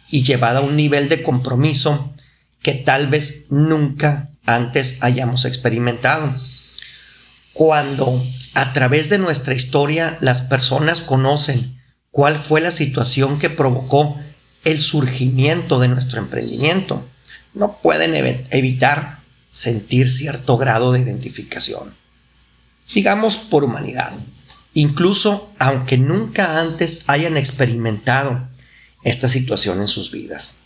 y 0.09 0.23
llevada 0.23 0.59
a 0.59 0.63
un 0.63 0.75
nivel 0.75 1.07
de 1.07 1.23
compromiso 1.23 2.13
que 2.61 2.73
tal 2.73 3.07
vez 3.07 3.45
nunca 3.49 4.29
antes 4.45 5.01
hayamos 5.01 5.45
experimentado. 5.45 6.33
Cuando 7.53 8.21
a 8.53 8.73
través 8.73 9.09
de 9.09 9.17
nuestra 9.17 9.53
historia 9.53 10.17
las 10.21 10.41
personas 10.41 11.01
conocen 11.01 11.79
cuál 12.11 12.37
fue 12.37 12.61
la 12.61 12.71
situación 12.71 13.39
que 13.39 13.49
provocó 13.49 14.17
el 14.63 14.81
surgimiento 14.81 15.79
de 15.79 15.87
nuestro 15.87 16.19
emprendimiento, 16.19 17.05
no 17.53 17.77
pueden 17.81 18.15
evitar 18.51 19.19
sentir 19.49 20.09
cierto 20.09 20.57
grado 20.57 20.91
de 20.91 20.99
identificación. 20.99 21.93
Digamos 22.93 23.37
por 23.37 23.63
humanidad, 23.63 24.11
incluso 24.73 25.51
aunque 25.59 25.97
nunca 25.97 26.59
antes 26.59 27.03
hayan 27.07 27.37
experimentado 27.37 28.47
esta 29.03 29.29
situación 29.29 29.81
en 29.81 29.87
sus 29.87 30.11
vidas. 30.11 30.59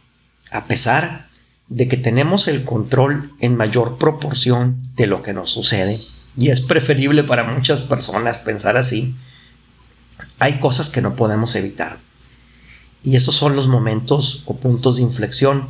A 0.52 0.66
pesar 0.66 1.28
de 1.70 1.88
que 1.88 1.98
tenemos 1.98 2.48
el 2.48 2.64
control 2.64 3.34
en 3.39 3.56
mayor 3.56 3.98
proporción 3.98 4.89
de 4.96 5.08
lo 5.08 5.24
que 5.24 5.34
nos 5.34 5.52
sucede, 5.52 6.00
y 6.38 6.50
es 6.50 6.62
preferible 6.62 7.24
para 7.24 7.44
muchas 7.44 7.82
personas 7.84 8.39
pensar 8.39 8.76
así, 8.76 9.16
hay 10.39 10.60
cosas 10.60 10.89
que 10.89 11.02
no 11.02 11.16
podemos 11.16 11.56
evitar. 11.56 12.00
Y 13.04 13.18
esos 13.18 13.36
son 13.36 13.56
los 13.56 13.68
momentos 13.68 14.43
o 14.45 14.56
puntos 14.56 14.95
de 14.95 15.04
inflexión, 15.04 15.70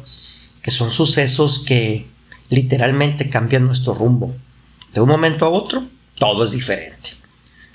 que 0.62 0.72
son 0.72 0.92
sucesos 0.92 1.60
que 1.66 2.08
literalmente 2.50 3.30
cambian 3.30 3.66
nuestro 3.66 3.94
rumbo. 3.94 4.34
De 4.94 5.02
un 5.02 5.10
momento 5.10 5.46
a 5.46 5.50
otro, 5.50 5.88
todo 6.20 6.46
es 6.46 6.52
diferente. 6.52 7.10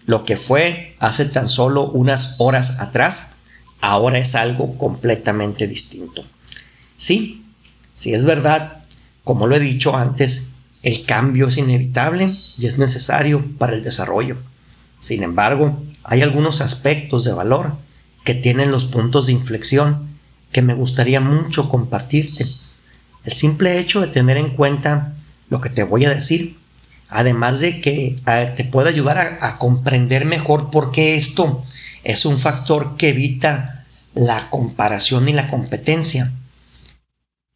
Lo 0.07 0.25
que 0.25 0.37
fue 0.37 0.97
hace 1.01 1.25
tan 1.27 1.49
solo 1.49 1.91
unas 1.91 2.37
horas 2.39 2.79
atrás, 2.79 3.35
ahora 3.81 4.19
es 4.19 4.35
algo 4.35 4.79
completamente 4.79 5.67
distinto. 5.67 6.25
Sí, 6.97 7.45
sí 7.93 8.15
es 8.15 8.25
verdad, 8.25 8.85
como 9.25 9.47
lo 9.47 9.57
he 9.57 9.61
dicho 9.61 9.97
antes, 9.97 10.53
el 10.83 11.05
cambio 11.05 11.49
es 11.49 11.57
inevitable 11.57 12.39
y 12.57 12.67
es 12.67 12.79
necesario 12.79 13.45
para 13.59 13.75
el 13.75 13.83
desarrollo. 13.83 14.39
Sin 15.01 15.23
embargo, 15.23 15.83
hay 16.05 16.23
algunos 16.23 16.61
aspectos 16.61 17.25
de 17.25 17.33
valor 17.33 17.77
que 18.29 18.35
tienen 18.35 18.71
los 18.71 18.85
puntos 18.85 19.25
de 19.25 19.33
inflexión 19.33 20.19
que 20.53 20.61
me 20.61 20.75
gustaría 20.75 21.19
mucho 21.19 21.71
compartirte 21.71 22.47
el 23.25 23.33
simple 23.33 23.79
hecho 23.79 24.03
de 24.03 24.07
tener 24.07 24.37
en 24.37 24.51
cuenta 24.51 25.15
lo 25.49 25.63
que 25.63 25.71
te 25.71 25.83
voy 25.83 26.05
a 26.05 26.11
decir, 26.11 26.59
además 27.09 27.61
de 27.61 27.81
que 27.81 28.21
te 28.55 28.65
puede 28.65 28.91
ayudar 28.91 29.17
a, 29.17 29.49
a 29.49 29.57
comprender 29.57 30.27
mejor 30.27 30.71
por 30.71 30.93
qué 30.93 31.17
esto 31.17 31.65
es 32.05 32.27
un 32.27 32.39
factor 32.39 32.99
que 32.99 33.09
evita 33.09 33.87
la 34.13 34.51
comparación 34.51 35.27
y 35.31 35.33
la 35.33 35.49
competencia. 35.49 36.31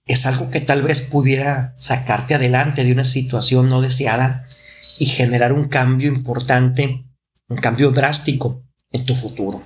Es 0.07 0.25
algo 0.25 0.51
que 0.51 0.63
tal 0.63 0.81
vez 0.81 1.03
pudiera 1.03 1.75
sacarte 1.77 2.35
adelante 2.35 2.83
de 2.83 2.93
una 2.93 3.05
situación 3.05 3.69
no 3.69 3.83
deseada 3.83 4.47
y 4.99 5.05
generar 5.05 5.53
un 5.53 5.69
cambio 5.69 6.09
importante, 6.09 7.05
un 7.49 7.59
cambio 7.59 7.91
drástico 7.91 8.63
en 8.91 9.05
tu 9.05 9.15
futuro. 9.15 9.63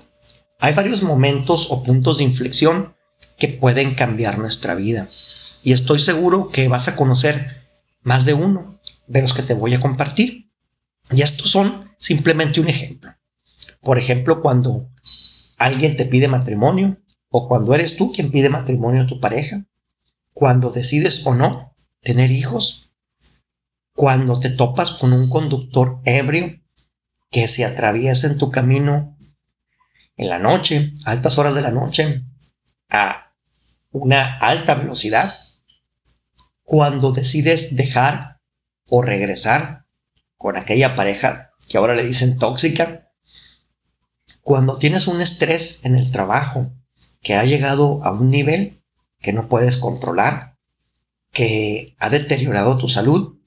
Hay 0.58 0.74
varios 0.74 1.02
momentos 1.02 1.68
o 1.70 1.82
puntos 1.82 2.18
de 2.18 2.24
inflexión 2.24 2.94
que 3.38 3.48
pueden 3.48 3.94
cambiar 3.94 4.38
nuestra 4.38 4.74
vida 4.74 5.08
y 5.62 5.72
estoy 5.72 6.00
seguro 6.00 6.50
que 6.50 6.68
vas 6.68 6.86
a 6.88 6.94
conocer 6.96 7.64
más 8.02 8.24
de 8.24 8.34
uno 8.34 8.80
de 9.08 9.22
los 9.22 9.34
que 9.34 9.42
te 9.42 9.54
voy 9.54 9.74
a 9.74 9.80
compartir. 9.80 10.52
Y 11.10 11.22
estos 11.22 11.50
son 11.50 11.92
simplemente 11.98 12.60
un 12.60 12.68
ejemplo. 12.68 13.12
Por 13.80 13.98
ejemplo, 13.98 14.40
cuando 14.40 14.88
alguien 15.58 15.96
te 15.96 16.06
pide 16.06 16.28
matrimonio 16.28 17.00
o 17.30 17.48
cuando 17.48 17.74
eres 17.74 17.96
tú 17.96 18.12
quien 18.12 18.30
pide 18.30 18.48
matrimonio 18.48 19.02
a 19.02 19.06
tu 19.06 19.20
pareja, 19.20 19.66
cuando 20.32 20.70
decides 20.70 21.26
o 21.26 21.34
no 21.34 21.74
tener 22.00 22.30
hijos, 22.30 22.90
cuando 23.92 24.38
te 24.38 24.50
topas 24.50 24.90
con 24.90 25.12
un 25.12 25.28
conductor 25.28 26.00
ebrio 26.04 26.60
que 27.30 27.48
se 27.48 27.64
atraviesa 27.64 28.28
en 28.28 28.38
tu 28.38 28.50
camino 28.50 29.15
en 30.16 30.28
la 30.28 30.38
noche, 30.38 30.92
altas 31.04 31.38
horas 31.38 31.54
de 31.54 31.62
la 31.62 31.70
noche, 31.70 32.24
a 32.88 33.34
una 33.90 34.38
alta 34.38 34.74
velocidad, 34.74 35.34
cuando 36.62 37.12
decides 37.12 37.76
dejar 37.76 38.40
o 38.88 39.02
regresar 39.02 39.86
con 40.36 40.56
aquella 40.56 40.94
pareja 40.94 41.52
que 41.68 41.78
ahora 41.78 41.94
le 41.94 42.04
dicen 42.04 42.38
tóxica, 42.38 43.10
cuando 44.42 44.78
tienes 44.78 45.06
un 45.08 45.20
estrés 45.20 45.84
en 45.84 45.96
el 45.96 46.10
trabajo 46.12 46.72
que 47.20 47.34
ha 47.34 47.44
llegado 47.44 48.04
a 48.04 48.12
un 48.12 48.28
nivel 48.28 48.80
que 49.20 49.32
no 49.32 49.48
puedes 49.48 49.76
controlar, 49.76 50.56
que 51.32 51.96
ha 51.98 52.10
deteriorado 52.10 52.78
tu 52.78 52.88
salud 52.88 53.38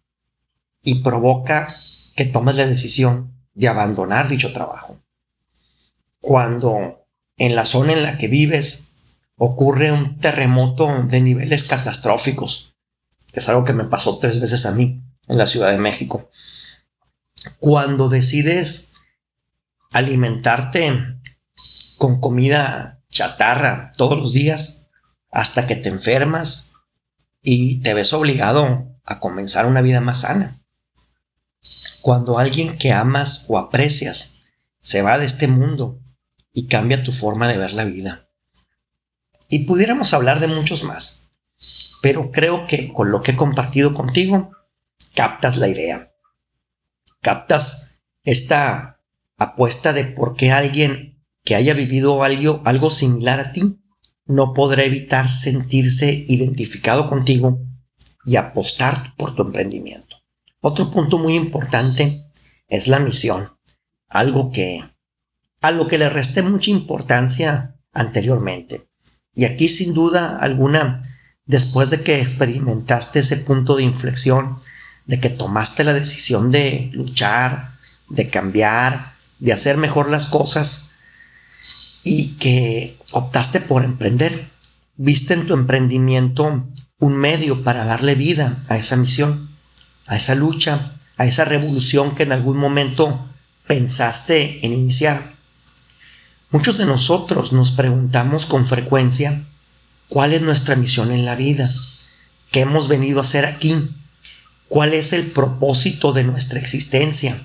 y 0.83 0.95
provoca 0.95 1.75
que 2.15 2.25
tomes 2.25 2.55
la 2.55 2.65
decisión 2.65 3.33
de 3.53 3.69
abandonar 3.69 4.27
dicho 4.27 4.51
trabajo. 4.51 4.99
Cuando 6.21 7.07
en 7.37 7.55
la 7.55 7.65
zona 7.65 7.93
en 7.93 8.03
la 8.03 8.17
que 8.17 8.27
vives 8.27 8.89
ocurre 9.37 9.91
un 9.91 10.19
terremoto 10.19 10.87
de 11.03 11.21
niveles 11.21 11.63
catastróficos, 11.63 12.75
que 13.31 13.39
es 13.39 13.49
algo 13.49 13.63
que 13.63 13.73
me 13.73 13.85
pasó 13.85 14.17
tres 14.17 14.39
veces 14.41 14.65
a 14.65 14.73
mí 14.73 15.01
en 15.27 15.37
la 15.37 15.47
Ciudad 15.47 15.71
de 15.71 15.77
México. 15.77 16.29
Cuando 17.59 18.09
decides 18.09 18.93
alimentarte 19.91 20.91
con 21.97 22.19
comida 22.19 23.01
chatarra 23.09 23.93
todos 23.95 24.17
los 24.17 24.33
días 24.33 24.87
hasta 25.31 25.67
que 25.67 25.75
te 25.75 25.89
enfermas 25.89 26.73
y 27.41 27.81
te 27.81 27.93
ves 27.93 28.11
obligado 28.13 28.89
a 29.05 29.19
comenzar 29.19 29.65
una 29.65 29.81
vida 29.81 30.01
más 30.01 30.21
sana. 30.21 30.61
Cuando 32.01 32.39
alguien 32.39 32.77
que 32.77 32.91
amas 32.91 33.45
o 33.47 33.57
aprecias 33.57 34.39
se 34.81 35.01
va 35.01 35.17
de 35.17 35.25
este 35.25 35.47
mundo 35.47 35.99
y 36.59 36.67
cambia 36.67 37.03
tu 37.03 37.13
forma 37.13 37.47
de 37.47 37.57
ver 37.57 37.71
la 37.71 37.85
vida. 37.85 38.27
Y 39.49 39.59
pudiéramos 39.59 40.13
hablar 40.13 40.41
de 40.41 40.49
muchos 40.49 40.83
más, 40.83 41.29
pero 42.01 42.31
creo 42.31 42.67
que 42.67 42.91
con 42.91 43.11
lo 43.11 43.23
que 43.23 43.31
he 43.31 43.35
compartido 43.37 43.93
contigo, 43.93 44.51
captas 45.15 45.55
la 45.55 45.69
idea. 45.69 46.13
Captas 47.21 48.01
esta 48.25 48.99
apuesta 49.37 49.93
de 49.93 50.03
por 50.03 50.35
qué 50.35 50.51
alguien 50.51 51.23
que 51.45 51.55
haya 51.55 51.73
vivido 51.73 52.23
algo, 52.23 52.61
algo 52.65 52.91
similar 52.91 53.39
a 53.39 53.53
ti 53.53 53.79
no 54.25 54.53
podrá 54.53 54.83
evitar 54.83 55.29
sentirse 55.29 56.25
identificado 56.27 57.07
contigo 57.07 57.61
y 58.25 58.35
apostar 58.35 59.15
por 59.15 59.33
tu 59.33 59.43
emprendimiento. 59.43 60.17
Otro 60.59 60.91
punto 60.91 61.19
muy 61.19 61.35
importante 61.35 62.21
es 62.67 62.89
la 62.89 62.99
misión, 62.99 63.57
algo 64.09 64.51
que 64.51 64.81
a 65.61 65.71
lo 65.71 65.87
que 65.87 65.97
le 65.97 66.09
resté 66.09 66.41
mucha 66.41 66.71
importancia 66.71 67.75
anteriormente. 67.93 68.87
Y 69.35 69.45
aquí 69.45 69.69
sin 69.69 69.93
duda 69.93 70.37
alguna, 70.39 71.01
después 71.45 71.89
de 71.89 72.01
que 72.01 72.21
experimentaste 72.21 73.19
ese 73.19 73.37
punto 73.37 73.75
de 73.75 73.83
inflexión, 73.83 74.57
de 75.05 75.19
que 75.19 75.29
tomaste 75.29 75.83
la 75.83 75.93
decisión 75.93 76.51
de 76.51 76.89
luchar, 76.93 77.71
de 78.09 78.29
cambiar, 78.29 79.11
de 79.39 79.53
hacer 79.53 79.77
mejor 79.77 80.09
las 80.09 80.25
cosas 80.25 80.89
y 82.03 82.35
que 82.37 82.97
optaste 83.11 83.59
por 83.59 83.83
emprender, 83.83 84.47
viste 84.95 85.33
en 85.33 85.47
tu 85.47 85.53
emprendimiento 85.53 86.67
un 86.99 87.15
medio 87.15 87.63
para 87.63 87.85
darle 87.85 88.15
vida 88.15 88.55
a 88.67 88.77
esa 88.77 88.97
misión, 88.97 89.49
a 90.07 90.17
esa 90.17 90.35
lucha, 90.35 90.91
a 91.17 91.25
esa 91.25 91.45
revolución 91.45 92.15
que 92.15 92.23
en 92.23 92.31
algún 92.31 92.57
momento 92.57 93.17
pensaste 93.67 94.65
en 94.65 94.73
iniciar. 94.73 95.38
Muchos 96.51 96.79
de 96.79 96.85
nosotros 96.85 97.53
nos 97.53 97.71
preguntamos 97.71 98.47
con 98.47 98.65
frecuencia 98.65 99.39
cuál 100.07 100.33
es 100.33 100.41
nuestra 100.41 100.75
misión 100.75 101.11
en 101.11 101.23
la 101.23 101.35
vida, 101.35 101.71
qué 102.49 102.61
hemos 102.61 102.87
venido 102.87 103.19
a 103.19 103.21
hacer 103.21 103.45
aquí, 103.45 103.77
cuál 104.67 104.95
es 104.95 105.13
el 105.13 105.27
propósito 105.27 106.11
de 106.11 106.23
nuestra 106.23 106.59
existencia. 106.59 107.39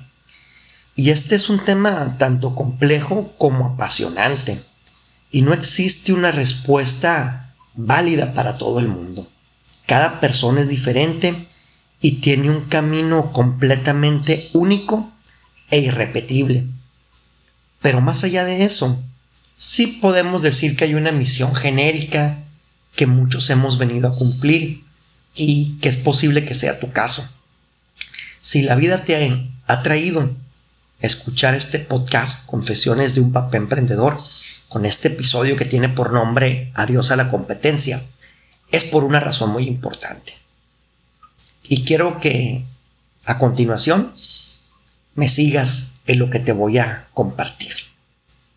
Y 0.96 1.10
este 1.10 1.34
es 1.34 1.50
un 1.50 1.62
tema 1.62 2.16
tanto 2.16 2.54
complejo 2.54 3.34
como 3.36 3.66
apasionante, 3.66 4.58
y 5.30 5.42
no 5.42 5.52
existe 5.52 6.14
una 6.14 6.32
respuesta 6.32 7.52
válida 7.74 8.32
para 8.32 8.56
todo 8.56 8.80
el 8.80 8.88
mundo. 8.88 9.28
Cada 9.84 10.18
persona 10.18 10.62
es 10.62 10.68
diferente 10.68 11.34
y 12.00 12.12
tiene 12.22 12.48
un 12.48 12.62
camino 12.62 13.34
completamente 13.34 14.48
único 14.54 15.12
e 15.70 15.80
irrepetible. 15.80 16.64
Pero 17.84 18.00
más 18.00 18.24
allá 18.24 18.46
de 18.46 18.64
eso, 18.64 18.98
sí 19.58 19.98
podemos 20.00 20.40
decir 20.40 20.74
que 20.74 20.84
hay 20.84 20.94
una 20.94 21.12
misión 21.12 21.54
genérica 21.54 22.34
que 22.96 23.06
muchos 23.06 23.50
hemos 23.50 23.76
venido 23.76 24.08
a 24.08 24.16
cumplir 24.16 24.82
y 25.34 25.76
que 25.82 25.90
es 25.90 25.98
posible 25.98 26.46
que 26.46 26.54
sea 26.54 26.80
tu 26.80 26.92
caso. 26.92 27.28
Si 28.40 28.62
la 28.62 28.74
vida 28.74 29.04
te 29.04 29.30
ha 29.66 29.82
traído 29.82 30.26
escuchar 31.00 31.54
este 31.54 31.78
podcast 31.78 32.46
Confesiones 32.46 33.14
de 33.14 33.20
un 33.20 33.32
papel 33.32 33.64
emprendedor 33.64 34.18
con 34.70 34.86
este 34.86 35.08
episodio 35.08 35.54
que 35.54 35.66
tiene 35.66 35.90
por 35.90 36.14
nombre 36.14 36.72
Adiós 36.76 37.10
a 37.10 37.16
la 37.16 37.30
competencia, 37.30 38.02
es 38.72 38.84
por 38.84 39.04
una 39.04 39.20
razón 39.20 39.50
muy 39.50 39.66
importante. 39.66 40.32
Y 41.68 41.84
quiero 41.84 42.18
que 42.18 42.64
a 43.26 43.36
continuación 43.36 44.10
me 45.14 45.28
sigas 45.28 45.92
en 46.06 46.18
lo 46.18 46.30
que 46.30 46.40
te 46.40 46.52
voy 46.52 46.78
a 46.78 47.06
compartir. 47.14 47.74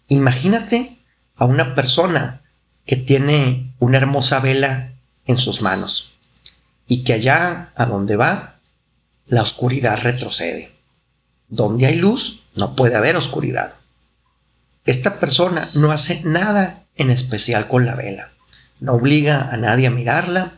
Imagínate 0.07 0.97
a 1.35 1.45
una 1.45 1.75
persona 1.75 2.41
que 2.85 2.95
tiene 2.95 3.73
una 3.79 3.97
hermosa 3.97 4.39
vela 4.39 4.91
en 5.25 5.37
sus 5.37 5.61
manos 5.61 6.13
y 6.87 7.03
que 7.03 7.13
allá 7.13 7.69
a 7.75 7.85
donde 7.85 8.15
va, 8.15 8.55
la 9.25 9.41
oscuridad 9.41 9.99
retrocede. 10.01 10.71
Donde 11.49 11.85
hay 11.85 11.95
luz, 11.95 12.43
no 12.55 12.75
puede 12.75 12.95
haber 12.95 13.15
oscuridad. 13.17 13.73
Esta 14.85 15.19
persona 15.19 15.69
no 15.73 15.91
hace 15.91 16.21
nada 16.23 16.85
en 16.95 17.09
especial 17.09 17.67
con 17.67 17.85
la 17.85 17.95
vela. 17.95 18.29
No 18.79 18.93
obliga 18.93 19.49
a 19.51 19.57
nadie 19.57 19.87
a 19.87 19.91
mirarla, 19.91 20.51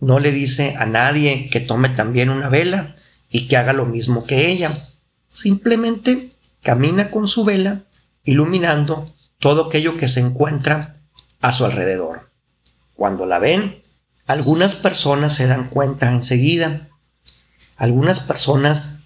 no 0.00 0.20
le 0.20 0.32
dice 0.32 0.74
a 0.78 0.86
nadie 0.86 1.50
que 1.50 1.60
tome 1.60 1.88
también 1.90 2.30
una 2.30 2.48
vela 2.48 2.94
y 3.30 3.48
que 3.48 3.56
haga 3.56 3.72
lo 3.72 3.84
mismo 3.84 4.26
que 4.26 4.50
ella. 4.50 4.88
Simplemente 5.28 6.30
camina 6.62 7.10
con 7.10 7.28
su 7.28 7.44
vela 7.44 7.82
iluminando 8.24 9.10
todo 9.38 9.66
aquello 9.66 9.96
que 9.96 10.08
se 10.08 10.20
encuentra 10.20 10.96
a 11.40 11.52
su 11.52 11.64
alrededor. 11.64 12.30
Cuando 12.94 13.26
la 13.26 13.38
ven, 13.38 13.80
algunas 14.26 14.74
personas 14.74 15.34
se 15.34 15.46
dan 15.46 15.68
cuenta 15.68 16.08
enseguida. 16.10 16.88
Algunas 17.76 18.20
personas 18.20 18.98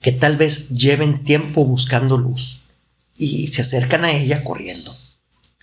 que 0.00 0.12
tal 0.12 0.36
vez 0.36 0.70
lleven 0.70 1.24
tiempo 1.24 1.64
buscando 1.64 2.16
luz 2.16 2.68
y 3.16 3.48
se 3.48 3.62
acercan 3.62 4.04
a 4.04 4.12
ella 4.12 4.44
corriendo. 4.44 4.96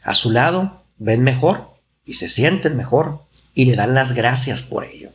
A 0.04 0.14
su 0.14 0.32
lado 0.32 0.84
ven 0.98 1.24
mejor 1.24 1.80
y 2.06 2.16
se 2.16 2.30
sienten 2.30 2.76
mejor 2.76 3.24
y 3.54 3.66
le 3.66 3.76
dan 3.76 3.94
las 3.94 4.14
gracias 4.14 4.62
por 4.62 4.84
ello. 4.84 5.10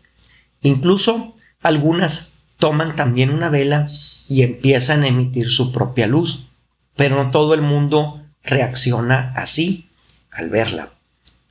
Incluso 0.63 1.35
algunas 1.61 2.33
toman 2.59 2.97
también 2.97 3.31
una 3.31 3.51
vela 3.51 3.91
y 4.29 4.43
empiezan 4.43 5.03
a 5.03 5.09
emitir 5.09 5.51
su 5.51 5.73
propia 5.73 6.07
luz, 6.07 6.49
pero 6.95 7.17
no 7.17 7.31
todo 7.31 7.55
el 7.55 7.63
mundo 7.63 8.23
reacciona 8.43 9.33
así 9.35 9.89
al 10.31 10.51
verla. 10.51 10.91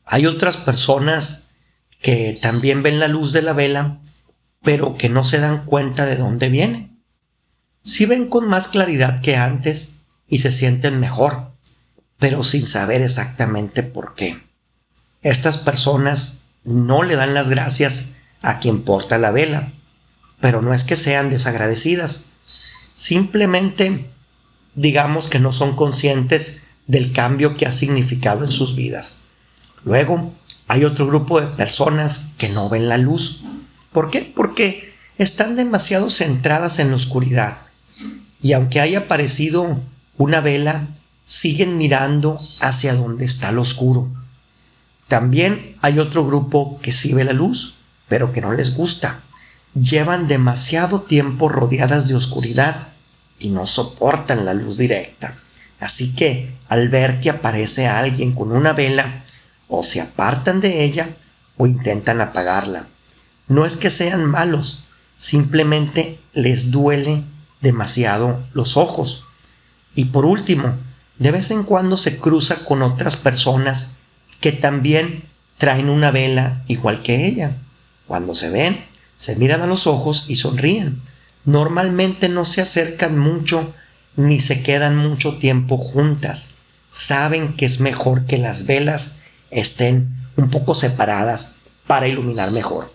Hay 0.05 0.25
otras 0.25 0.57
personas 0.57 1.49
que 1.99 2.38
también 2.41 2.84
ven 2.84 2.99
la 2.99 3.07
luz 3.07 3.34
de 3.34 3.41
la 3.41 3.53
vela, 3.53 3.97
pero 4.63 4.95
que 4.95 5.09
no 5.09 5.23
se 5.23 5.39
dan 5.39 5.65
cuenta 5.65 6.05
de 6.05 6.15
dónde 6.15 6.49
viene. 6.49 6.91
Sí 7.84 8.05
ven 8.05 8.30
con 8.30 8.47
más 8.47 8.67
claridad 8.67 9.21
que 9.21 9.36
antes 9.36 9.95
y 10.28 10.39
se 10.39 10.51
sienten 10.51 10.99
mejor, 10.99 11.51
pero 12.19 12.43
sin 12.43 12.67
saber 12.67 13.01
exactamente 13.01 13.84
por 13.84 14.13
qué. 14.15 14.38
Estas 15.21 15.57
personas 15.57 16.41
no 16.63 17.03
le 17.03 17.15
dan 17.15 17.34
las 17.34 17.49
gracias 17.49 18.09
a 18.41 18.59
quien 18.59 18.84
porta 18.84 19.17
la 19.17 19.32
vela, 19.32 19.71
pero 20.39 20.61
no 20.61 20.73
es 20.73 20.84
que 20.84 20.97
sean 20.97 21.30
desagradecidas, 21.30 22.25
simplemente 22.98 24.10
digamos 24.74 25.30
que 25.30 25.39
no 25.39 25.52
son 25.52 25.76
conscientes 25.76 26.64
del 26.88 27.14
cambio 27.14 27.56
que 27.56 27.68
ha 27.68 27.72
significado 27.72 28.43
en 28.43 28.52
sus 28.52 28.76
vidas. 28.76 29.20
Luego, 29.86 30.34
hay 30.68 30.84
otro 30.84 31.06
grupo 31.06 31.39
de 31.39 31.48
personas 31.48 32.32
que 32.39 32.50
no 32.50 32.70
ven 32.70 32.89
la 32.89 32.98
luz. 32.98 33.43
¿Por 33.91 34.10
qué? 34.10 34.22
Porque 34.36 34.91
están 35.20 35.56
demasiado 35.56 36.10
centradas 36.10 36.80
en 36.80 36.89
la 36.89 36.95
oscuridad. 36.95 37.58
Y 38.41 38.54
aunque 38.54 38.80
haya 38.80 39.00
aparecido 39.00 39.80
una 40.18 40.41
vela, 40.41 40.88
siguen 41.24 41.78
mirando 41.78 42.39
hacia 42.62 42.95
donde 42.95 43.26
está 43.26 43.52
lo 43.52 43.62
oscuro. 43.62 44.10
También 45.08 45.76
hay 45.82 46.00
otro 46.00 46.26
grupo 46.26 46.80
que 46.82 46.91
sí 46.91 47.14
ve 47.14 47.24
la 47.24 47.34
luz, 47.34 47.76
pero 48.08 48.34
que 48.34 48.41
no 48.41 48.54
les 48.54 48.76
gusta. 48.76 49.22
Llevan 49.74 50.28
demasiado 50.28 51.01
tiempo 51.01 51.49
rodeadas 51.49 52.07
de 52.07 52.15
oscuridad 52.15 52.76
y 53.39 53.49
no 53.49 53.68
soportan 53.68 54.45
la 54.45 54.53
luz 54.53 54.78
directa. 54.78 55.36
Así 55.80 56.15
que 56.15 56.55
al 56.70 56.89
ver 56.89 57.20
que 57.20 57.30
aparece 57.30 57.88
alguien 57.88 58.34
con 58.34 58.51
una 58.51 58.74
vela, 58.74 59.24
o 59.68 59.84
se 59.84 60.01
apartan 60.01 60.61
de 60.61 60.84
ella 60.84 61.09
o 61.57 61.68
intentan 61.68 62.22
apagarla. 62.22 62.86
No 63.47 63.65
es 63.65 63.78
que 63.78 63.91
sean 63.91 64.26
malos, 64.26 64.86
simplemente 65.18 66.18
les 66.34 66.72
duele 66.72 67.24
demasiado 67.61 68.41
los 68.53 68.78
ojos. 68.78 69.26
Y 69.95 70.05
por 70.05 70.26
último, 70.26 70.74
de 71.18 71.32
vez 71.32 71.51
en 71.51 71.63
cuando 71.63 71.97
se 71.97 72.18
cruza 72.18 72.63
con 72.65 72.82
otras 72.82 73.15
personas 73.15 73.91
que 74.39 74.51
también 74.51 75.24
traen 75.57 75.89
una 75.89 76.11
vela 76.11 76.63
igual 76.68 77.01
que 77.01 77.28
ella. 77.28 77.55
Cuando 78.07 78.36
se 78.36 78.49
ven, 78.49 78.78
se 79.18 79.36
miran 79.36 79.61
a 79.61 79.68
los 79.68 79.88
ojos 79.88 80.26
y 80.28 80.36
sonríen. 80.36 81.01
Normalmente 81.45 82.30
no 82.30 82.45
se 82.45 82.61
acercan 82.61 83.18
mucho 83.18 83.74
ni 84.15 84.39
se 84.39 84.61
quedan 84.63 84.97
mucho 84.97 85.38
tiempo 85.38 85.78
juntas. 85.78 86.49
Saben 86.91 87.53
que 87.53 87.65
es 87.65 87.80
mejor 87.80 88.26
que 88.26 88.38
las 88.38 88.65
velas 88.65 89.18
estén 89.51 90.15
un 90.36 90.49
poco 90.49 90.76
separadas 90.76 91.55
para 91.88 92.07
iluminar 92.07 92.51
mejor. 92.51 92.91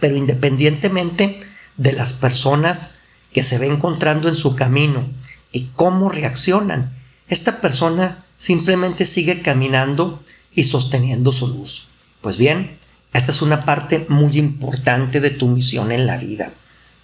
Pero 0.00 0.16
independientemente 0.16 1.40
de 1.76 1.92
las 1.92 2.12
personas 2.12 2.96
que 3.32 3.42
se 3.42 3.58
ve 3.58 3.66
encontrando 3.66 4.28
en 4.28 4.36
su 4.36 4.54
camino 4.54 5.04
y 5.50 5.68
cómo 5.74 6.08
reaccionan, 6.08 6.94
esta 7.28 7.60
persona 7.60 8.16
simplemente 8.36 9.06
sigue 9.06 9.42
caminando 9.42 10.22
y 10.54 10.64
sosteniendo 10.64 11.32
su 11.32 11.48
luz. 11.48 11.88
Pues 12.20 12.36
bien, 12.36 12.76
esta 13.12 13.30
es 13.30 13.42
una 13.42 13.64
parte 13.64 14.06
muy 14.08 14.38
importante 14.38 15.20
de 15.20 15.30
tu 15.30 15.48
misión 15.48 15.92
en 15.92 16.06
la 16.06 16.16
vida. 16.16 16.50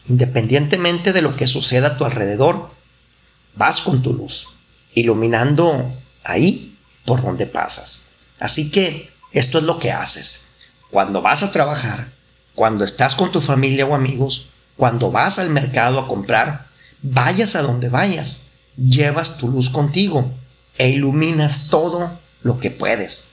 Independientemente 0.06 1.12
de 1.12 1.22
lo 1.22 1.36
que 1.36 1.46
suceda 1.46 1.88
a 1.88 1.96
tu 1.98 2.04
alrededor, 2.04 2.70
vas 3.56 3.80
con 3.80 4.02
tu 4.02 4.14
luz, 4.14 4.48
iluminando 4.94 5.92
ahí 6.24 6.74
por 7.04 7.20
donde 7.20 7.46
pasas. 7.46 8.02
Así 8.40 8.70
que 8.70 9.10
esto 9.32 9.58
es 9.58 9.64
lo 9.64 9.78
que 9.78 9.92
haces. 9.92 10.42
Cuando 10.90 11.20
vas 11.20 11.42
a 11.42 11.52
trabajar, 11.52 12.08
cuando 12.54 12.84
estás 12.84 13.14
con 13.14 13.30
tu 13.30 13.40
familia 13.40 13.84
o 13.84 13.94
amigos, 13.94 14.50
cuando 14.76 15.10
vas 15.10 15.38
al 15.38 15.50
mercado 15.50 15.98
a 15.98 16.08
comprar, 16.08 16.66
vayas 17.02 17.54
a 17.54 17.62
donde 17.62 17.88
vayas, 17.90 18.38
llevas 18.76 19.36
tu 19.36 19.48
luz 19.48 19.68
contigo 19.70 20.30
e 20.78 20.88
iluminas 20.88 21.68
todo 21.68 22.10
lo 22.42 22.58
que 22.58 22.70
puedes. 22.70 23.27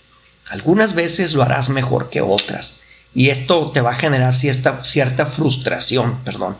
Algunas 0.49 0.93
veces 0.93 1.33
lo 1.33 1.41
harás 1.41 1.69
mejor 1.69 2.09
que 2.09 2.21
otras 2.21 2.81
y 3.15 3.29
esto 3.29 3.71
te 3.71 3.81
va 3.81 3.91
a 3.91 3.95
generar 3.95 4.35
cierta, 4.35 4.83
cierta 4.83 5.25
frustración, 5.25 6.19
perdón. 6.23 6.57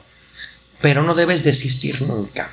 Pero 0.81 1.03
no 1.03 1.13
debes 1.13 1.43
desistir 1.43 2.01
nunca. 2.01 2.49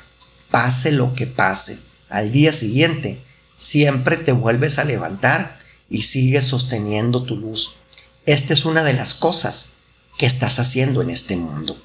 Pase 0.51 0.91
lo 0.91 1.15
que 1.15 1.25
pase. 1.25 1.79
Al 2.09 2.31
día 2.31 2.51
siguiente, 2.51 3.19
siempre 3.55 4.17
te 4.17 4.33
vuelves 4.33 4.77
a 4.77 4.83
levantar 4.83 5.57
y 5.89 6.03
sigues 6.03 6.45
sosteniendo 6.45 7.23
tu 7.23 7.37
luz. 7.37 7.75
Esta 8.25 8.53
es 8.53 8.65
una 8.65 8.83
de 8.83 8.93
las 8.93 9.13
cosas 9.13 9.73
que 10.17 10.25
estás 10.25 10.59
haciendo 10.59 11.01
en 11.01 11.09
este 11.09 11.37
mundo. 11.37 11.77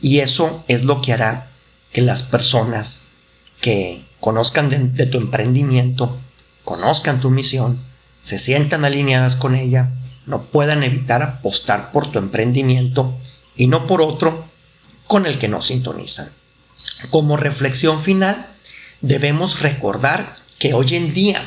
Y 0.00 0.20
eso 0.20 0.64
es 0.68 0.84
lo 0.84 1.02
que 1.02 1.12
hará 1.12 1.48
que 1.92 2.00
las 2.00 2.22
personas 2.22 3.00
que 3.60 4.02
conozcan 4.20 4.70
de, 4.70 4.78
de 4.78 5.06
tu 5.06 5.18
emprendimiento, 5.18 6.16
conozcan 6.64 7.20
tu 7.20 7.30
misión, 7.30 7.78
se 8.26 8.40
sientan 8.40 8.84
alineadas 8.84 9.36
con 9.36 9.54
ella, 9.54 9.88
no 10.26 10.42
puedan 10.42 10.82
evitar 10.82 11.22
apostar 11.22 11.92
por 11.92 12.10
tu 12.10 12.18
emprendimiento 12.18 13.16
y 13.54 13.68
no 13.68 13.86
por 13.86 14.02
otro 14.02 14.44
con 15.06 15.26
el 15.26 15.38
que 15.38 15.46
no 15.46 15.62
sintonizan. 15.62 16.28
Como 17.10 17.36
reflexión 17.36 18.00
final, 18.00 18.36
debemos 19.00 19.60
recordar 19.60 20.26
que 20.58 20.74
hoy 20.74 20.96
en 20.96 21.14
día 21.14 21.40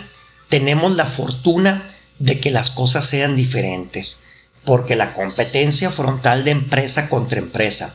tenemos 0.47 0.95
la 0.95 1.03
fortuna 1.03 1.83
de 2.19 2.39
que 2.39 2.49
las 2.49 2.71
cosas 2.71 3.05
sean 3.05 3.35
diferentes, 3.35 4.27
porque 4.63 4.95
la 4.95 5.13
competencia 5.13 5.91
frontal 5.91 6.45
de 6.45 6.51
empresa 6.51 7.09
contra 7.09 7.39
empresa, 7.39 7.93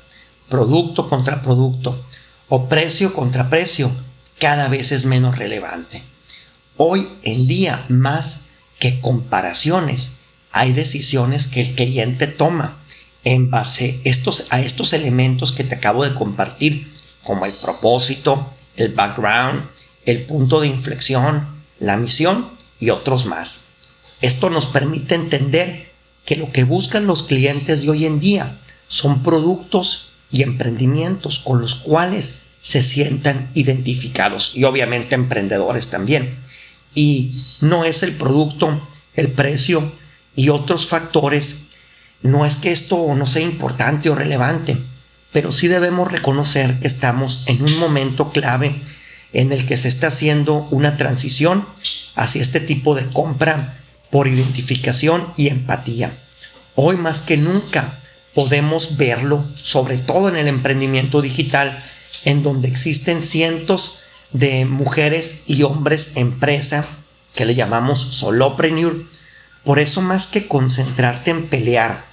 producto 0.51 1.09
contra 1.09 1.41
producto 1.41 1.99
o 2.51 2.69
precio 2.69 3.15
contra 3.15 3.49
precio 3.49 3.91
cada 4.39 4.69
vez 4.69 4.93
es 4.93 5.07
menos 5.07 5.39
relevante. 5.39 6.03
Hoy 6.77 7.09
en 7.23 7.47
día 7.47 7.83
más 7.89 8.44
que 8.79 9.01
comparaciones, 9.01 10.13
hay 10.53 10.73
decisiones 10.73 11.49
que 11.49 11.61
el 11.61 11.75
cliente 11.75 12.27
toma 12.27 12.77
en 13.25 13.51
base 13.51 14.01
estos, 14.05 14.45
a 14.51 14.61
estos 14.61 14.93
elementos 14.93 15.53
que 15.53 15.65
te 15.65 15.75
acabo 15.75 16.05
de 16.05 16.15
compartir, 16.15 16.93
como 17.23 17.47
el 17.47 17.53
propósito, 17.55 18.53
el 18.77 18.93
background, 18.93 19.63
el 20.05 20.23
punto 20.23 20.61
de 20.61 20.69
inflexión, 20.69 21.47
la 21.81 21.97
misión 21.97 22.47
y 22.79 22.91
otros 22.91 23.27
más. 23.27 23.61
Esto 24.21 24.51
nos 24.51 24.67
permite 24.67 25.15
entender 25.15 25.91
que 26.25 26.37
lo 26.37 26.51
que 26.53 26.65
buscan 26.65 27.07
los 27.07 27.25
clientes 27.25 27.83
de 27.83 27.91
hoy 27.91 28.07
en 28.07 28.21
día 28.21 28.59
son 28.89 29.23
productos 29.23 30.09
y 30.31 30.43
emprendimientos 30.43 31.39
con 31.39 31.61
los 31.61 31.77
cuales 31.77 32.41
se 32.63 32.83
sientan 32.83 33.51
identificados 33.55 34.53
y 34.55 34.65
obviamente 34.65 35.15
emprendedores 35.15 35.89
también 35.89 36.35
y 36.95 37.45
no 37.61 37.85
es 37.85 38.03
el 38.03 38.13
producto, 38.13 38.81
el 39.15 39.31
precio 39.33 39.91
y 40.37 40.49
otros 40.49 40.87
factores. 40.87 41.57
No 42.23 42.47
es 42.47 42.57
que 42.57 42.73
esto 42.73 43.15
no 43.15 43.27
sea 43.27 43.43
importante 43.43 44.11
o 44.11 44.15
relevante, 44.15 44.77
pero 45.33 45.53
sí 45.53 45.69
debemos 45.69 46.11
reconocer 46.11 46.79
que 46.81 46.87
estamos 46.87 47.45
en 47.47 47.63
un 47.63 47.79
momento 47.79 48.31
clave 48.31 48.75
en 49.33 49.53
el 49.53 49.67
que 49.67 49.77
se 49.77 49.89
está 49.89 50.07
haciendo 50.07 50.67
una 50.71 50.97
transición 50.97 51.67
hacia 52.15 52.41
este 52.41 52.61
tipo 52.61 52.95
de 52.95 53.07
compra 53.09 53.77
por 54.11 54.29
identificación 54.29 55.27
y 55.37 55.49
empatía. 55.49 56.11
Hoy 56.77 56.97
más 56.97 57.21
que 57.21 57.37
nunca 57.37 57.99
podemos 58.35 58.97
verlo, 58.97 59.45
sobre 59.57 59.99
todo 59.99 60.29
en 60.29 60.37
el 60.37 60.49
emprendimiento 60.49 61.21
digital, 61.21 61.77
en 62.25 62.43
donde 62.43 62.69
existen 62.69 63.23
cientos 63.23 63.99
de 64.35 64.65
mujeres 64.65 65.45
y 65.47 65.63
hombres 65.63 66.13
empresa 66.17 66.85
que 67.35 67.47
le 67.47 67.55
llamamos 67.55 68.01
solopreneur. 68.01 68.95
Por 69.65 69.79
eso 69.79 70.03
más 70.03 70.27
que 70.27 70.47
concentrarte 70.47 71.31
en 71.31 71.47
pelear 71.47 72.05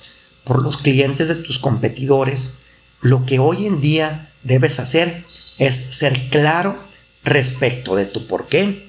por 0.46 0.62
los 0.62 0.78
clientes 0.78 1.28
de 1.28 1.36
tus 1.36 1.60
competidores, 1.60 2.54
lo 3.02 3.26
que 3.26 3.40
hoy 3.40 3.66
en 3.66 3.82
día 3.82 4.30
debes 4.44 4.80
hacer 4.80 5.26
es 5.58 5.76
ser 5.76 6.30
claro 6.30 6.78
respecto 7.24 7.96
de 7.96 8.06
tu 8.06 8.28
porqué, 8.28 8.88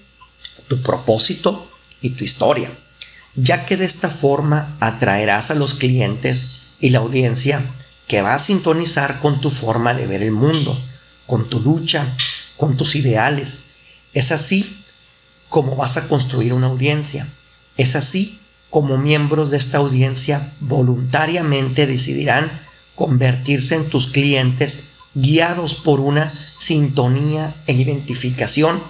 tu 0.68 0.82
propósito 0.82 1.66
y 2.02 2.10
tu 2.10 2.24
historia, 2.24 2.70
ya 3.34 3.64
que 3.64 3.78
de 3.78 3.86
esta 3.86 4.10
forma 4.10 4.76
atraerás 4.80 5.50
a 5.50 5.54
los 5.54 5.74
clientes 5.74 6.76
y 6.80 6.90
la 6.90 6.98
audiencia 6.98 7.64
que 8.08 8.20
va 8.20 8.34
a 8.34 8.38
sintonizar 8.38 9.20
con 9.20 9.40
tu 9.40 9.50
forma 9.50 9.94
de 9.94 10.06
ver 10.06 10.22
el 10.22 10.32
mundo, 10.32 10.78
con 11.26 11.48
tu 11.48 11.60
lucha, 11.60 12.06
con 12.56 12.76
tus 12.76 12.94
ideales. 12.94 13.58
Es 14.14 14.32
así 14.32 14.76
como 15.48 15.76
vas 15.76 15.96
a 15.96 16.08
construir 16.08 16.52
una 16.52 16.68
audiencia. 16.68 17.26
Es 17.76 17.94
así 17.96 18.38
como 18.70 18.96
miembros 18.96 19.50
de 19.50 19.58
esta 19.58 19.78
audiencia 19.78 20.52
voluntariamente 20.60 21.86
decidirán 21.86 22.50
convertirse 22.94 23.74
en 23.74 23.88
tus 23.88 24.06
clientes 24.06 24.84
guiados 25.14 25.74
por 25.74 26.00
una 26.00 26.32
sintonía 26.58 27.54
e 27.66 27.74
identificación 27.74 28.82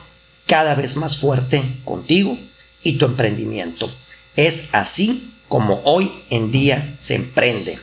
cada 0.47 0.75
vez 0.75 0.97
más 0.97 1.19
fuerte 1.19 1.63
contigo 1.85 2.37
y 2.85 2.99
tu 2.99 3.07
emprendimiento. 3.07 3.91
Es 4.37 4.69
así 4.73 5.33
como 5.49 5.81
hoy 5.85 6.11
en 6.31 6.53
día 6.53 6.95
se 6.99 7.17
emprende. 7.17 7.79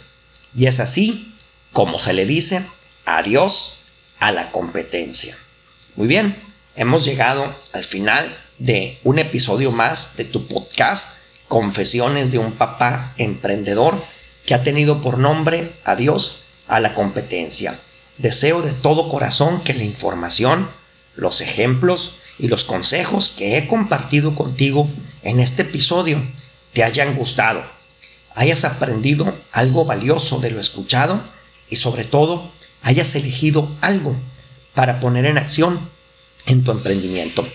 Y 0.56 0.66
es 0.66 0.80
así 0.80 1.34
como 1.74 2.00
se 2.00 2.14
le 2.14 2.26
dice 2.26 2.64
adiós 3.06 3.74
a 4.20 4.32
la 4.32 4.52
competencia. 4.52 5.38
Muy 6.00 6.08
bien, 6.08 6.34
hemos 6.78 7.04
llegado 7.04 7.54
al 7.74 7.84
final 7.84 8.34
de 8.58 8.98
un 9.04 9.20
episodio 9.20 9.74
más 9.74 10.16
de 10.16 10.24
tu 10.24 10.48
podcast, 10.48 11.10
Confesiones 11.50 12.32
de 12.32 12.38
un 12.38 12.54
papá 12.54 13.14
emprendedor, 13.18 14.02
que 14.46 14.54
ha 14.54 14.64
tenido 14.64 15.02
por 15.02 15.18
nombre 15.18 15.70
Adiós 15.84 16.38
a 16.70 16.80
la 16.80 16.94
competencia. 16.94 17.78
Deseo 18.18 18.62
de 18.62 18.72
todo 18.72 19.10
corazón 19.10 19.60
que 19.60 19.74
la 19.74 19.84
información, 19.84 20.70
los 21.18 21.42
ejemplos 21.42 22.16
y 22.38 22.48
los 22.48 22.64
consejos 22.64 23.34
que 23.38 23.58
he 23.58 23.68
compartido 23.68 24.34
contigo 24.36 24.90
en 25.24 25.42
este 25.42 25.64
episodio 25.64 26.18
te 26.72 26.86
hayan 26.86 27.14
gustado, 27.14 27.62
hayas 28.36 28.64
aprendido 28.64 29.36
algo 29.52 29.84
valioso 29.84 30.40
de 30.40 30.52
lo 30.52 30.62
escuchado 30.62 31.22
y 31.70 31.76
sobre 31.76 32.06
todo 32.06 32.50
hayas 32.84 33.16
elegido 33.16 33.70
algo 33.82 34.16
para 34.80 35.02
poner 35.02 35.26
en 35.26 35.38
acción 35.38 35.78
en 36.46 36.64
tu 36.64 36.72
emprendimiento. 36.72 37.46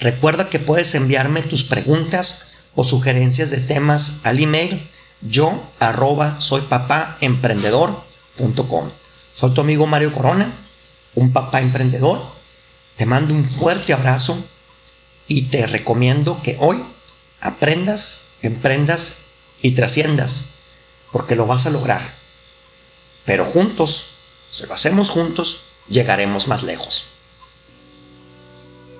Recuerda 0.00 0.48
que 0.48 0.58
puedes 0.58 0.94
enviarme 0.94 1.42
tus 1.42 1.62
preguntas 1.62 2.56
o 2.74 2.84
sugerencias 2.84 3.50
de 3.50 3.58
temas 3.58 4.12
al 4.22 4.40
email 4.40 4.80
yo 5.20 5.52
arroba 5.78 6.40
soy 6.40 6.62
papá 6.62 7.18
Soy 7.20 9.52
tu 9.52 9.60
amigo 9.60 9.86
Mario 9.86 10.10
Corona, 10.14 10.50
un 11.16 11.34
papá 11.34 11.60
emprendedor. 11.60 12.18
Te 12.96 13.04
mando 13.04 13.34
un 13.34 13.44
fuerte 13.44 13.92
abrazo 13.92 14.42
y 15.28 15.50
te 15.50 15.66
recomiendo 15.66 16.40
que 16.42 16.56
hoy 16.60 16.82
aprendas, 17.42 18.20
emprendas 18.40 19.16
y 19.60 19.72
trasciendas, 19.72 20.44
porque 21.12 21.36
lo 21.36 21.46
vas 21.46 21.66
a 21.66 21.70
lograr. 21.70 22.00
Pero 23.26 23.44
juntos, 23.44 24.02
si 24.50 24.64
lo 24.64 24.72
hacemos 24.72 25.10
juntos, 25.10 25.64
llegaremos 25.88 26.48
más 26.48 26.62
lejos. 26.62 27.06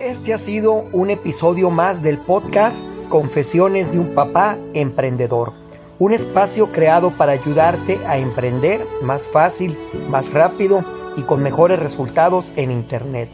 Este 0.01 0.33
ha 0.33 0.39
sido 0.39 0.87
un 0.93 1.11
episodio 1.11 1.71
más 1.71 2.03
del 2.03 2.19
podcast 2.19 2.83
Confesiones 3.09 3.93
de 3.93 3.99
un 3.99 4.15
papá 4.15 4.57
emprendedor. 4.73 5.53
Un 5.99 6.13
espacio 6.13 6.73
creado 6.73 7.11
para 7.11 7.33
ayudarte 7.33 7.99
a 8.07 8.17
emprender 8.17 8.87
más 9.03 9.27
fácil, 9.27 9.77
más 10.09 10.33
rápido 10.33 10.83
y 11.17 11.23
con 11.23 11.43
mejores 11.43 11.79
resultados 11.79 12.53
en 12.57 12.71
Internet. 12.71 13.29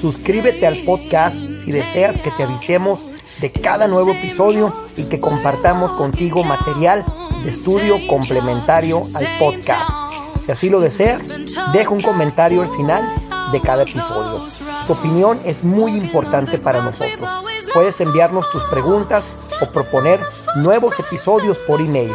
Suscríbete 0.00 0.66
al 0.66 0.76
podcast 0.84 1.36
si 1.56 1.72
deseas 1.72 2.18
que 2.18 2.30
te 2.30 2.44
avisemos 2.44 3.04
de 3.40 3.50
cada 3.50 3.88
nuevo 3.88 4.12
episodio 4.12 4.72
y 4.96 5.04
que 5.04 5.20
compartamos 5.20 5.92
contigo 5.94 6.44
material 6.44 7.04
de 7.42 7.50
estudio 7.50 7.96
complementario 8.06 9.02
al 9.14 9.38
podcast. 9.38 10.03
Si 10.44 10.52
así 10.52 10.68
lo 10.68 10.78
deseas, 10.78 11.26
deja 11.72 11.88
un 11.88 12.02
comentario 12.02 12.60
al 12.60 12.68
final 12.76 13.02
de 13.50 13.62
cada 13.62 13.84
episodio. 13.84 14.46
Tu 14.86 14.92
opinión 14.92 15.40
es 15.42 15.64
muy 15.64 15.92
importante 15.92 16.58
para 16.58 16.82
nosotros. 16.82 17.30
Puedes 17.72 17.98
enviarnos 18.02 18.50
tus 18.50 18.62
preguntas 18.64 19.30
o 19.62 19.66
proponer 19.70 20.20
nuevos 20.56 21.00
episodios 21.00 21.58
por 21.60 21.80
email. 21.80 22.12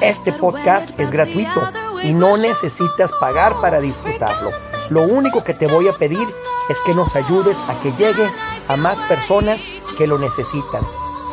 Este 0.00 0.32
podcast 0.32 0.98
es 0.98 1.12
gratuito 1.12 1.62
y 2.02 2.12
no 2.12 2.36
necesitas 2.38 3.12
pagar 3.20 3.60
para 3.60 3.80
disfrutarlo. 3.80 4.50
Lo 4.88 5.02
único 5.02 5.44
que 5.44 5.54
te 5.54 5.68
voy 5.68 5.86
a 5.86 5.92
pedir 5.92 6.26
es 6.68 6.78
que 6.84 6.92
nos 6.92 7.14
ayudes 7.14 7.62
a 7.68 7.80
que 7.82 7.92
llegue 7.92 8.28
a 8.66 8.76
más 8.76 9.00
personas 9.02 9.64
que 9.96 10.08
lo 10.08 10.18
necesitan. 10.18 10.84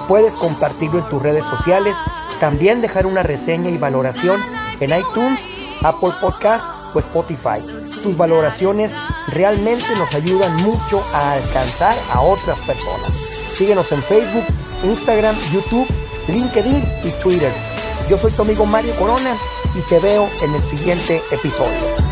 Puedes 0.07 0.35
compartirlo 0.35 0.99
en 0.99 1.09
tus 1.09 1.19
redes 1.19 1.45
sociales, 1.45 1.97
también 2.39 2.79
dejar 2.79 3.07
una 3.07 3.23
reseña 3.23 3.71
y 3.71 3.79
valoración 3.79 4.39
en 4.79 4.91
iTunes, 4.91 5.47
Apple 5.83 6.11
Podcast 6.21 6.69
o 6.93 6.99
Spotify. 6.99 7.59
Tus 8.03 8.17
valoraciones 8.17 8.95
realmente 9.27 9.87
nos 9.97 10.13
ayudan 10.13 10.55
mucho 10.63 11.03
a 11.13 11.33
alcanzar 11.33 11.95
a 12.13 12.21
otras 12.21 12.57
personas. 12.59 13.11
Síguenos 13.53 13.91
en 13.91 14.01
Facebook, 14.03 14.45
Instagram, 14.83 15.35
YouTube, 15.51 15.87
LinkedIn 16.27 16.83
y 17.03 17.09
Twitter. 17.21 17.51
Yo 18.09 18.17
soy 18.17 18.31
tu 18.31 18.43
amigo 18.43 18.65
Mario 18.65 18.93
Corona 18.95 19.35
y 19.75 19.81
te 19.89 19.99
veo 19.99 20.27
en 20.43 20.55
el 20.55 20.63
siguiente 20.63 21.21
episodio. 21.31 22.06